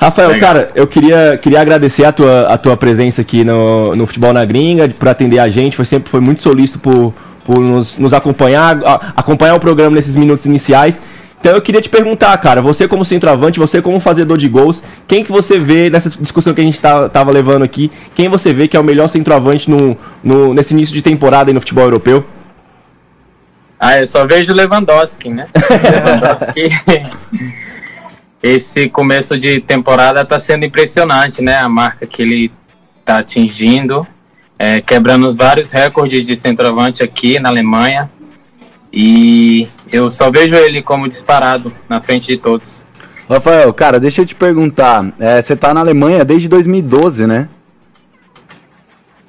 Rafael, 0.00 0.30
Legal. 0.30 0.54
cara, 0.54 0.68
eu 0.76 0.86
queria, 0.86 1.36
queria 1.42 1.60
agradecer 1.60 2.04
a 2.04 2.12
tua, 2.12 2.42
a 2.42 2.56
tua 2.56 2.76
presença 2.76 3.20
aqui 3.20 3.42
no, 3.42 3.96
no 3.96 4.06
Futebol 4.06 4.32
na 4.32 4.44
Gringa, 4.44 4.88
por 4.88 5.08
atender 5.08 5.40
a 5.40 5.48
gente, 5.48 5.74
foi 5.74 5.84
sempre 5.84 6.08
foi 6.08 6.20
muito 6.20 6.40
solícito 6.40 6.78
por, 6.78 7.12
por 7.44 7.58
nos, 7.58 7.98
nos 7.98 8.14
acompanhar, 8.14 8.80
a- 8.84 9.12
acompanhar 9.16 9.54
o 9.56 9.60
programa 9.60 9.96
nesses 9.96 10.14
minutos 10.14 10.46
iniciais. 10.46 11.00
Então 11.40 11.52
eu 11.52 11.62
queria 11.62 11.80
te 11.80 11.88
perguntar, 11.88 12.36
cara, 12.38 12.60
você 12.60 12.88
como 12.88 13.04
centroavante, 13.04 13.58
você 13.58 13.80
como 13.80 14.00
fazedor 14.00 14.36
de 14.36 14.48
gols, 14.48 14.82
quem 15.06 15.24
que 15.24 15.30
você 15.30 15.58
vê 15.58 15.88
nessa 15.88 16.10
discussão 16.10 16.52
que 16.52 16.60
a 16.60 16.64
gente 16.64 16.80
tá, 16.80 17.08
tava 17.08 17.30
levando 17.30 17.62
aqui, 17.62 17.90
quem 18.14 18.28
você 18.28 18.52
vê 18.52 18.66
que 18.66 18.76
é 18.76 18.80
o 18.80 18.84
melhor 18.84 19.08
centroavante 19.08 19.70
no, 19.70 19.96
no, 20.22 20.52
nesse 20.52 20.74
início 20.74 20.92
de 20.94 21.00
temporada 21.00 21.52
no 21.52 21.60
futebol 21.60 21.84
europeu? 21.84 22.24
Ah, 23.78 24.00
eu 24.00 24.06
só 24.08 24.26
vejo 24.26 24.52
Lewandowski, 24.52 25.30
né? 25.30 25.46
Lewandowski, 25.54 26.70
esse 28.42 28.88
começo 28.88 29.38
de 29.38 29.60
temporada 29.60 30.24
tá 30.24 30.40
sendo 30.40 30.64
impressionante, 30.64 31.40
né? 31.40 31.56
A 31.58 31.68
marca 31.68 32.04
que 32.04 32.20
ele 32.20 32.52
tá 33.04 33.18
atingindo, 33.18 34.04
é, 34.58 34.80
quebrando 34.80 35.28
os 35.28 35.36
vários 35.36 35.70
recordes 35.70 36.26
de 36.26 36.36
centroavante 36.36 37.02
aqui 37.04 37.38
na 37.38 37.48
Alemanha. 37.50 38.10
E 38.92 39.68
eu 39.92 40.10
só 40.10 40.30
vejo 40.30 40.54
ele 40.54 40.82
como 40.82 41.08
disparado 41.08 41.72
na 41.88 42.00
frente 42.00 42.26
de 42.28 42.36
todos. 42.36 42.80
Rafael, 43.28 43.72
cara, 43.74 44.00
deixa 44.00 44.22
eu 44.22 44.26
te 44.26 44.34
perguntar. 44.34 45.04
é, 45.18 45.40
você 45.40 45.54
tá 45.54 45.74
na 45.74 45.80
Alemanha 45.80 46.24
desde 46.24 46.48
2012, 46.48 47.26
né? 47.26 47.48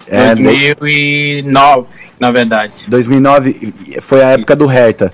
É, 0.08 0.34
2009, 0.34 1.88
na 2.20 2.32
verdade. 2.32 2.86
2009 2.88 3.74
foi 4.02 4.24
a 4.24 4.30
época 4.32 4.56
do 4.56 4.66
Hertha. 4.66 5.12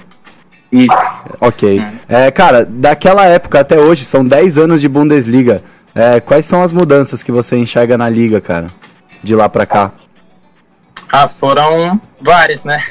Isso. 0.72 0.90
Ok. 1.40 1.82
É, 2.08 2.32
cara, 2.32 2.66
daquela 2.66 3.26
época 3.26 3.60
até 3.60 3.78
hoje, 3.78 4.06
são 4.06 4.26
10 4.26 4.58
anos 4.58 4.82
de 4.82 4.88
Bundesliga. 4.88 5.64
É, 5.94 6.20
quais 6.20 6.46
são 6.46 6.62
as 6.62 6.72
mudanças 6.72 7.24
que 7.24 7.32
você 7.32 7.56
enxerga 7.58 7.98
na 7.98 8.10
liga, 8.10 8.40
cara? 8.40 8.68
De 9.24 9.36
lá 9.36 9.50
pra 9.50 9.66
cá. 9.66 9.92
Ah, 11.12 11.28
foram 11.28 12.00
várias, 12.22 12.64
né? 12.64 12.82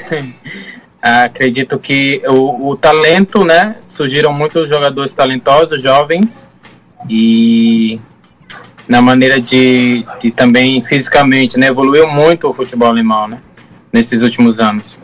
Acredito 1.07 1.77
que 1.77 2.23
o, 2.27 2.69
o 2.69 2.75
talento, 2.75 3.45
né? 3.45 3.75
Surgiram 3.85 4.33
muitos 4.33 4.67
jogadores 4.67 5.13
talentosos, 5.13 5.79
jovens, 5.79 6.43
e 7.07 7.99
na 8.87 9.03
maneira 9.03 9.39
de, 9.39 10.03
de 10.19 10.31
também 10.31 10.81
fisicamente, 10.83 11.59
né? 11.59 11.67
Evoluiu 11.67 12.07
muito 12.07 12.49
o 12.49 12.53
futebol 12.53 12.87
alemão, 12.89 13.27
né? 13.27 13.37
Nesses 13.93 14.23
últimos 14.23 14.59
anos. 14.59 14.99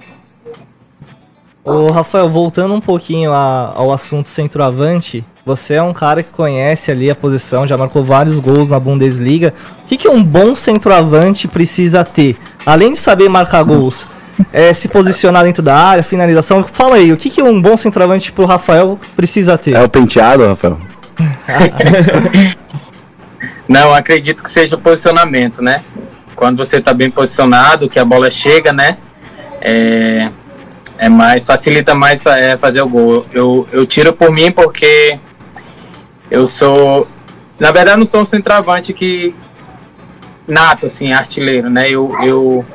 Ô, 1.64 1.92
Rafael, 1.92 2.28
voltando 2.28 2.74
um 2.74 2.82
pouquinho 2.82 3.32
a- 3.32 3.72
ao 3.76 3.94
assunto 3.94 4.28
centroavante, 4.28 5.24
você 5.46 5.76
é 5.76 5.84
um 5.84 5.94
cara 5.94 6.24
que 6.24 6.32
conhece 6.32 6.90
ali 6.90 7.12
a 7.12 7.16
posição, 7.16 7.68
já 7.68 7.78
marcou 7.78 8.04
vários 8.04 8.40
gols 8.40 8.72
na 8.72 8.80
Bundesliga. 8.80 9.54
O 9.86 9.88
que, 9.88 9.98
que 9.98 10.10
um 10.10 10.24
bom 10.24 10.56
centroavante 10.56 11.48
precisa 11.48 12.04
ter? 12.04 12.38
Além 12.66 12.94
de 12.94 12.98
saber 12.98 13.30
marcar 13.30 13.62
gols, 13.62 14.08
é, 14.51 14.73
se 14.73 14.88
posicionar 14.88 15.43
dentro 15.43 15.62
da 15.63 15.75
área, 15.75 16.04
finalização. 16.04 16.63
Fala 16.71 16.95
aí, 16.95 17.12
o 17.12 17.17
que, 17.17 17.30
que 17.30 17.41
um 17.41 17.62
bom 17.62 17.75
centroavante 17.77 18.32
pro 18.32 18.45
Rafael 18.45 18.99
precisa 19.15 19.58
ter? 19.58 19.75
É 19.75 19.84
o 19.84 19.89
penteado, 19.89 20.45
Rafael? 20.47 20.80
Não, 23.67 23.93
acredito 23.93 24.43
que 24.43 24.51
seja 24.51 24.75
o 24.75 24.80
posicionamento, 24.80 25.62
né? 25.62 25.82
Quando 26.36 26.58
você 26.58 26.77
está 26.77 26.93
bem 26.93 27.10
posicionado, 27.10 27.88
que 27.88 27.99
a 27.99 28.06
bola 28.06 28.30
chega, 28.30 28.73
né? 28.73 28.97
É, 29.62 30.30
é 30.97 31.10
mais 31.10 31.45
facilita 31.45 31.95
mais 31.95 32.25
é, 32.25 32.58
fazer 32.58 32.82
o 32.82 32.88
gol. 32.88 33.25
Eu, 33.32 33.67
eu 33.71 33.86
tiro 33.86 34.12
por 34.13 34.32
mim 34.32 34.51
porque 34.51 35.19
eu 36.30 36.45
sou, 36.45 37.08
na 37.60 37.71
verdade, 37.71 37.95
eu 37.95 37.99
não 37.99 38.06
sou 38.06 38.21
um 38.21 38.25
centroavante 38.25 38.93
que 38.93 39.36
nato, 40.52 40.86
assim, 40.86 41.12
artilheiro, 41.14 41.70
né? 41.70 41.90
Eu, 41.90 42.12
eu, 42.24 42.66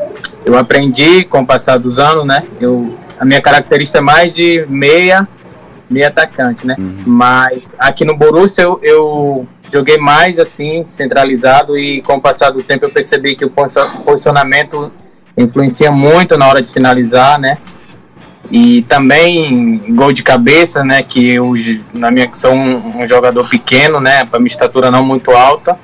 eu 0.45 0.59
aprendi 0.59 1.25
com 1.25 1.41
o 1.41 1.47
passar 1.47 1.79
dos 1.79 1.99
anos, 1.99 2.25
né? 2.25 2.45
Eu, 2.61 2.97
a 3.19 3.25
minha 3.25 3.41
característica 3.41 3.99
é 3.99 4.03
mais 4.03 4.35
de 4.35 4.67
meia, 4.69 5.27
meia 5.89 6.09
atacante, 6.09 6.67
né? 6.67 6.75
Mas 7.07 7.63
aqui 7.79 8.05
no 8.05 8.17
Borussia 8.17 8.63
eu, 8.65 8.79
eu 8.83 9.49
joguei 9.73 9.99
mais 9.99 10.39
assim, 10.39 10.85
centralizado 10.87 11.79
e 11.79 12.01
com 12.03 12.15
o 12.15 12.21
passar 12.21 12.51
do 12.51 12.63
tempo 12.63 12.85
eu 12.85 12.91
percebi 12.91 13.35
que 13.35 13.45
o 13.45 13.51
posi- 13.51 13.79
posicionamento 14.05 14.93
influencia 15.37 15.91
muito 15.91 16.37
na 16.39 16.49
hora 16.49 16.63
de 16.63 16.73
finalizar, 16.73 17.39
né? 17.39 17.59
E 18.49 18.83
também 18.83 19.83
gol 19.95 20.13
de 20.13 20.23
cabeça, 20.23 20.85
né? 20.85 21.03
Que 21.03 21.31
eu, 21.31 21.53
na 21.93 22.11
minha 22.13 22.31
sou 22.33 22.57
um, 22.57 23.03
um 23.03 23.07
jogador 23.07 23.49
pequeno, 23.49 24.01
né? 24.01 24.25
Para 24.25 24.39
minha 24.39 24.47
estatura 24.47 24.89
não 24.91 25.05
muito 25.05 25.33
alta. 25.33 25.77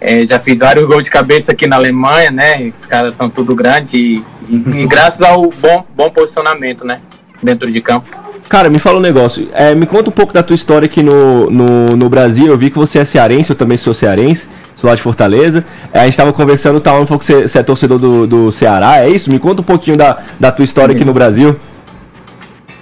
É, 0.00 0.26
já 0.26 0.40
fiz 0.40 0.58
vários 0.58 0.86
gols 0.86 1.04
de 1.04 1.10
cabeça 1.10 1.52
aqui 1.52 1.66
na 1.66 1.76
Alemanha, 1.76 2.30
né? 2.30 2.66
Os 2.74 2.86
caras 2.86 3.14
são 3.14 3.28
tudo 3.28 3.54
grandes 3.54 3.92
e, 3.94 4.24
e 4.48 4.86
graças 4.88 5.20
ao 5.20 5.50
bom, 5.50 5.84
bom 5.94 6.10
posicionamento, 6.10 6.84
né? 6.86 6.96
Dentro 7.42 7.70
de 7.70 7.80
campo. 7.80 8.08
Cara, 8.48 8.68
me 8.68 8.80
fala 8.80 8.98
um 8.98 9.02
negócio. 9.02 9.48
É, 9.52 9.74
me 9.76 9.86
conta 9.86 10.08
um 10.08 10.12
pouco 10.12 10.32
da 10.32 10.42
tua 10.42 10.56
história 10.56 10.86
aqui 10.86 11.02
no, 11.02 11.48
no, 11.50 11.86
no 11.96 12.08
Brasil. 12.08 12.46
Eu 12.46 12.58
vi 12.58 12.68
que 12.68 12.76
você 12.76 12.98
é 12.98 13.04
cearense, 13.04 13.50
eu 13.50 13.56
também 13.56 13.78
sou 13.78 13.94
cearense, 13.94 14.48
sou 14.74 14.90
lá 14.90 14.96
de 14.96 15.02
Fortaleza. 15.02 15.64
É, 15.92 16.00
a 16.00 16.04
gente 16.04 16.16
tava 16.16 16.32
conversando, 16.32 16.80
tá, 16.80 16.90
falou 16.90 17.18
que 17.18 17.24
você, 17.24 17.46
você 17.46 17.58
é 17.60 17.62
torcedor 17.62 17.98
do, 17.98 18.26
do 18.26 18.50
Ceará, 18.50 18.98
é 18.98 19.08
isso? 19.08 19.30
Me 19.30 19.38
conta 19.38 19.60
um 19.60 19.64
pouquinho 19.64 19.96
da, 19.96 20.18
da 20.40 20.50
tua 20.50 20.64
história 20.64 20.92
aqui 20.94 21.04
no 21.04 21.14
Brasil. 21.14 21.60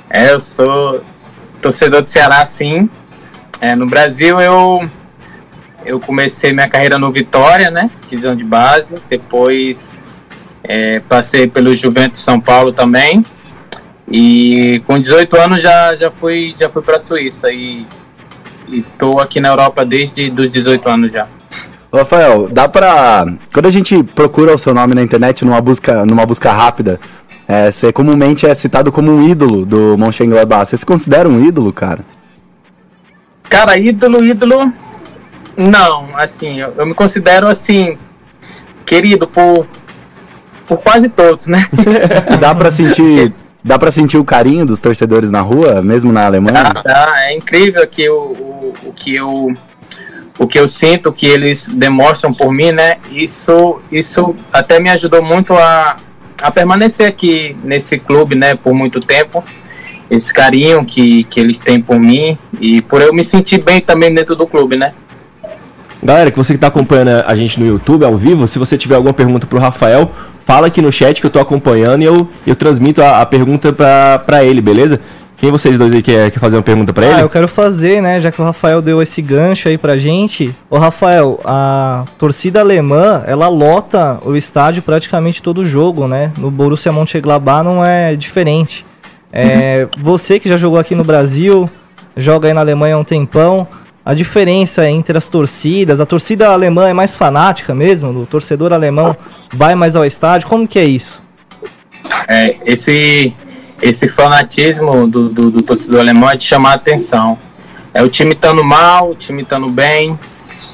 É, 0.08 0.32
eu 0.32 0.40
sou 0.40 1.02
torcedor 1.60 2.00
do 2.00 2.08
Ceará, 2.08 2.46
sim. 2.46 2.88
É, 3.60 3.74
no 3.74 3.86
Brasil 3.86 4.40
eu 4.40 4.88
eu 5.88 5.98
comecei 5.98 6.52
minha 6.52 6.68
carreira 6.68 6.98
no 6.98 7.10
Vitória, 7.10 7.70
né? 7.70 7.90
Divisão 8.08 8.36
de 8.36 8.44
base. 8.44 8.94
Depois 9.08 10.00
É, 10.62 11.00
passei 11.00 11.46
pelo 11.46 11.74
Juventus 11.74 12.20
São 12.20 12.38
Paulo 12.40 12.72
também. 12.72 13.24
E 14.10 14.82
com 14.86 14.98
18 14.98 15.38
anos 15.38 15.62
já, 15.62 15.94
já 15.94 16.10
fui, 16.10 16.54
já 16.58 16.68
fui 16.68 16.82
para 16.82 16.96
a 16.96 17.00
Suíça 17.00 17.50
e 17.50 17.86
estou 18.70 19.20
aqui 19.20 19.40
na 19.40 19.48
Europa 19.48 19.84
desde 19.84 20.30
os 20.30 20.50
18 20.50 20.88
anos 20.88 21.12
já. 21.12 21.26
Rafael, 21.92 22.48
dá 22.48 22.68
pra. 22.68 23.24
Quando 23.52 23.66
a 23.66 23.70
gente 23.70 24.02
procura 24.02 24.54
o 24.54 24.58
seu 24.58 24.74
nome 24.74 24.94
na 24.94 25.02
internet 25.02 25.44
numa 25.44 25.60
busca, 25.60 26.04
numa 26.04 26.26
busca 26.26 26.52
rápida, 26.52 27.00
é, 27.46 27.70
você 27.70 27.90
comumente 27.92 28.46
é 28.46 28.52
citado 28.52 28.92
como 28.92 29.10
um 29.10 29.26
ídolo 29.26 29.64
do 29.64 29.96
Mönchengladbach. 29.96 30.68
Você 30.68 30.76
se 30.76 30.84
considera 30.84 31.28
um 31.28 31.42
ídolo, 31.42 31.72
cara? 31.72 32.04
Cara, 33.48 33.78
ídolo, 33.78 34.22
ídolo. 34.22 34.70
Não, 35.58 36.10
assim, 36.14 36.60
eu, 36.60 36.72
eu 36.78 36.86
me 36.86 36.94
considero 36.94 37.48
assim, 37.48 37.98
querido 38.86 39.26
por, 39.26 39.66
por 40.68 40.78
quase 40.78 41.08
todos, 41.08 41.48
né? 41.48 41.66
dá 42.40 42.54
pra 42.54 42.70
sentir. 42.70 43.34
Dá 43.64 43.76
pra 43.76 43.90
sentir 43.90 44.16
o 44.16 44.24
carinho 44.24 44.64
dos 44.64 44.80
torcedores 44.80 45.32
na 45.32 45.40
rua, 45.40 45.82
mesmo 45.82 46.12
na 46.12 46.24
Alemanha? 46.24 46.72
Dá, 46.72 46.82
dá. 46.82 47.14
É 47.24 47.36
incrível 47.36 47.84
que 47.88 48.08
o, 48.08 48.14
o, 48.14 48.72
o 48.84 48.92
que 48.92 49.16
eu 49.16 49.52
o 50.38 50.46
que 50.46 50.58
eu 50.58 50.68
sinto 50.68 51.12
que 51.12 51.26
eles 51.26 51.66
demonstram 51.66 52.32
por 52.32 52.52
mim, 52.52 52.70
né? 52.70 52.98
Isso, 53.10 53.80
isso 53.90 54.36
até 54.52 54.78
me 54.78 54.88
ajudou 54.90 55.20
muito 55.22 55.52
a, 55.54 55.96
a 56.40 56.50
permanecer 56.52 57.08
aqui 57.08 57.56
nesse 57.64 57.98
clube, 57.98 58.36
né? 58.36 58.54
Por 58.54 58.72
muito 58.72 59.00
tempo. 59.00 59.42
Esse 60.08 60.32
carinho 60.32 60.84
que, 60.84 61.24
que 61.24 61.40
eles 61.40 61.58
têm 61.58 61.82
por 61.82 61.98
mim 61.98 62.38
e 62.60 62.80
por 62.82 63.02
eu 63.02 63.12
me 63.12 63.24
sentir 63.24 63.62
bem 63.62 63.80
também 63.80 64.14
dentro 64.14 64.36
do 64.36 64.46
clube, 64.46 64.76
né? 64.76 64.94
Galera, 66.02 66.30
que 66.30 66.38
você 66.38 66.52
que 66.52 66.56
está 66.56 66.68
acompanhando 66.68 67.22
a 67.26 67.34
gente 67.34 67.58
no 67.58 67.66
YouTube 67.66 68.04
ao 68.04 68.16
vivo, 68.16 68.46
se 68.46 68.58
você 68.58 68.78
tiver 68.78 68.94
alguma 68.94 69.12
pergunta 69.12 69.46
para 69.46 69.58
o 69.58 69.60
Rafael, 69.60 70.12
fala 70.46 70.68
aqui 70.68 70.80
no 70.80 70.92
chat 70.92 71.20
que 71.20 71.26
eu 71.26 71.28
estou 71.28 71.42
acompanhando 71.42 72.02
e 72.02 72.04
eu, 72.04 72.14
eu 72.46 72.54
transmito 72.54 73.02
a, 73.02 73.20
a 73.20 73.26
pergunta 73.26 73.72
para 73.72 74.44
ele, 74.44 74.60
beleza? 74.60 75.00
Quem 75.38 75.50
vocês 75.50 75.78
dois 75.78 75.94
aí 75.94 76.02
quer, 76.02 76.32
quer 76.32 76.40
fazer 76.40 76.56
uma 76.56 76.62
pergunta 76.62 76.92
para 76.92 77.06
ah, 77.06 77.10
ele? 77.10 77.20
Ah, 77.20 77.22
eu 77.22 77.28
quero 77.28 77.46
fazer, 77.46 78.02
né? 78.02 78.18
Já 78.18 78.32
que 78.32 78.42
o 78.42 78.44
Rafael 78.44 78.82
deu 78.82 79.00
esse 79.00 79.22
gancho 79.22 79.68
aí 79.68 79.78
pra 79.78 79.96
gente. 79.96 80.52
Ô, 80.68 80.78
Rafael, 80.78 81.38
a 81.44 82.04
torcida 82.18 82.60
alemã, 82.60 83.22
ela 83.24 83.46
lota 83.46 84.18
o 84.24 84.36
estádio 84.36 84.82
praticamente 84.82 85.40
todo 85.40 85.64
jogo, 85.64 86.08
né? 86.08 86.32
No 86.38 86.50
Borussia 86.50 86.90
Mönchengladbach 86.90 87.62
não 87.62 87.84
é 87.84 88.16
diferente. 88.16 88.84
É, 89.32 89.86
você 89.98 90.40
que 90.40 90.48
já 90.48 90.56
jogou 90.56 90.78
aqui 90.78 90.96
no 90.96 91.04
Brasil, 91.04 91.70
joga 92.16 92.48
aí 92.48 92.54
na 92.54 92.60
Alemanha 92.60 92.96
há 92.96 92.98
um 92.98 93.04
tempão, 93.04 93.68
a 94.08 94.14
diferença 94.14 94.88
entre 94.88 95.18
as 95.18 95.28
torcidas, 95.28 96.00
a 96.00 96.06
torcida 96.06 96.48
alemã 96.48 96.88
é 96.88 96.94
mais 96.94 97.14
fanática 97.14 97.74
mesmo, 97.74 98.08
o 98.08 98.24
torcedor 98.24 98.72
alemão 98.72 99.14
vai 99.52 99.74
mais 99.74 99.94
ao 99.94 100.02
estádio, 100.02 100.48
como 100.48 100.66
que 100.66 100.78
é 100.78 100.84
isso? 100.84 101.20
É, 102.26 102.56
esse 102.64 103.34
esse 103.82 104.08
fanatismo 104.08 105.06
do, 105.06 105.28
do, 105.28 105.50
do 105.50 105.62
torcedor 105.62 106.00
alemão 106.00 106.30
é 106.30 106.36
de 106.36 106.44
chamar 106.44 106.70
a 106.70 106.74
atenção. 106.76 107.38
É 107.92 108.02
o 108.02 108.08
time 108.08 108.32
estando 108.32 108.64
mal, 108.64 109.10
o 109.10 109.14
time 109.14 109.42
estando 109.42 109.68
bem, 109.68 110.18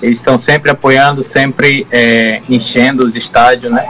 eles 0.01 0.19
estão 0.19 0.39
sempre 0.39 0.71
apoiando, 0.71 1.21
sempre 1.21 1.89
é, 1.91 2.41
enchendo 2.49 3.05
os 3.05 3.17
estádios, 3.17 3.73
né? 3.73 3.85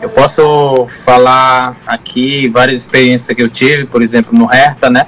Eu 0.00 0.08
posso 0.08 0.86
falar 1.04 1.76
aqui 1.86 2.48
várias 2.48 2.80
experiências 2.80 3.36
que 3.36 3.42
eu 3.42 3.50
tive, 3.50 3.84
por 3.84 4.00
exemplo, 4.00 4.32
no 4.32 4.46
Hertha, 4.46 4.88
né? 4.88 5.06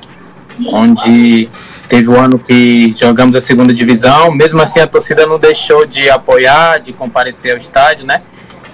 Onde 0.67 1.49
teve 1.89 2.09
o 2.09 2.13
um 2.13 2.21
ano 2.21 2.39
que 2.39 2.95
jogamos 2.97 3.37
a 3.37 3.41
segunda 3.41 3.73
divisão, 3.73 4.33
mesmo 4.33 4.61
assim 4.61 4.81
a 4.81 4.87
torcida 4.87 5.27
não 5.27 5.39
deixou 5.39 5.87
de 5.87 6.09
apoiar, 6.11 6.79
de 6.79 6.93
comparecer 6.93 7.53
ao 7.53 7.59
estádio, 7.59 8.07
né? 8.07 8.23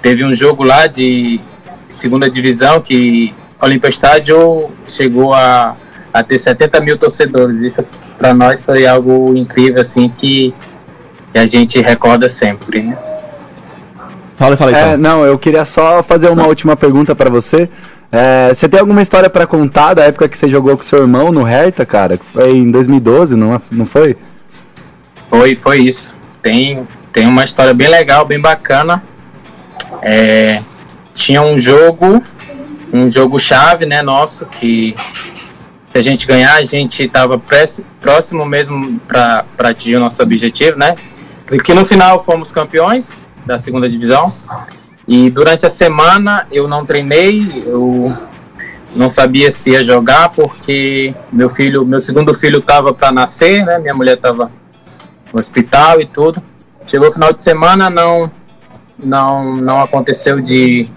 Teve 0.01 0.25
um 0.25 0.33
jogo 0.33 0.63
lá 0.63 0.87
de 0.87 1.41
segunda 1.89 2.31
divisão 2.31 2.81
que 2.81 3.35
Olímpia 3.61 3.89
Estádio 3.89 4.71
chegou 4.87 5.35
a, 5.35 5.77
a 6.13 6.23
ter 6.23 6.39
70 6.39 6.81
mil 6.81 6.97
torcedores. 6.97 7.61
Isso 7.61 7.85
para 8.17 8.33
nós 8.33 8.65
foi 8.65 8.87
algo 8.87 9.37
incrível, 9.37 9.81
assim, 9.81 10.09
que, 10.09 10.55
que 11.33 11.39
a 11.39 11.47
gente 11.47 11.81
recorda 11.81 12.29
sempre. 12.29 12.83
Né? 12.83 12.99
Fala, 14.37 14.57
fala. 14.57 14.79
É, 14.79 14.97
não, 14.97 15.25
eu 15.25 15.39
queria 15.39 15.65
só 15.65 16.03
fazer 16.03 16.31
uma 16.31 16.47
última 16.47 16.77
pergunta 16.77 17.15
para 17.15 17.29
você. 17.29 17.69
É, 18.13 18.53
você 18.53 18.69
tem 18.69 18.81
alguma 18.81 19.03
história 19.03 19.31
para 19.31 19.47
contar 19.47 19.95
da 19.95 20.05
época 20.05 20.29
que 20.29 20.37
você 20.37 20.49
jogou 20.49 20.77
com 20.77 20.83
seu 20.83 20.99
irmão 20.99 21.31
no 21.31 21.43
Hertha, 21.43 21.87
cara? 21.87 22.19
Foi 22.33 22.51
em 22.51 22.71
2012, 22.71 23.37
não, 23.37 23.61
não 23.71 23.87
foi? 23.87 24.17
Foi, 25.29 25.55
foi 25.55 25.79
isso. 25.81 26.17
Tem, 26.43 26.87
tem 27.13 27.27
uma 27.27 27.45
história 27.45 27.73
bem 27.73 27.89
legal, 27.89 28.25
bem 28.25 28.41
bacana. 28.41 29.03
É, 30.03 30.63
tinha 31.15 31.43
um 31.43 31.59
jogo 31.59 32.23
um 32.93 33.11
jogo 33.11 33.39
chave, 33.39 33.87
né, 33.87 34.03
nosso, 34.03 34.45
que 34.47 34.95
se 35.89 35.99
a 35.99 36.03
gente 36.03 36.27
ganhar, 36.27 36.55
a 36.55 36.63
gente 36.63 37.05
estava 37.05 37.41
próximo 38.01 38.45
mesmo 38.45 39.01
para 39.01 39.45
atingir 39.59 39.97
o 39.97 40.01
nosso 40.01 40.23
objetivo, 40.23 40.79
né? 40.79 40.95
E 41.51 41.59
que 41.59 41.75
no 41.75 41.85
final 41.85 42.21
fomos 42.21 42.53
campeões 42.53 43.11
da 43.45 43.59
segunda 43.59 43.89
divisão. 43.89 44.33
E 45.11 45.29
durante 45.29 45.67
a 45.67 45.71
semana 45.71 46.47
eu 46.53 46.69
não 46.69 46.87
treinei, 46.87 47.65
eu 47.67 48.17
não 48.95 49.11
sabia 49.11 49.51
se 49.51 49.71
ia 49.71 49.83
jogar 49.83 50.29
porque 50.29 51.13
meu 51.33 51.51
filho, 51.51 51.85
meu 51.85 52.01
segundo 52.01 52.33
filho 52.33 52.61
estava 52.61 52.95
para 52.95 53.11
nascer, 53.11 53.65
né? 53.65 53.77
Minha 53.81 53.93
mulher 53.93 54.15
estava 54.15 54.53
no 55.33 55.41
hospital 55.41 56.01
e 56.01 56.07
tudo. 56.07 56.41
Chegou 56.87 57.09
o 57.09 57.13
final 57.13 57.33
de 57.33 57.43
semana, 57.43 57.91
não 57.91 58.31
não 58.97 59.57
não 59.57 59.83
aconteceu 59.83 60.41
de 60.41 60.89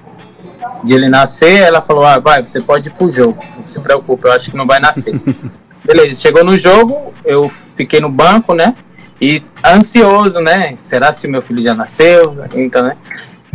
de 0.83 0.93
ele 0.93 1.09
nascer, 1.09 1.63
ela 1.63 1.81
falou: 1.81 2.05
ah, 2.05 2.19
vai, 2.19 2.45
você 2.45 2.61
pode 2.61 2.89
ir 2.89 2.91
pro 2.91 3.09
jogo. 3.09 3.43
Não 3.57 3.65
se 3.65 3.79
preocupe, 3.79 4.27
eu 4.27 4.31
acho 4.31 4.51
que 4.51 4.57
não 4.57 4.67
vai 4.67 4.79
nascer. 4.79 5.19
Beleza, 5.83 6.15
chegou 6.17 6.43
no 6.43 6.55
jogo, 6.55 7.11
eu 7.25 7.49
fiquei 7.49 7.99
no 7.99 8.09
banco, 8.09 8.53
né? 8.53 8.75
E 9.19 9.41
ansioso, 9.65 10.39
né? 10.39 10.75
Será 10.77 11.11
se 11.11 11.27
meu 11.27 11.41
filho 11.41 11.63
já 11.63 11.73
nasceu? 11.73 12.45
Então, 12.53 12.83
né? 12.83 12.95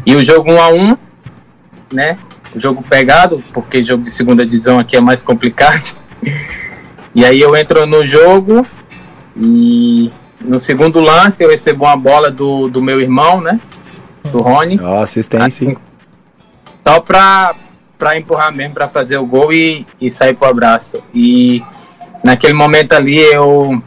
E 0.06 0.14
o 0.14 0.22
jogo 0.22 0.50
1 0.50 0.54
um 0.54 0.60
a 0.60 0.68
1 0.68 0.82
um, 0.82 0.96
né? 1.92 2.16
O 2.54 2.60
jogo 2.60 2.82
pegado, 2.82 3.42
porque 3.52 3.82
jogo 3.82 4.04
de 4.04 4.10
segunda 4.10 4.44
divisão 4.44 4.78
aqui 4.78 4.96
é 4.96 5.00
mais 5.00 5.22
complicado. 5.22 5.96
E 7.14 7.24
aí 7.24 7.40
eu 7.40 7.56
entro 7.56 7.86
no 7.86 8.04
jogo 8.04 8.64
e 9.36 10.12
no 10.40 10.58
segundo 10.58 11.00
lance 11.00 11.42
eu 11.42 11.50
recebo 11.50 11.84
uma 11.84 11.96
bola 11.96 12.30
do, 12.30 12.68
do 12.68 12.82
meu 12.82 13.00
irmão, 13.00 13.40
né? 13.40 13.60
Do 14.30 14.38
Rony. 14.38 14.78
Oh, 14.80 15.00
assistência. 15.00 15.76
Só 16.86 17.00
pra, 17.00 17.56
pra 17.98 18.16
empurrar 18.16 18.54
mesmo, 18.54 18.74
pra 18.74 18.88
fazer 18.88 19.18
o 19.18 19.26
gol 19.26 19.52
e, 19.52 19.86
e 20.00 20.10
sair 20.10 20.34
pro 20.34 20.48
abraço. 20.48 21.02
E 21.12 21.62
naquele 22.22 22.52
momento 22.52 22.92
ali 22.92 23.18
eu 23.18 23.82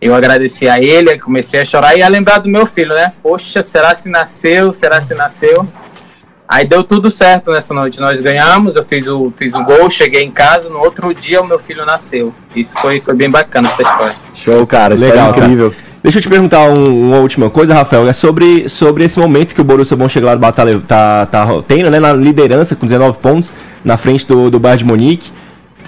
eu 0.00 0.14
agradeci 0.14 0.68
a 0.68 0.80
ele, 0.80 1.18
comecei 1.18 1.60
a 1.60 1.64
chorar 1.64 1.96
e 1.96 2.02
a 2.02 2.08
lembrar 2.08 2.38
do 2.38 2.48
meu 2.48 2.66
filho, 2.66 2.94
né? 2.94 3.12
Poxa, 3.22 3.62
será 3.62 3.94
se 3.94 4.08
nasceu? 4.08 4.72
Será 4.72 5.02
se 5.02 5.14
nasceu? 5.14 5.66
Aí 6.48 6.66
deu 6.66 6.82
tudo 6.82 7.10
certo 7.10 7.50
nessa 7.50 7.74
noite. 7.74 8.00
Nós 8.00 8.18
ganhamos, 8.20 8.74
eu 8.76 8.84
fiz 8.84 9.06
o, 9.06 9.30
fiz 9.36 9.52
o 9.54 9.62
gol, 9.64 9.90
cheguei 9.90 10.22
em 10.22 10.30
casa, 10.30 10.70
no 10.70 10.78
outro 10.78 11.12
dia 11.12 11.42
o 11.42 11.46
meu 11.46 11.58
filho 11.58 11.84
nasceu. 11.84 12.32
Isso 12.56 12.78
foi, 12.80 13.00
foi 13.00 13.14
bem 13.14 13.28
bacana 13.28 13.68
essa 13.68 13.82
história. 13.82 14.16
Show, 14.32 14.66
cara, 14.66 14.94
legal, 14.94 15.30
incrível. 15.30 15.70
Cara. 15.72 15.88
Deixa 16.02 16.18
eu 16.18 16.22
te 16.22 16.28
perguntar 16.28 16.62
um, 16.70 17.08
uma 17.08 17.18
última 17.18 17.50
coisa, 17.50 17.74
Rafael. 17.74 18.08
É 18.08 18.12
sobre, 18.12 18.68
sobre 18.68 19.04
esse 19.04 19.18
momento 19.18 19.54
que 19.54 19.60
o 19.60 19.64
Borussia 19.64 19.96
Mönchengladbach 19.96 20.56
tá, 20.56 20.64
tá, 20.86 21.26
tá 21.26 21.62
tendo, 21.66 21.90
né? 21.90 21.98
Na 21.98 22.12
liderança 22.12 22.76
com 22.76 22.86
19 22.86 23.18
pontos 23.18 23.52
na 23.84 23.98
frente 23.98 24.26
do, 24.26 24.48
do 24.48 24.58
Bayern 24.58 24.84
de 24.84 24.84
Munique. 24.84 25.30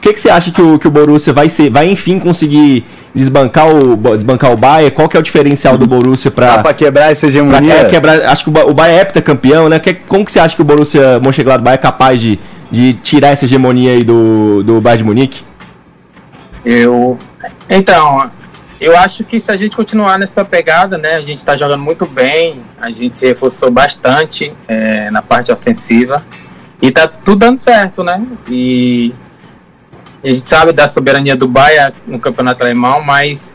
O 0.01 0.03
que, 0.03 0.15
que 0.15 0.21
você 0.21 0.31
acha 0.31 0.51
que 0.51 0.63
o, 0.63 0.79
que 0.79 0.89
o 0.89 0.91
Borussia 0.91 1.31
vai 1.31 1.51
ser, 1.51 1.69
vai 1.69 1.87
enfim 1.87 2.19
conseguir 2.19 2.87
desbancar 3.15 3.67
o, 3.69 4.17
desbancar 4.17 4.51
o 4.51 4.57
Bayern? 4.57 4.91
Qual 4.93 5.07
que 5.07 5.15
é 5.15 5.21
o 5.21 5.23
diferencial 5.23 5.77
do 5.77 5.87
Borussia 5.87 6.31
para 6.31 6.63
para 6.63 6.73
quebrar 6.73 7.13
essa 7.13 7.27
hegemonia? 7.27 7.75
Pra, 7.75 7.87
é, 7.87 7.91
quebrar, 7.91 8.23
acho 8.25 8.45
que 8.45 8.49
o, 8.49 8.71
o 8.71 8.73
Bayern 8.73 8.99
é 8.99 9.03
heptacampeão, 9.03 9.69
né? 9.69 9.79
Que, 9.79 9.93
como 9.93 10.25
que 10.25 10.33
você 10.33 10.41
acha 10.41 10.57
que 10.57 10.63
o 10.63 10.65
Borussia 10.65 11.21
Mönchengladbach 11.21 11.75
é 11.75 11.77
capaz 11.77 12.19
de, 12.19 12.41
de 12.71 12.95
tirar 12.95 13.29
essa 13.29 13.45
hegemonia 13.45 13.93
aí 13.93 14.03
do, 14.03 14.63
do 14.63 14.81
Bayern 14.81 15.03
de 15.03 15.05
Munique? 15.05 15.45
Eu 16.65 17.19
então, 17.69 18.31
eu 18.81 18.97
acho 18.97 19.23
que 19.23 19.39
se 19.39 19.53
a 19.53 19.57
gente 19.57 19.77
continuar 19.77 20.19
nessa 20.19 20.47
pegada, 20.47 20.97
né, 20.97 21.17
a 21.17 21.21
gente 21.21 21.37
está 21.37 21.59
jogando 21.59 21.83
muito 21.83 22.07
bem, 22.07 22.65
a 22.81 22.91
gente 22.91 23.19
se 23.19 23.27
reforçou 23.27 23.71
bastante 23.71 24.55
é, 24.67 25.11
na 25.11 25.21
parte 25.21 25.53
ofensiva 25.53 26.25
e 26.81 26.91
tá 26.91 27.07
tudo 27.07 27.41
dando 27.41 27.59
certo, 27.59 28.03
né? 28.03 28.23
E 28.49 29.13
a 30.23 30.29
gente 30.29 30.49
sabe 30.49 30.73
da 30.73 30.87
soberania 30.89 31.35
do 31.35 31.49
Bahia 31.49 31.93
no 32.07 32.19
campeonato 32.19 32.63
alemão, 32.63 33.03
mas 33.03 33.55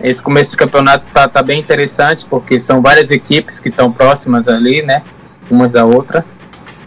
esse 0.00 0.22
começo 0.22 0.52
de 0.52 0.56
campeonato 0.56 1.04
tá, 1.12 1.28
tá 1.28 1.42
bem 1.42 1.58
interessante 1.58 2.24
porque 2.28 2.60
são 2.60 2.80
várias 2.80 3.10
equipes 3.10 3.58
que 3.58 3.68
estão 3.68 3.90
próximas 3.90 4.46
ali, 4.46 4.82
né? 4.82 5.02
Umas 5.50 5.72
da 5.72 5.84
outra. 5.84 6.24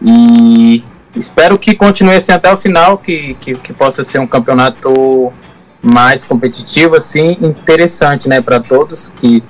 E 0.02 0.84
espero 1.15 1.58
que 1.60 1.76
continue 1.76 2.15
assim 2.15 2.32
até 2.32 2.52
o 2.52 2.56
final, 2.56 2.97
que, 2.97 3.36
que, 3.36 3.56
que 3.56 3.74
possa 3.74 4.04
ser 4.04 4.19
um 4.19 4.28
campeonato 4.28 5.32
mais 5.82 6.24
competitivo, 6.24 6.95
assim, 6.95 7.38
interessante, 7.41 8.30
né, 8.30 8.39
para 8.39 8.60
todos, 8.60 9.12
que 9.15 9.43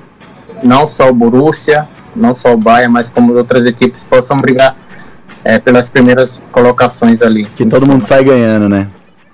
não 0.63 0.87
só 0.87 1.09
o 1.09 1.13
Borussia, 1.13 1.87
não 2.15 2.33
só 2.33 2.53
o 2.53 2.57
Bayern, 2.57 2.91
mas 2.91 3.09
como 3.09 3.33
outras 3.33 3.65
equipes 3.65 4.03
possam 4.03 4.37
brigar 4.37 4.75
é, 5.43 5.59
pelas 5.59 5.87
primeiras 5.87 6.41
colocações 6.51 7.21
ali. 7.21 7.45
Que 7.45 7.65
todo 7.65 7.85
mundo 7.85 8.01
sai 8.01 8.23
ganhando, 8.23 8.69
né? 8.69 8.87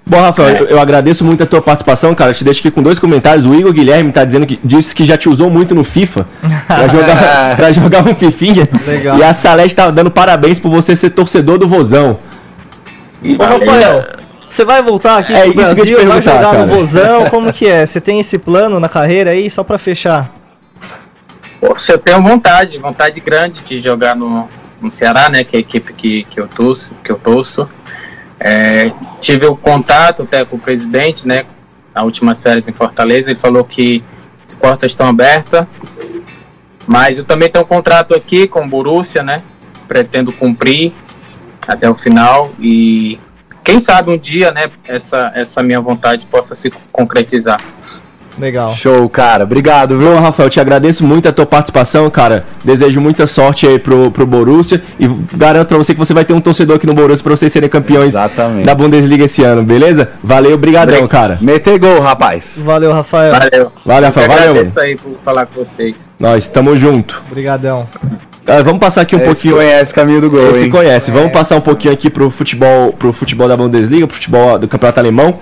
Bom, 0.09 0.21
Rafael, 0.21 0.55
eu, 0.55 0.65
eu 0.67 0.79
agradeço 0.79 1.25
muito 1.25 1.43
a 1.43 1.45
tua 1.45 1.61
participação, 1.61 2.15
cara. 2.15 2.33
Te 2.33 2.41
deixo 2.41 2.61
aqui 2.61 2.71
com 2.71 2.81
dois 2.81 2.97
comentários. 2.97 3.45
O 3.45 3.53
Igor 3.53 3.73
Guilherme 3.73 4.09
tá 4.11 4.23
dizendo 4.23 4.45
que 4.45 4.57
disse 4.63 4.95
que 4.95 5.05
já 5.05 5.17
te 5.17 5.27
usou 5.27 5.49
muito 5.49 5.75
no 5.75 5.83
FIFA 5.83 6.25
pra 6.65 6.87
jogar, 6.89 7.55
pra 7.57 7.71
jogar 7.73 8.09
um 8.09 8.15
Fifinha. 8.15 8.65
Legal. 8.85 9.17
E 9.17 9.23
a 9.23 9.33
Salete 9.33 9.75
tá 9.75 9.91
dando 9.91 10.09
parabéns 10.09 10.59
por 10.61 10.69
você 10.69 10.95
ser 10.95 11.09
torcedor 11.09 11.57
do 11.57 11.67
Vozão. 11.67 12.15
E, 13.21 13.35
Ô, 13.35 13.43
Rafael, 13.43 14.05
você 14.47 14.63
vai 14.63 14.81
voltar 14.81 15.17
aqui 15.17 15.33
É 15.33 15.51
pro 15.51 15.61
isso 15.61 15.75
que 15.75 15.81
eu 15.81 15.85
te 15.85 15.91
Brasil, 15.93 16.07
vai 16.07 16.21
perguntar, 16.21 16.37
jogar 16.37 16.51
cara. 16.51 16.65
no 16.65 16.73
Vozão, 16.73 17.25
como 17.29 17.51
que 17.51 17.67
é? 17.67 17.85
Você 17.85 17.99
tem 17.99 18.19
esse 18.21 18.37
plano 18.37 18.79
na 18.79 18.87
carreira 18.87 19.31
aí, 19.31 19.49
só 19.49 19.61
pra 19.61 19.77
fechar? 19.77 20.31
Poxa, 21.59 21.93
eu 21.93 21.97
tenho 21.97 22.21
vontade, 22.21 22.77
vontade 22.77 23.19
grande 23.19 23.61
de 23.61 23.79
jogar 23.79 24.15
no, 24.15 24.47
no 24.81 24.89
Ceará, 24.89 25.27
né? 25.27 25.43
Que 25.43 25.57
é 25.57 25.57
a 25.57 25.59
equipe 25.59 25.91
que, 25.91 26.23
que 26.23 26.39
eu 26.39 26.47
torço, 26.47 26.93
que 27.03 27.11
eu 27.11 27.17
torço. 27.17 27.67
É, 28.39 28.91
tive 29.19 29.45
o 29.45 29.55
contato 29.55 30.23
até 30.23 30.45
com 30.45 30.57
o 30.57 30.59
presidente, 30.59 31.27
né? 31.27 31.45
Na 31.93 32.03
última 32.03 32.35
série 32.35 32.63
em 32.67 32.73
Fortaleza, 32.73 33.29
ele 33.29 33.39
falou 33.39 33.63
que 33.63 34.03
as 34.47 34.53
portas 34.53 34.91
estão 34.91 35.07
abertas. 35.07 35.65
Mas 36.85 37.17
eu 37.17 37.25
também 37.25 37.49
tenho 37.49 37.65
um 37.65 37.67
contrato 37.67 38.13
aqui 38.13 38.47
com 38.47 38.63
o 38.63 38.67
Borussia, 38.67 39.23
né? 39.23 39.43
Pretendo 39.87 40.31
cumprir 40.31 40.93
até 41.67 41.89
o 41.89 41.95
final 41.95 42.51
e 42.59 43.19
quem 43.63 43.79
sabe 43.79 44.09
um 44.09 44.17
dia, 44.17 44.51
né? 44.51 44.71
Essa, 44.85 45.31
essa 45.35 45.61
minha 45.61 45.81
vontade 45.81 46.25
possa 46.27 46.55
se 46.55 46.71
concretizar. 46.91 47.59
Legal. 48.39 48.69
Show, 48.71 49.09
cara. 49.09 49.43
Obrigado, 49.43 49.97
viu? 49.97 50.13
Rafael, 50.15 50.49
te 50.49 50.59
agradeço 50.59 51.03
muito 51.05 51.27
a 51.27 51.31
tua 51.31 51.45
participação, 51.45 52.09
cara. 52.09 52.45
Desejo 52.63 53.01
muita 53.01 53.25
sorte 53.25 53.67
aí 53.67 53.79
pro, 53.79 54.11
pro 54.11 54.25
Borussia 54.25 54.81
e 54.99 55.07
garanto 55.33 55.67
pra 55.69 55.77
você 55.77 55.93
que 55.93 55.99
você 55.99 56.13
vai 56.13 56.23
ter 56.23 56.33
um 56.33 56.39
torcedor 56.39 56.75
aqui 56.75 56.85
no 56.85 56.93
Borussia 56.93 57.23
pra 57.23 57.35
vocês 57.35 57.51
serem 57.51 57.69
campeões 57.69 58.09
Exatamente. 58.09 58.65
da 58.65 58.75
Bundesliga 58.75 59.25
esse 59.25 59.43
ano, 59.43 59.63
beleza? 59.63 60.09
Valeu, 60.23 60.57
brigadão, 60.57 61.07
cara. 61.07 61.37
Meter 61.41 61.79
gol, 61.79 61.99
rapaz. 61.99 62.61
Valeu, 62.63 62.91
Rafael. 62.91 63.31
Valeu. 63.31 63.71
Valeu, 63.85 64.01
Eu 64.01 64.05
Rafael. 64.07 64.27
Valeu, 64.27 64.49
agradeço 64.51 64.79
aí 64.79 64.95
por 64.95 65.17
falar 65.23 65.45
com 65.45 65.55
vocês. 65.63 66.09
Nós, 66.19 66.47
tamo 66.47 66.75
junto. 66.75 67.23
Obrigadão. 67.29 67.87
Ah, 68.45 68.61
vamos 68.63 68.79
passar 68.79 69.01
aqui 69.01 69.13
um 69.15 69.19
Esse 69.19 69.27
pouquinho. 69.27 69.55
conhece 69.55 69.91
o 69.91 69.95
caminho 69.95 70.21
do 70.21 70.29
gol, 70.29 70.51
Esse 70.51 70.65
hein? 70.65 70.69
conhece. 70.71 71.11
Vamos 71.11 71.31
passar 71.33 71.57
um 71.57 71.61
pouquinho 71.61 71.93
aqui 71.93 72.09
pro 72.09 72.29
futebol, 72.31 72.93
pro 72.93 73.11
futebol 73.11 73.47
da 73.47 73.57
Bundesliga, 73.57 74.07
pro 74.07 74.15
futebol 74.15 74.57
do 74.57 74.67
Campeonato 74.69 74.99
Alemão. 75.01 75.37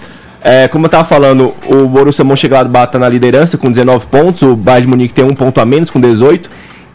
É, 0.47 0.67
como 0.67 0.85
eu 0.85 0.89
tava 0.91 1.05
falando, 1.05 1.55
o 1.67 1.87
Borussia 1.87 2.23
Mönchengladbach 2.23 2.91
tá 2.91 2.99
na 2.99 3.09
liderança 3.09 3.57
com 3.57 3.71
19 3.71 4.05
pontos, 4.05 4.43
o 4.43 4.55
Bayern 4.55 4.85
de 4.85 4.91
Munique 4.91 5.11
tem 5.11 5.25
um 5.25 5.33
ponto 5.33 5.59
a 5.59 5.65
menos 5.65 5.89
com 5.89 5.99
18 5.99 6.47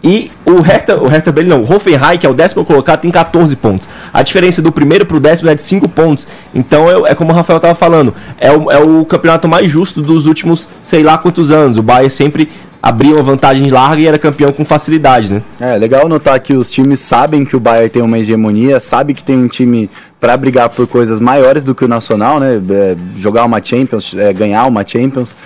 e 0.05 0.31
o 0.47 0.63
Hertha, 0.63 0.97
o 0.97 1.09
Hertha 1.09 1.33
Berlim 1.33 1.51
não, 1.51 1.63
o 1.65 1.75
Hoffenheim, 1.75 2.17
que 2.17 2.25
é 2.25 2.31
o 2.31 2.33
décimo 2.33 2.65
colocado, 2.65 3.01
tem 3.01 3.11
14 3.11 3.57
pontos. 3.57 3.89
A 4.13 4.23
diferença 4.23 4.63
do 4.63 4.71
primeiro 4.71 5.05
pro 5.05 5.19
décimo 5.19 5.51
é 5.51 5.57
de 5.57 5.63
5 5.63 5.89
pontos. 5.89 6.29
Então 6.55 6.89
é, 6.89 7.11
é 7.11 7.15
como 7.17 7.33
o 7.33 7.35
Rafael 7.35 7.59
tava 7.59 7.75
falando, 7.75 8.15
é 8.39 8.53
o, 8.53 8.71
é 8.71 8.79
o 8.79 9.05
campeonato 9.05 9.49
mais 9.49 9.69
justo 9.69 10.01
dos 10.01 10.27
últimos 10.27 10.69
sei 10.81 11.03
lá 11.03 11.19
quantos 11.19 11.51
anos. 11.51 11.77
O 11.77 11.83
Bayern 11.83 12.09
sempre 12.09 12.53
abria 12.83 13.14
uma 13.14 13.23
vantagem 13.23 13.69
larga 13.69 14.01
e 14.01 14.07
era 14.07 14.19
campeão 14.19 14.51
com 14.53 14.64
facilidade, 14.64 15.33
né? 15.33 15.43
É 15.61 15.77
legal 15.77 16.09
notar 16.09 16.38
que 16.40 16.57
os 16.57 16.71
times 16.71 17.01
sabem 17.01 17.45
que 17.45 17.57
o 17.57 17.61
Bayern 17.61 17.90
tem 17.90 18.03
uma 18.03 18.19
hegemonia, 18.19 18.81
sabe 18.81 19.12
que 19.14 19.23
tem 19.23 19.37
um 19.37 19.49
time 19.49 19.90
para 20.19 20.37
brigar 20.37 20.69
por 20.71 20.87
coisas 20.87 21.21
maiores 21.21 21.62
do 21.62 21.75
que 21.75 21.85
o 21.85 21.88
Nacional, 21.88 22.40
né? 22.40 22.61
É, 22.71 22.97
jogar 23.16 23.45
uma 23.45 23.62
Champions, 23.62 24.14
é, 24.16 24.33
ganhar 24.33 24.66
uma 24.66 24.87
Champions. 24.87 25.37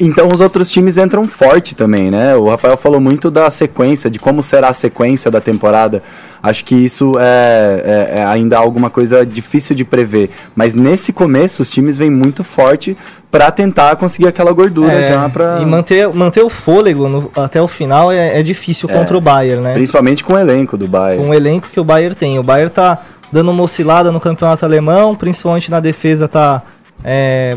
Então 0.00 0.28
os 0.32 0.40
outros 0.40 0.68
times 0.70 0.98
entram 0.98 1.28
forte 1.28 1.74
também, 1.74 2.10
né? 2.10 2.34
O 2.34 2.48
Rafael 2.48 2.76
falou 2.76 3.00
muito 3.00 3.30
da 3.30 3.48
sequência, 3.50 4.10
de 4.10 4.18
como 4.18 4.42
será 4.42 4.68
a 4.68 4.72
sequência 4.72 5.30
da 5.30 5.40
temporada. 5.40 6.02
Acho 6.48 6.64
que 6.64 6.74
isso 6.76 7.12
é, 7.18 8.12
é- 8.16 8.20
é 8.20 8.24
ainda 8.24 8.56
alguma 8.56 8.88
coisa 8.88 9.26
difícil 9.26 9.74
de 9.74 9.84
prever. 9.84 10.30
Mas 10.54 10.74
nesse 10.74 11.12
começo 11.12 11.60
os 11.62 11.70
times 11.70 11.96
vêm 11.98 12.08
muito 12.10 12.44
forte 12.44 12.96
para 13.30 13.50
tentar 13.50 13.96
conseguir 13.96 14.28
aquela 14.28 14.52
gordura 14.52 14.92
É, 14.92 15.12
já 15.12 15.28
para. 15.28 15.58
E 15.60 15.66
manter, 15.66 16.08
manter 16.14 16.44
o 16.44 16.48
fôlego 16.48 17.08
no- 17.08 17.30
até 17.36 17.60
o 17.60 17.66
final 17.66 18.12
é, 18.12 18.38
é 18.38 18.42
difícil 18.42 18.88
contra 18.88 19.16
o 19.16 19.20
Bayern, 19.20 19.60
né? 19.62 19.72
Principalmente 19.72 20.22
com 20.22 20.34
o 20.34 20.38
elenco 20.38 20.76
do 20.76 20.86
Bayern. 20.86 21.22
Com 21.24 21.30
o 21.30 21.34
elenco 21.34 21.66
que 21.72 21.80
o 21.80 21.84
Bayern 21.84 22.14
tem. 22.14 22.38
O 22.38 22.42
Bayern 22.44 22.70
tá 22.70 23.00
dando 23.32 23.50
uma 23.50 23.64
oscilada 23.64 24.12
no 24.12 24.20
campeonato 24.20 24.64
alemão, 24.64 25.16
principalmente 25.16 25.68
na 25.70 25.80
defesa 25.80 26.28
tá 26.28 26.62
é, 27.08 27.56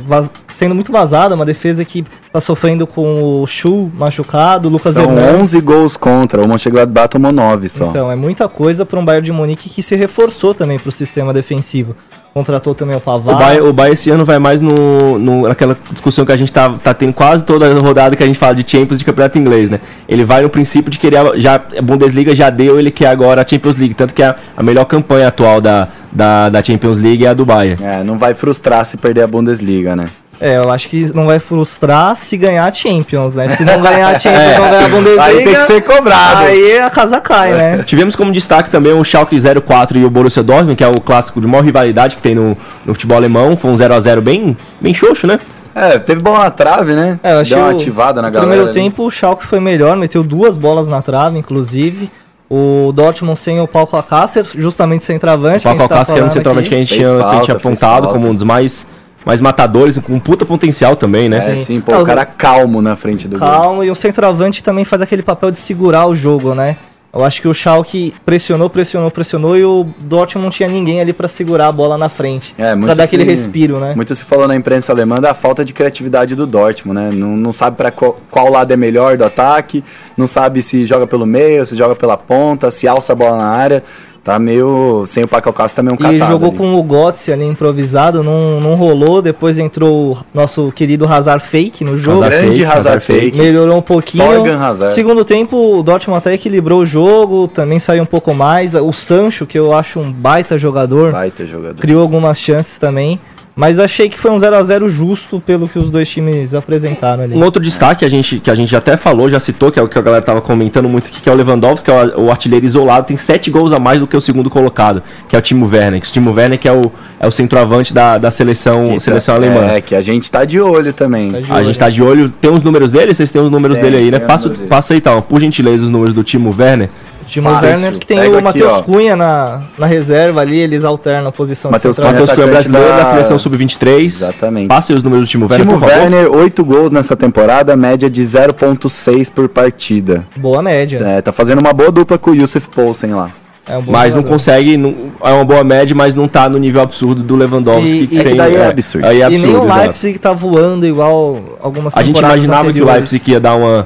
sendo 0.54 0.76
muito 0.76 0.92
vazada, 0.92 1.34
uma 1.34 1.46
defesa 1.46 1.84
que 1.84 2.06
tá 2.32 2.40
sofrendo 2.40 2.86
com 2.86 3.42
o 3.42 3.48
Schuh 3.48 3.90
machucado, 3.98 4.70
o 4.70 4.72
Lucas 4.72 4.94
São 4.94 5.04
Hernandes. 5.06 5.42
11 5.42 5.62
gols 5.62 5.98
contra, 5.98 6.42
o 6.46 6.48
Mönchengladbach 6.48 7.10
tomou 7.10 7.32
9 7.34 7.68
só. 7.68 7.86
Então, 7.88 8.12
é 8.12 8.16
muita 8.16 8.48
coisa 8.48 8.86
para 8.86 9.00
um 9.00 9.04
Bayern 9.04 9.26
de 9.26 9.32
Munique 9.32 9.68
que 9.68 9.82
se 9.82 9.96
reforçou 9.96 10.54
também 10.54 10.78
para 10.78 10.90
o 10.90 10.92
sistema 10.92 11.34
defensivo. 11.34 11.96
Contratou 12.32 12.76
também 12.76 12.96
o 12.96 13.00
Pavard. 13.02 13.34
O 13.42 13.44
Bayern, 13.46 13.68
o 13.70 13.74
Bayern 13.74 13.94
esse 13.94 14.12
ano 14.12 14.24
vai 14.24 14.38
mais 14.38 14.62
no, 14.62 15.18
no- 15.18 15.48
naquela 15.48 15.76
discussão 15.92 16.24
que 16.24 16.32
a 16.32 16.38
gente 16.38 16.54
tá, 16.54 16.70
tá 16.78 16.94
tendo 16.94 17.12
quase 17.12 17.44
toda 17.44 17.66
a 17.66 17.74
rodada 17.80 18.16
que 18.16 18.22
a 18.22 18.28
gente 18.28 18.38
fala 18.38 18.54
de 18.54 18.70
Champions 18.70 19.00
de 19.00 19.04
campeonato 19.06 19.40
inglês, 19.40 19.68
né? 19.72 19.80
Ele 20.08 20.24
vai 20.24 20.44
no 20.44 20.50
princípio 20.50 20.92
de 20.92 21.00
querer. 21.00 21.18
a- 21.18 21.38
Já, 21.40 21.56
a 21.56 21.82
Bundesliga 21.82 22.36
já 22.36 22.52
deu, 22.52 22.78
ele 22.80 22.92
quer 22.92 23.08
agora 23.08 23.42
a 23.42 23.48
Champions 23.48 23.78
League. 23.78 23.96
Tanto 23.96 24.14
que 24.14 24.22
a, 24.22 24.36
a 24.56 24.62
melhor 24.62 24.86
campanha 24.86 25.28
atual 25.28 25.60
da, 25.60 25.88
da, 26.12 26.50
da 26.50 26.63
Champions 26.63 26.98
League 26.98 27.26
é 27.26 27.30
a 27.30 27.34
do 27.34 27.45
Bayern. 27.45 27.84
É, 27.84 28.04
não 28.04 28.17
vai 28.17 28.34
frustrar 28.34 28.86
se 28.86 28.98
perder 28.98 29.24
a 29.24 29.28
Bundesliga, 29.28 29.95
né? 29.95 30.06
É, 30.41 30.56
eu 30.58 30.72
acho 30.72 30.88
que 30.88 31.13
não 31.13 31.26
vai 31.26 31.38
frustrar 31.38 32.15
se 32.15 32.38
ganhar 32.38 32.65
a 32.65 32.72
Champions, 32.72 33.36
né? 33.36 33.50
Se 33.58 33.65
não 33.65 33.82
ganhar 33.82 34.15
a 34.15 34.17
Champions, 34.19 34.58
não 34.58 34.69
ganhar 34.69 34.86
a 34.86 34.89
Bundesliga. 34.89 35.24
Aí 35.24 35.43
tem 35.43 35.54
que 35.54 35.62
ser 35.63 35.82
cobrado. 35.82 36.41
Aí 36.45 36.80
a 36.80 36.89
casa 36.89 37.19
cai, 37.19 37.52
né? 37.54 37.84
Tivemos 37.86 38.15
como 38.15 38.32
destaque 38.32 38.69
também 38.69 38.93
o 38.93 39.04
Schalke 39.04 39.36
04 39.62 39.98
e 40.00 40.06
o 40.06 40.10
Borussia 40.10 40.41
Dortmund, 40.41 40.78
que 40.78 40.84
é 40.84 40.88
o 40.88 41.02
clássico 41.02 41.41
de 41.41 41.48
maior 41.48 41.63
rivalidade 41.65 42.15
que 42.15 42.22
tem 42.22 42.34
no, 42.36 42.56
no 42.86 42.93
futebol 42.93 43.17
alemão. 43.17 43.58
Foi 43.58 43.69
um 43.69 43.76
0x0 43.76 44.22
bem, 44.22 44.56
bem 44.80 44.93
xoxo, 44.93 45.28
né? 45.28 45.38
É, 45.76 46.00
teve 46.00 46.22
bola 46.22 46.39
na 46.45 46.52
trave, 46.52 46.93
né? 46.93 47.19
É, 47.22 47.34
eu 47.34 47.39
achei 47.39 47.56
Deu 47.56 47.65
uma 47.65 47.72
ativada 47.72 48.22
na 48.22 48.30
no 48.30 48.34
galera. 48.34 48.50
primeiro 48.52 48.72
ali. 48.72 48.74
tempo 48.74 49.04
o 49.06 49.12
Schalke 49.12 49.45
foi 49.45 49.60
melhor, 49.60 49.98
meteu 49.98 50.24
duas 50.24 50.58
bolas 50.58 50.88
na 50.88 51.02
trave, 51.02 51.38
inclusive. 51.38 52.10
O 52.50 52.92
Dortmund 52.92 53.38
sem 53.38 53.62
o 53.62 53.68
Paulo 53.68 53.90
Alcácer, 53.92 54.44
justamente 54.56 55.04
centroavante. 55.04 55.68
O 55.68 55.70
gente 55.70 55.78
tá 55.78 55.84
Alcácer, 55.84 56.16
que 56.16 56.20
era 56.20 56.28
um 56.28 56.32
centroavante 56.32 56.70
que 56.70 56.76
a 56.76 56.78
gente, 56.80 56.96
tinha, 56.96 57.04
que 57.04 57.10
a 57.10 57.16
gente 57.16 57.24
falta, 57.38 57.54
apontado 57.54 58.04
falta. 58.06 58.14
como 58.14 58.30
um 58.30 58.34
dos 58.34 58.44
mais, 58.44 58.88
mais 59.24 59.40
matadores, 59.40 60.00
com 60.00 60.14
um 60.14 60.20
puta 60.20 60.46
potencial 60.46 60.96
também, 60.96 61.30
né? 61.30 61.54
É, 61.54 61.58
sim, 61.58 61.80
pô, 61.80 61.96
o 61.96 62.04
cara 62.04 62.26
calmo 62.26 62.82
na 62.82 62.96
frente 62.96 63.28
do 63.28 63.38
gol. 63.38 63.48
Calmo, 63.48 63.84
e 63.84 63.92
o 63.92 63.96
centroavante 63.96 64.64
também 64.64 64.84
faz 64.84 65.00
aquele 65.02 65.22
papel 65.22 65.52
de 65.52 65.60
segurar 65.60 66.08
o 66.08 66.16
jogo, 66.16 66.56
né? 66.56 66.78
Eu 67.12 67.24
acho 67.26 67.41
que 67.41 67.48
o 67.48 67.54
Schalke 67.56 68.13
pressionou, 68.24 68.69
pressionou, 68.69 69.10
pressionou 69.10 69.58
e 69.58 69.65
o 69.65 69.84
Dortmund 70.02 70.43
não 70.45 70.52
tinha 70.52 70.69
ninguém 70.69 71.02
ali 71.02 71.12
pra 71.12 71.28
segurar 71.28 71.67
a 71.67 71.72
bola 71.72 71.98
na 71.98 72.08
frente. 72.08 72.54
É, 72.56 72.76
muito 72.76 72.86
pra 72.86 72.93
dar 72.93 73.04
aquele 73.06 73.24
se- 73.24 73.30
respiro, 73.32 73.80
né? 73.80 73.93
Muito 73.95 74.13
se 74.13 74.24
falou 74.24 74.48
na 74.48 74.56
imprensa 74.56 74.91
alemã 74.91 75.15
da 75.15 75.34
falta 75.34 75.65
de 75.65 75.74
criatividade 75.74 76.36
do 76.36 76.45
Dortmund, 76.45 77.00
né? 77.00 77.10
Não, 77.12 77.36
não 77.36 77.52
sabe 77.52 77.78
para 77.78 77.89
qual, 77.89 78.15
qual 78.30 78.52
lado 78.52 78.72
é 78.72 78.78
melhor 78.78 79.17
do 79.17 79.26
ataque, 79.26 79.84
não 80.15 80.28
sabe 80.28 80.62
se 80.62 80.86
joga 80.86 81.08
pelo 81.08 81.26
meio, 81.26 81.65
se 81.65 81.76
joga 81.76 81.95
pela 81.95 82.15
ponta, 82.15 82.69
se 82.69 82.88
alça 82.88 83.13
a 83.13 83.15
bola 83.15 83.38
na 83.38 83.48
área. 83.48 83.84
Tá 84.23 84.38
meio. 84.38 85.03
Sem 85.05 85.23
o 85.23 85.27
Paco 85.27 85.49
Alcácer 85.49 85.77
tá 85.77 85.82
meio 85.84 85.93
um 85.93 85.95
E 85.95 86.19
catado 86.19 86.32
jogou 86.32 86.49
ali. 86.49 86.58
com 86.58 86.75
o 86.75 86.84
Götze 86.84 87.32
ali 87.32 87.45
improvisado, 87.45 88.23
não, 88.23 88.60
não 88.60 88.75
rolou. 88.75 89.21
Depois 89.21 89.58
entrou 89.58 90.13
o 90.13 90.17
nosso 90.34 90.71
querido 90.75 91.05
Hazard 91.12 91.43
Fake 91.43 91.84
no 91.84 91.97
jogo. 91.97 92.17
Hazard 92.23 92.36
Grande 92.36 92.60
Fake, 92.60 92.65
Hazard 92.65 92.79
Hazard 92.88 93.05
Fake. 93.05 93.38
Melhorou 93.38 93.77
um 93.77 93.82
pouquinho. 93.82 94.25
Torgan 94.25 94.60
Hazard. 94.60 94.93
Segundo 94.93 95.23
tempo, 95.23 95.77
o 95.79 95.84
Dortmund 95.84 96.17
até 96.19 96.34
equilibrou 96.34 96.82
o 96.82 96.86
jogo, 96.86 97.47
também 97.47 97.79
saiu 97.79 98.03
um 98.03 98.05
pouco 98.05 98.34
mais. 98.34 98.75
O 98.75 98.91
Sancho, 98.91 99.45
que 99.45 99.58
eu 99.58 99.73
acho 99.73 99.99
um 99.99 100.12
baita 100.12 100.58
jogador, 100.58 101.12
Baita 101.12 101.45
jogador. 101.45 101.79
criou 101.79 102.01
algumas 102.01 102.38
chances 102.39 102.77
também. 102.77 103.19
Mas 103.60 103.78
achei 103.78 104.08
que 104.08 104.17
foi 104.17 104.32
um 104.32 104.39
0 104.39 104.56
a 104.56 104.63
0 104.63 104.88
justo 104.88 105.38
pelo 105.38 105.67
que 105.67 105.78
os 105.78 105.91
dois 105.91 106.08
times 106.08 106.56
apresentaram 106.56 107.24
ali. 107.24 107.36
Um 107.36 107.43
outro 107.43 107.62
destaque 107.62 108.00
que 108.00 108.06
a 108.06 108.10
gente, 108.10 108.39
que 108.39 108.50
a 108.50 108.56
gente 108.56 108.74
até 108.74 108.95
falou, 108.95 109.28
já 109.28 109.38
citou, 109.38 109.69
que 109.69 109.78
é 109.78 109.84
o 109.84 109.89
que 109.89 110.00
a 110.00 110.02
galera 110.02 110.24
tava 110.24 110.39
comentando 110.39 110.88
muito 110.88 111.08
aqui, 111.08 111.19
que 111.19 111.28
é 111.28 111.32
o 111.34 111.36
Lewandowski, 111.36 111.84
que 111.84 111.91
é 111.91 112.15
o, 112.15 112.32
artilheiro 112.32 112.65
isolado, 112.65 113.08
tem 113.08 113.17
sete 113.17 113.52
gols 113.52 113.74
a 113.74 113.78
mais 113.78 114.00
do 114.00 114.08
que 114.08 114.15
o 114.15 114.22
segundo 114.22 114.50
colocado, 114.50 115.04
que 115.28 115.36
é 115.36 115.39
o 115.39 115.41
Timo 115.41 115.67
Werner. 115.67 116.00
Que 116.00 116.08
o 116.08 116.10
Timo 116.10 116.32
Werner 116.32 116.58
que 116.58 116.69
é 116.69 116.72
o, 116.72 116.82
é 117.19 117.28
o 117.28 117.32
centroavante 117.32 117.93
da, 117.93 118.17
da 118.17 118.32
seleção, 118.32 118.93
Que 118.93 119.02
seleção 119.02 119.36
tá- 119.36 119.41
alemã. 119.41 119.65
É, 119.74 119.82
que 119.82 119.93
a 119.93 120.00
gente 120.00 120.32
tá 120.32 120.45
de 120.45 120.58
olho 120.62 120.93
também. 120.93 121.30
Tá 121.30 121.41
de 121.41 121.52
A 121.52 121.56
olho. 121.56 121.65
gente 121.65 121.80
tá 121.80 121.89
de 121.89 122.02
olho. 122.02 122.30
Tem 122.30 122.50
os 122.50 122.63
números 122.63 122.93
dele? 122.93 123.13
Vocês 123.13 123.30
têm 123.30 123.41
os 123.41 123.52
números 123.52 123.78
Tem, 123.78 123.91
dele 123.91 124.06
aí, 124.06 124.10
né? 124.10 124.19
Passa, 124.19 124.50
passa 124.69 124.93
aí, 124.93 125.00
então, 125.00 125.22
por 125.22 125.41
gentileza, 125.41 125.84
os 125.84 125.89
números 125.89 126.15
do 126.15 126.24
Timo 126.24 126.56
Werner. 126.58 126.89
Timo 127.30 127.50
Fácil. 127.50 127.70
Werner 127.70 127.94
que 127.98 128.06
tem 128.06 128.18
Pega 128.20 128.38
o 128.38 128.42
Matheus. 128.44 128.82
Cunha 128.82 129.15
na, 129.15 129.62
na 129.78 129.86
reserva 129.86 130.42
ali, 130.42 130.58
eles 130.60 130.84
alternam 130.84 131.28
a 131.30 131.32
posição 131.32 131.72
Matheus 131.72 131.96
de 131.96 132.02
centroavante. 132.02 132.30
Matheus 132.30 132.36
Cunha 132.36 132.48
é 132.48 132.52
brasileiro 132.52 132.89
da, 132.89 132.98
da- 132.98 133.06
seleção 133.06 133.39
sub-23. 133.39 134.04
Exatamente. 134.06 134.68
Passa 134.68 134.92
aí 134.92 134.98
os 134.98 135.04
números 135.04 135.26
do 135.28 135.30
Timo 135.32 135.46
Werner, 135.50 135.68
Timo 135.68 135.80
por 135.80 135.88
favor. 135.89 136.02
Werner, 136.12 136.32
8 136.32 136.63
gols 136.65 136.92
nessa 136.92 137.15
temporada, 137.15 137.76
média 137.76 138.10
de 138.10 138.22
0.6 138.22 139.32
por 139.32 139.48
partida. 139.50 140.26
Boa 140.36 140.62
média. 140.62 140.98
É, 141.04 141.22
tá 141.22 141.32
fazendo 141.32 141.60
uma 141.60 141.74
boa 141.74 141.92
dupla 141.92 142.18
com 142.18 142.32
o 142.32 142.36
Yusuf 142.36 142.68
Poulsen 142.70 143.13
lá. 143.13 143.30
É 143.68 143.78
um 143.78 143.84
Mas 143.86 144.15
não 144.15 144.22
jogador. 144.22 144.30
consegue, 144.30 144.78
não- 144.78 144.96
é 145.24 145.32
uma 145.32 145.46
boa 145.46 145.63
média, 145.63 145.96
mas 145.96 146.15
não 146.15 146.28
tá 146.28 146.50
no 146.50 146.58
nível 146.58 146.82
absurdo 146.82 147.22
do 147.22 147.36
Lewandowski, 147.36 148.04
E- 148.04 148.08
que 148.08 148.15
e 148.18 148.24
tem... 148.24 148.36
daí 148.36 148.56
é 148.56 148.65
absurdo. 148.68 149.08
Aí 149.08 149.18
é 149.18 149.20
e 149.20 149.24
absurdo, 149.24 149.48
nem 149.48 149.56
o 149.62 149.63
exato. 149.65 149.80
Leipzig 149.82 150.18
tá 150.18 150.34
voando 150.34 150.88
igual 150.88 151.38
algumas 151.62 151.96
A 151.96 152.00
gente 152.02 152.15
temporadas 152.15 152.38
imaginava 152.38 152.63
que 152.63 152.68
o 152.80 152.84
anteriores. 152.84 153.12
Leipzig 153.12 153.32
ia 153.32 153.39
dar 153.39 153.56
uma 153.56 153.86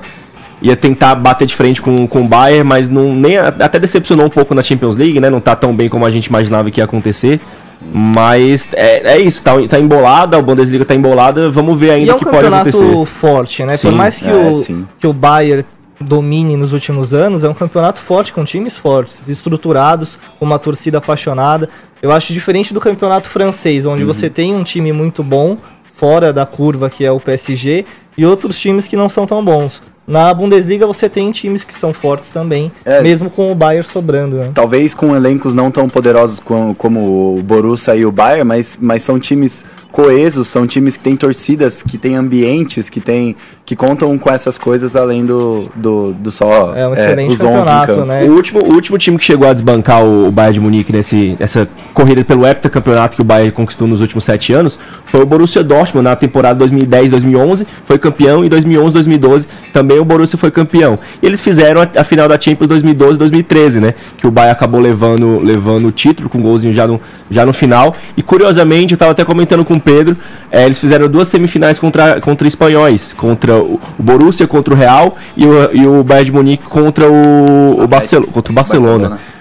ia 0.63 0.78
tentar 0.78 1.13
bater 1.15 1.45
de 1.45 1.56
frente 1.56 1.82
com, 1.82 2.08
com 2.08 2.21
o 2.21 2.28
Bayern, 2.28 2.63
mas 2.63 2.88
não, 2.88 3.13
nem, 3.13 3.38
até 3.38 3.78
decepcionou 3.78 4.26
um 4.26 4.30
pouco 4.30 4.56
na 4.56 4.63
Champions 4.63 4.95
League, 4.95 5.19
né? 5.19 5.30
Não 5.30 5.41
tá 5.41 5.56
tão 5.56 5.76
bem 5.76 5.89
como 5.89 6.06
a 6.06 6.10
gente 6.10 6.28
imaginava 6.28 6.71
que 6.71 6.80
ia 6.80 6.86
acontecer. 6.86 7.41
Mas 7.93 8.69
é, 8.71 9.15
é 9.15 9.19
isso, 9.19 9.41
tá, 9.41 9.52
tá 9.67 9.78
embolada, 9.78 10.38
a 10.38 10.41
Bundesliga 10.41 10.86
tá 10.86 10.95
embolada, 10.95 11.52
vamos 11.52 11.78
ver 11.78 11.91
ainda 11.91 12.12
é 12.12 12.13
o 12.13 12.15
um 12.15 12.19
que 12.19 12.26
pode 12.26 12.45
acontecer. 12.45 12.80
campeonato 12.80 13.06
forte, 13.06 13.65
né? 13.65 13.76
Sim, 13.76 13.89
Por 13.89 13.97
mais 13.97 14.17
que, 14.17 14.30
é, 14.30 14.34
o, 14.34 14.54
sim. 14.54 14.88
que 14.97 15.06
o 15.06 15.12
Bayern 15.12 15.65
domine 15.99 16.56
nos 16.56 16.71
últimos 16.71 17.13
anos, 17.13 17.43
é 17.43 17.49
um 17.49 17.54
campeonato 17.54 17.99
forte, 17.99 18.32
com 18.32 18.45
times 18.45 18.78
fortes, 18.78 19.28
estruturados, 19.28 20.17
com 20.39 20.45
uma 20.45 20.58
torcida 20.58 20.99
apaixonada. 20.99 21.67
Eu 22.02 22.10
acho 22.12 22.32
diferente 22.32 22.73
do 22.73 22.80
campeonato 22.80 23.28
francês, 23.28 23.86
onde 23.86 24.06
você 24.06 24.30
tem 24.30 24.56
um 24.56 24.63
time 24.63 24.93
muito 24.93 25.21
bom, 25.21 25.58
fora 25.93 26.32
da 26.32 26.45
curva, 26.45 26.89
que 26.89 27.06
é 27.06 27.12
o 27.12 27.19
PSG, 27.19 27.86
e 28.17 28.26
outros 28.26 28.58
times 28.58 28.88
que 28.88 28.95
não 28.95 29.10
são 29.10 29.26
tão 29.26 29.43
bons. 29.43 29.82
Na 30.05 30.33
Bundesliga 30.33 30.85
você 30.85 31.07
tem 31.07 31.31
times 31.31 31.63
que 31.63 31.73
são 31.73 31.93
fortes 31.93 32.29
também, 32.29 32.71
É. 32.85 33.01
mesmo 33.01 33.29
com 33.29 33.51
o 33.51 33.55
Bayern 33.55 33.87
sobrando. 33.87 34.35
Né? 34.37 34.51
Talvez 34.53 34.93
com 34.93 35.15
elencos 35.15 35.53
não 35.53 35.71
tão 35.71 35.87
poderosos 35.87 36.39
como, 36.39 36.75
como 36.75 37.35
o 37.37 37.41
Borussia 37.43 37.95
e 37.95 38.05
o 38.05 38.11
Bayern, 38.11 38.43
mas, 38.43 38.77
mas 38.81 39.01
são 39.03 39.17
times 39.19 39.63
coesos, 39.93 40.47
são 40.47 40.65
times 40.65 40.97
que 40.97 41.03
têm 41.03 41.15
torcidas, 41.15 41.83
que 41.83 41.99
têm 41.99 42.15
ambientes, 42.15 42.89
que 42.89 42.99
têm 42.99 43.35
que 43.65 43.75
contam 43.77 44.17
com 44.17 44.29
essas 44.33 44.57
coisas 44.57 44.93
além 44.95 45.25
do, 45.25 45.71
do, 45.75 46.11
do 46.13 46.31
só 46.31 46.75
É 46.75 46.85
um 46.85 46.93
excelente 46.93 47.31
os 47.33 47.41
11 47.41 47.45
em 47.45 47.47
campeonato, 47.55 47.93
campo. 47.93 48.05
né? 48.05 48.23
O 48.23 48.31
último, 48.33 48.59
o 48.61 48.73
último 48.75 48.97
time 48.97 49.17
que 49.17 49.23
chegou 49.23 49.47
a 49.47 49.53
desbancar 49.53 50.03
o, 50.03 50.27
o 50.27 50.31
Bayern 50.31 50.55
de 50.55 50.59
Munique 50.59 50.91
nesse, 50.91 51.37
nessa 51.39 51.69
corrida 51.93 52.25
pelo 52.25 52.45
heptacampeonato 52.45 53.15
que 53.15 53.21
o 53.21 53.25
Bayern 53.25 53.51
conquistou 53.53 53.87
nos 53.87 54.01
últimos 54.01 54.25
sete 54.25 54.51
anos 54.51 54.77
foi 55.05 55.21
o 55.21 55.25
Borussia 55.25 55.63
Dortmund 55.63 56.03
na 56.03 56.15
temporada 56.15 56.65
2010-2011, 56.65 57.65
foi 57.85 57.97
campeão, 57.99 58.43
e 58.43 58.49
2011-2012 58.49 59.45
também 59.71 59.92
o 59.99 60.06
Borussia 60.06 60.38
foi 60.38 60.51
campeão. 60.51 60.99
E 61.21 61.25
eles 61.25 61.41
fizeram 61.41 61.82
a, 61.82 62.01
a 62.01 62.03
final 62.03 62.27
da 62.27 62.39
Champions 62.39 62.67
2012-2013, 62.67 63.79
né? 63.79 63.93
Que 64.17 64.27
o 64.27 64.32
Bayern 64.32 64.53
acabou 64.53 64.79
levando, 64.79 65.39
levando 65.39 65.88
o 65.88 65.91
título 65.91 66.29
com 66.29 66.38
um 66.38 66.41
golzinho 66.41 66.73
já 66.73 66.88
no, 66.88 66.99
já 67.29 67.45
no 67.45 67.53
final. 67.53 67.95
E 68.15 68.21
curiosamente, 68.21 68.93
eu 68.93 68.95
estava 68.95 69.12
até 69.12 69.23
comentando 69.23 69.65
com 69.65 69.75
o 69.75 69.79
Pedro, 69.79 70.15
eh, 70.51 70.65
eles 70.65 70.79
fizeram 70.79 71.08
duas 71.08 71.27
semifinais 71.27 71.79
contra, 71.79 72.19
contra 72.21 72.47
espanhóis, 72.47 73.13
contra 73.13 73.56
o, 73.56 73.79
o 73.97 74.03
Borussia, 74.03 74.47
contra 74.47 74.73
o 74.73 74.77
Real, 74.77 75.17
e 75.36 75.45
o, 75.45 75.69
e 75.73 75.88
o 75.88 76.03
Bayern 76.03 76.25
de 76.25 76.32
Munique 76.32 76.63
contra 76.63 77.10
o, 77.10 77.84
o 77.84 77.88
contra 78.32 78.51
o 78.51 78.56
Barcelona. 78.56 79.10
Barcelona. 79.10 79.32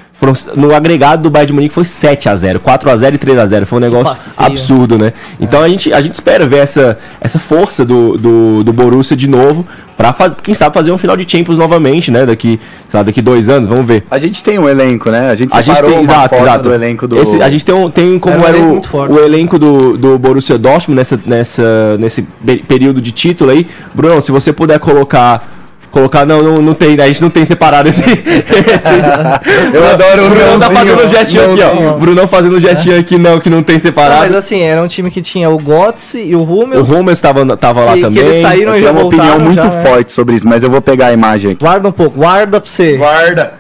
No 0.55 0.75
agregado 0.75 1.25
do 1.25 1.31
Bayern 1.31 1.49
de 1.49 1.53
Munique 1.53 1.75
foi 1.75 1.85
7 1.85 2.29
a 2.29 2.37
0 2.37 2.61
4 2.61 2.91
a 2.91 2.97
0 2.97 3.15
e 3.17 3.19
3 3.19 3.39
a 3.39 3.47
0 3.47 3.67
Foi 3.67 3.79
um 3.79 3.81
negócio 3.83 4.33
absurdo, 4.37 4.97
né? 4.97 5.13
Então 5.41 5.61
a, 5.61 5.69
gente, 5.69 5.93
a 5.93 6.01
gente 6.01 6.15
espera 6.15 6.47
ver 6.47 6.59
essa, 6.61 6.97
essa 7.21 7.39
força 7.39 7.85
do, 7.85 8.17
do, 8.17 8.63
do 8.65 8.73
Borussia 8.73 9.17
de 9.17 9.29
novo, 9.29 9.67
pra 9.97 10.13
faz, 10.13 10.33
quem 10.43 10.55
sabe 10.55 10.73
fazer 10.75 10.93
um 10.93 10.99
final 10.99 11.17
de 11.17 11.29
Champions 11.31 11.59
novamente, 11.59 12.11
né? 12.11 12.25
Daqui, 12.25 12.61
sei 12.89 12.99
lá, 12.99 13.03
daqui 13.03 13.21
dois 13.21 13.49
anos, 13.49 13.69
vamos 13.69 13.85
ver. 13.85 14.05
A 14.11 14.19
gente 14.19 14.45
tem 14.45 14.59
um 14.59 14.69
elenco, 14.69 15.11
né? 15.11 15.29
A 15.31 15.35
gente 15.35 15.53
A 15.57 15.61
gente 15.61 15.75
separou 15.77 15.91
tem, 15.97 16.05
uma 16.05 16.13
exato, 16.15 16.29
foto 16.37 16.43
exato. 16.47 16.63
do 16.69 16.75
elenco 16.75 17.09
do... 17.09 17.19
Esse- 17.19 17.43
a 17.43 17.51
gente 17.51 17.65
tem, 17.65 17.75
um, 17.75 17.91
tem 17.91 18.19
como 18.19 18.35
Era 18.37 18.43
um 18.43 18.47
era, 18.47 18.59
elenco 18.59 18.97
o, 18.97 19.13
o 19.15 19.19
elenco 19.19 19.59
do, 19.59 19.97
do 19.99 20.19
Borussia 20.19 20.57
Dortmund 20.57 20.97
nessa, 20.99 21.21
nessa, 21.27 21.97
nesse 21.99 22.23
pe- 22.23 22.63
período 22.67 23.01
de 23.01 23.11
título 23.11 23.51
aí. 23.51 23.67
Bruno, 23.95 24.23
se 24.23 24.31
você 24.31 24.53
puder 24.53 24.79
colocar. 24.79 25.62
Colocar, 25.93 26.25
não, 26.27 26.39
não, 26.39 26.55
não 26.55 26.75
tem, 26.75 26.97
né? 26.97 27.05
A 27.05 27.07
gente 27.07 27.21
não 27.23 27.31
tem 27.31 27.45
separado 27.45 27.89
esse. 27.89 28.03
esse- 28.03 29.75
Eu 29.75 29.87
adoro 29.89 30.25
o 30.27 30.29
Brunão 30.31 30.59
tá 30.59 30.71
fazendo 30.71 31.05
um 31.07 31.11
gestinho 31.11 31.53
aqui, 31.53 31.63
ó. 31.63 31.75
mãozinho. 31.75 31.99
Brunão 31.99 32.27
fazendo 32.29 32.57
um 32.57 32.61
gestinho 32.61 32.99
aqui, 32.99 33.19
não, 33.19 33.39
que 33.39 33.51
não 33.51 33.63
tem 33.63 33.75
Não, 33.77 33.81
separado. 33.81 34.21
mas 34.27 34.35
assim, 34.37 34.63
era 34.63 34.83
um 34.83 34.89
time 34.89 35.11
que 35.11 35.21
tinha 35.23 35.51
o 35.51 35.59
Götze 35.59 36.19
e 36.19 36.35
o 36.35 36.41
o 36.41 36.45
Hummels. 36.63 36.91
Hummels 36.91 37.21
tava, 37.21 37.45
tava 37.57 37.85
lá 37.85 37.93
que, 37.93 37.99
que 37.99 38.05
também. 38.05 38.23
eles 38.25 38.41
saíram 38.43 38.73
Eu 38.75 38.81
e 38.81 38.83
já 38.83 38.91
uma 38.91 39.05
opinião 39.05 39.39
muito 39.39 39.55
já, 39.57 39.65
né? 39.65 39.83
forte 39.87 40.13
sobre 40.13 40.35
isso, 40.35 40.49
mas 40.49 40.63
eu 40.63 40.71
vou 40.71 40.81
pegar 40.81 41.07
a 41.09 41.13
imagem 41.13 41.53
aqui. 41.53 41.61
Guarda 41.63 41.89
um 41.89 41.93
pouco, 41.93 42.19
guarda 42.19 42.61
pra 42.61 42.69
você. 42.71 42.97
Guarda! 42.97 43.55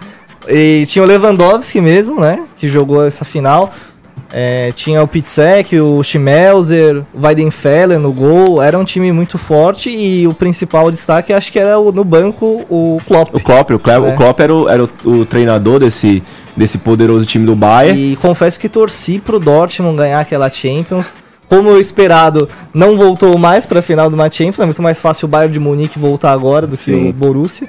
E 0.48 0.84
tinha 0.86 1.04
o 1.04 1.06
Lewandowski 1.06 1.80
mesmo, 1.80 2.18
né? 2.20 2.40
Que 2.56 2.66
jogou 2.66 3.06
essa 3.06 3.24
final. 3.24 3.72
É, 4.34 4.72
tinha 4.72 5.02
o 5.02 5.06
Pitzek, 5.08 5.78
o 5.78 6.02
Schmelzer, 6.02 7.02
o 7.12 7.20
Weidenfeller 7.20 7.98
no 7.98 8.12
gol. 8.12 8.62
Era 8.62 8.78
um 8.78 8.84
time 8.84 9.12
muito 9.12 9.36
forte 9.36 9.90
e 9.90 10.26
o 10.26 10.32
principal 10.32 10.90
destaque 10.90 11.32
acho 11.32 11.52
que 11.52 11.58
era 11.58 11.78
o- 11.78 11.92
no 11.92 12.02
banco 12.02 12.64
o 12.70 12.96
Klopp. 13.06 13.34
O 13.34 13.40
Klopp, 13.40 13.70
o 13.72 13.78
Klopp, 13.78 14.04
É. 14.06 14.12
o 14.12 14.16
Klopp 14.16 14.40
era, 14.40 14.54
o, 14.54 14.68
era 14.68 14.84
o, 15.04 15.26
treinador 15.26 15.80
desse, 15.80 16.22
desse 16.56 16.78
poderoso 16.78 17.26
time 17.26 17.44
do 17.44 17.54
Bayern. 17.54 18.12
E 18.12 18.16
confesso 18.16 18.58
que 18.58 18.68
torci 18.70 19.18
pro 19.18 19.38
Dortmund 19.38 19.98
ganhar 19.98 20.20
aquela 20.20 20.48
Champions. 20.48 21.14
Como 21.48 21.68
eu 21.68 21.78
esperado, 21.78 22.48
não 22.72 22.96
voltou 22.96 23.36
mais 23.36 23.66
pra 23.66 23.82
final 23.82 24.08
de 24.08 24.14
uma 24.14 24.30
Champions. 24.30 24.60
É 24.60 24.64
muito 24.64 24.80
mais 24.80 24.98
fácil 24.98 25.26
o 25.26 25.28
Bayern 25.28 25.52
de 25.52 25.60
Munique 25.60 25.98
voltar 25.98 26.32
agora 26.32 26.66
do 26.66 26.78
que 26.78 26.84
Sim. 26.84 27.10
o 27.10 27.12
Borussia. 27.12 27.68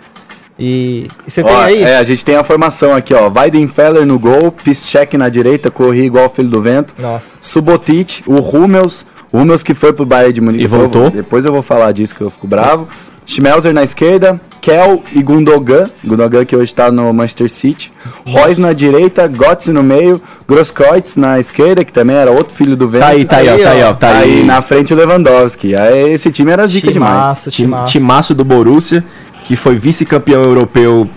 E, 0.58 1.08
e 1.28 1.32
você 1.32 1.42
Ó, 1.42 1.48
tem 1.48 1.56
aí? 1.58 1.84
É, 1.84 1.98
a 1.98 2.04
gente 2.04 2.24
tem 2.24 2.36
a 2.36 2.44
formação 2.44 2.94
aqui, 2.96 3.13
ó. 3.13 3.30
Weidenfeller 3.30 4.06
no 4.06 4.20
gol, 4.20 4.52
Piszczek 4.52 5.18
na 5.18 5.30
direita, 5.30 5.72
corri 5.72 6.04
igual 6.06 6.30
filho 6.30 6.50
do 6.50 6.62
vento. 6.62 6.94
Nossa. 7.00 7.38
Subotic, 7.42 8.24
o 8.28 8.36
Hummels, 8.42 9.06
o 9.32 9.38
Hummels 9.39 9.63
que 9.63 9.74
foi 9.74 9.94
pro 9.94 10.06
Bayern 10.06 10.34
de 10.34 10.42
Munique. 10.42 10.63
E 10.63 10.68
voltou. 10.68 11.10
Depois 11.10 11.44
eu 11.46 11.52
vou 11.52 11.63
falar 11.63 11.92
disso 11.92 12.16
que 12.16 12.22
eu 12.22 12.30
fico 12.30 12.46
bravo. 12.48 12.88
Schmelzer 13.26 13.74
na 13.74 13.84
esquerda, 13.84 14.36
Kel 14.60 15.02
e 15.13 15.24
Gundogan, 15.24 15.89
Gundogan 16.04 16.44
que 16.44 16.58
hoje 16.58 16.76
tá 16.76 16.92
no 16.92 17.13
Manchester 17.13 17.50
City. 17.50 17.89
Royce 18.28 18.60
na 18.60 18.74
direita, 18.74 19.28
Götze 19.30 19.72
no 19.72 19.82
meio, 19.82 20.22
Grosskreutz 20.46 21.16
na 21.16 21.39
esquerda, 21.39 21.86
que 21.86 21.94
também 21.94 22.18
era 22.18 22.30
outro 22.32 22.54
filho 22.54 22.76
do 22.76 22.86
vento. 22.89 23.00
Tá 23.02 23.08
aí, 23.08 23.24
tá 23.24 23.38
aí, 23.38 23.48
ó, 23.50 23.58
tá 23.58 23.70
aí, 23.72 23.84
ó. 23.84 23.94
Tá 23.94 24.10
aí, 24.18 24.34
Aí 24.39 24.46
na 24.46 24.62
frente 24.62 24.94
o 24.94 24.98
Lewandowski. 24.98 25.74
Aí 25.74 26.12
esse 26.12 26.30
time 26.32 26.52
era 26.52 26.68
zica 26.68 26.92
demais. 26.92 27.12
Timaço, 27.13 27.50
Tim- 27.52 27.63
timaço. 27.63 27.86
timaço 27.94 28.36
do 28.36 28.44
Borussia, 28.44 29.04
que 29.46 29.56
foi 29.56 29.76
vice-campeão 29.76 30.42
europeu 30.44 31.08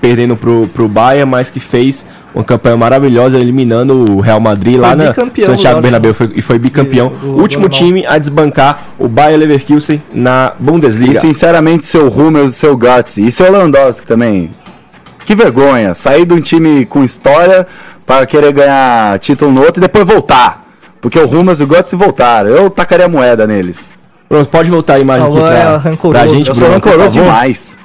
perdendo 0.00 0.36
pro, 0.36 0.66
pro 0.74 0.88
Bayern, 0.88 1.30
mas 1.30 1.48
que 1.50 1.60
fez 1.60 2.04
uma 2.34 2.42
campanha 2.44 2.76
maravilhosa 2.76 3.38
eliminando 3.38 4.04
o 4.12 4.20
Real 4.20 4.40
Madrid 4.40 4.74
Foi 4.74 4.82
lá 4.82 4.94
na 4.96 5.04
bicampeão 5.10 5.46
Santiago 5.46 5.76
do 5.78 5.82
Bernabéu 5.82 6.12
foi- 6.12 6.32
e 6.34 6.42
foi 6.42 6.58
bicampeão. 6.58 7.08
do- 7.08 7.16
do 7.18 7.40
Último 7.40 7.66
alemão. 7.66 7.78
time 7.78 8.04
a 8.06 8.18
desbancar 8.18 8.82
o 8.98 9.08
Bayern 9.08 9.38
Leverkusen 9.38 10.02
na 10.12 10.52
E 10.58 10.62
Bundesliga. 10.62 11.20
sinceramente, 11.20 11.86
seu 11.86 12.08
Hummels 12.08 12.52
e 12.52 12.56
seu 12.56 12.76
Götze 12.76 13.22
e 13.26 13.30
seu 13.30 13.50
Lewandowski 13.50 14.06
também. 14.06 14.50
Que 15.24 15.34
vergonha, 15.34 15.94
sair 15.94 16.26
de 16.26 16.34
um 16.34 16.40
time 16.40 16.84
com 16.84 17.02
história 17.02 17.66
para 18.04 18.26
querer 18.26 18.52
ganhar 18.52 19.18
título 19.18 19.50
no 19.52 19.62
outro 19.62 19.80
e 19.80 19.82
depois 19.82 20.04
voltar. 20.06 20.64
Porque 21.00 21.18
o 21.18 21.26
Hummels 21.28 21.60
e 21.60 21.62
o 21.62 21.66
Götze 21.66 21.96
voltaram. 21.96 22.50
Eu 22.50 22.68
tacaria 22.70 23.08
moeda 23.08 23.46
neles. 23.46 23.88
Pronto, 24.28 24.48
pode 24.50 24.70
voltar 24.70 24.94
a 24.94 24.98
imagem 24.98 25.26
aqui 25.28 25.36
Agora 25.36 25.54
é 25.54 25.60
pra, 25.60 25.76
rancoroso. 25.76 26.24
pra 26.24 26.34
gente, 26.34 26.48
Eu 26.48 26.54
sou 26.54 26.64
Bruno, 26.64 26.80
por 26.80 26.90
rancoroso 26.90 27.14
favor. 27.14 27.30
demais. 27.30 27.78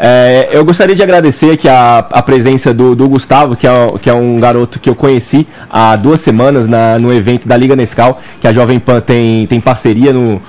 É, 0.00 0.48
eu 0.52 0.64
gostaria 0.64 0.94
de 0.94 1.02
agradecer 1.02 1.50
aqui 1.54 1.68
a, 1.68 1.98
a 1.98 2.22
presença 2.22 2.72
do, 2.72 2.94
do 2.94 3.08
Gustavo, 3.08 3.56
que 3.56 3.66
é, 3.66 3.72
que 4.00 4.08
é 4.08 4.14
um 4.14 4.38
garoto 4.38 4.78
que 4.78 4.88
eu 4.88 4.94
conheci 4.94 5.44
há 5.68 5.96
duas 5.96 6.20
semanas 6.20 6.68
na, 6.68 6.98
no 7.00 7.12
evento 7.12 7.48
da 7.48 7.56
Liga 7.56 7.74
Nescau, 7.74 8.20
que 8.40 8.46
a 8.46 8.52
Jovem 8.52 8.78
Pan 8.78 9.00
tem, 9.00 9.44
tem 9.48 9.60
parceria 9.60 10.12
no, 10.12 10.40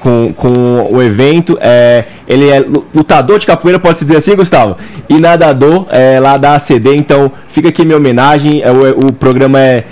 com, 0.00 0.32
com 0.34 0.88
o 0.90 1.02
evento. 1.02 1.58
É, 1.60 2.04
ele 2.26 2.50
é 2.50 2.60
lu- 2.60 2.86
lutador 2.94 3.38
de 3.38 3.44
capoeira, 3.44 3.78
pode-se 3.78 4.06
dizer 4.06 4.16
assim, 4.16 4.34
Gustavo? 4.34 4.78
E 5.06 5.18
nadador 5.20 5.86
é, 5.90 6.18
lá 6.18 6.38
da 6.38 6.54
ACD, 6.54 6.96
então 6.96 7.30
fica 7.50 7.68
aqui 7.68 7.84
minha 7.84 7.98
homenagem. 7.98 8.62
É, 8.62 8.70
o, 8.72 9.08
o 9.08 9.12
programa 9.12 9.60
é. 9.60 9.84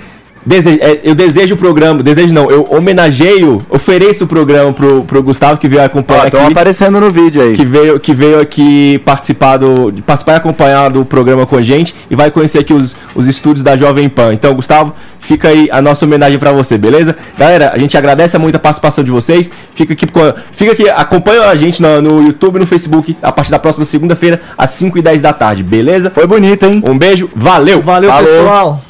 Dese- 0.45 0.79
é, 0.81 1.01
eu 1.05 1.15
desejo 1.15 1.55
o 1.55 1.59
programa, 1.59 2.03
desejo 2.03 2.33
não, 2.33 2.51
eu 2.51 2.67
homenageio, 2.71 3.63
ofereço 3.71 4.25
o 4.25 4.27
programa 4.27 4.73
pro, 4.73 5.03
pro 5.05 5.23
Gustavo 5.23 5.57
que 5.57 5.69
veio 5.69 5.83
acompanhar 5.85 6.27
estão 6.27 6.41
aqui 6.43 6.53
aparecendo 6.53 7.01
no 7.01 7.11
vídeo 7.11 7.43
aí. 7.43 7.55
que 7.55 7.65
veio, 7.65 8.01
que 8.01 8.13
veio 8.13 8.41
aqui 8.41 8.99
participar, 9.05 9.59
do, 9.59 9.93
participar 10.03 10.33
e 10.33 10.37
acompanhar 10.37 10.91
do 10.91 11.05
programa 11.05 11.47
com 11.47 11.57
a 11.57 11.63
gente 11.63 11.95
e 12.11 12.17
vai 12.17 12.31
conhecer 12.31 12.59
aqui 12.59 12.75
os, 12.75 12.95
os 13.15 13.29
estúdios 13.29 13.63
da 13.63 13.77
Jovem 13.77 14.09
Pan. 14.09 14.35
Então, 14.35 14.53
Gustavo, 14.53 14.93
fica 15.21 15.49
aí 15.49 15.69
a 15.71 15.81
nossa 15.81 16.05
homenagem 16.05 16.39
pra 16.41 16.53
você, 16.53 16.77
beleza? 16.77 17.17
Galera, 17.39 17.71
a 17.73 17.79
gente 17.79 17.97
agradece 17.97 18.37
muito 18.37 18.57
a 18.57 18.59
participação 18.59 19.05
de 19.05 19.11
vocês. 19.13 19.49
Fica 19.75 19.93
aqui, 19.93 20.07
fica 20.53 20.73
aqui 20.73 20.89
acompanha 20.91 21.43
a 21.43 21.55
gente 21.55 21.81
no, 21.81 22.03
no 22.03 22.21
YouTube 22.21 22.57
e 22.57 22.59
no 22.61 22.67
Facebook 22.67 23.17
a 23.23 23.31
partir 23.31 23.53
da 23.53 23.59
próxima 23.61 23.85
segunda-feira, 23.85 24.41
às 24.59 24.71
5 24.71 24.99
e 24.99 25.03
10 25.03 25.21
da 25.23 25.33
tarde, 25.33 25.63
beleza? 25.63 26.11
Foi 26.11 26.27
bonito, 26.27 26.67
hein? 26.67 26.83
Um 26.89 26.99
beijo, 26.99 27.31
valeu! 27.35 27.81
Valeu, 27.81 28.11
Falou. 28.11 28.27
pessoal. 28.29 28.83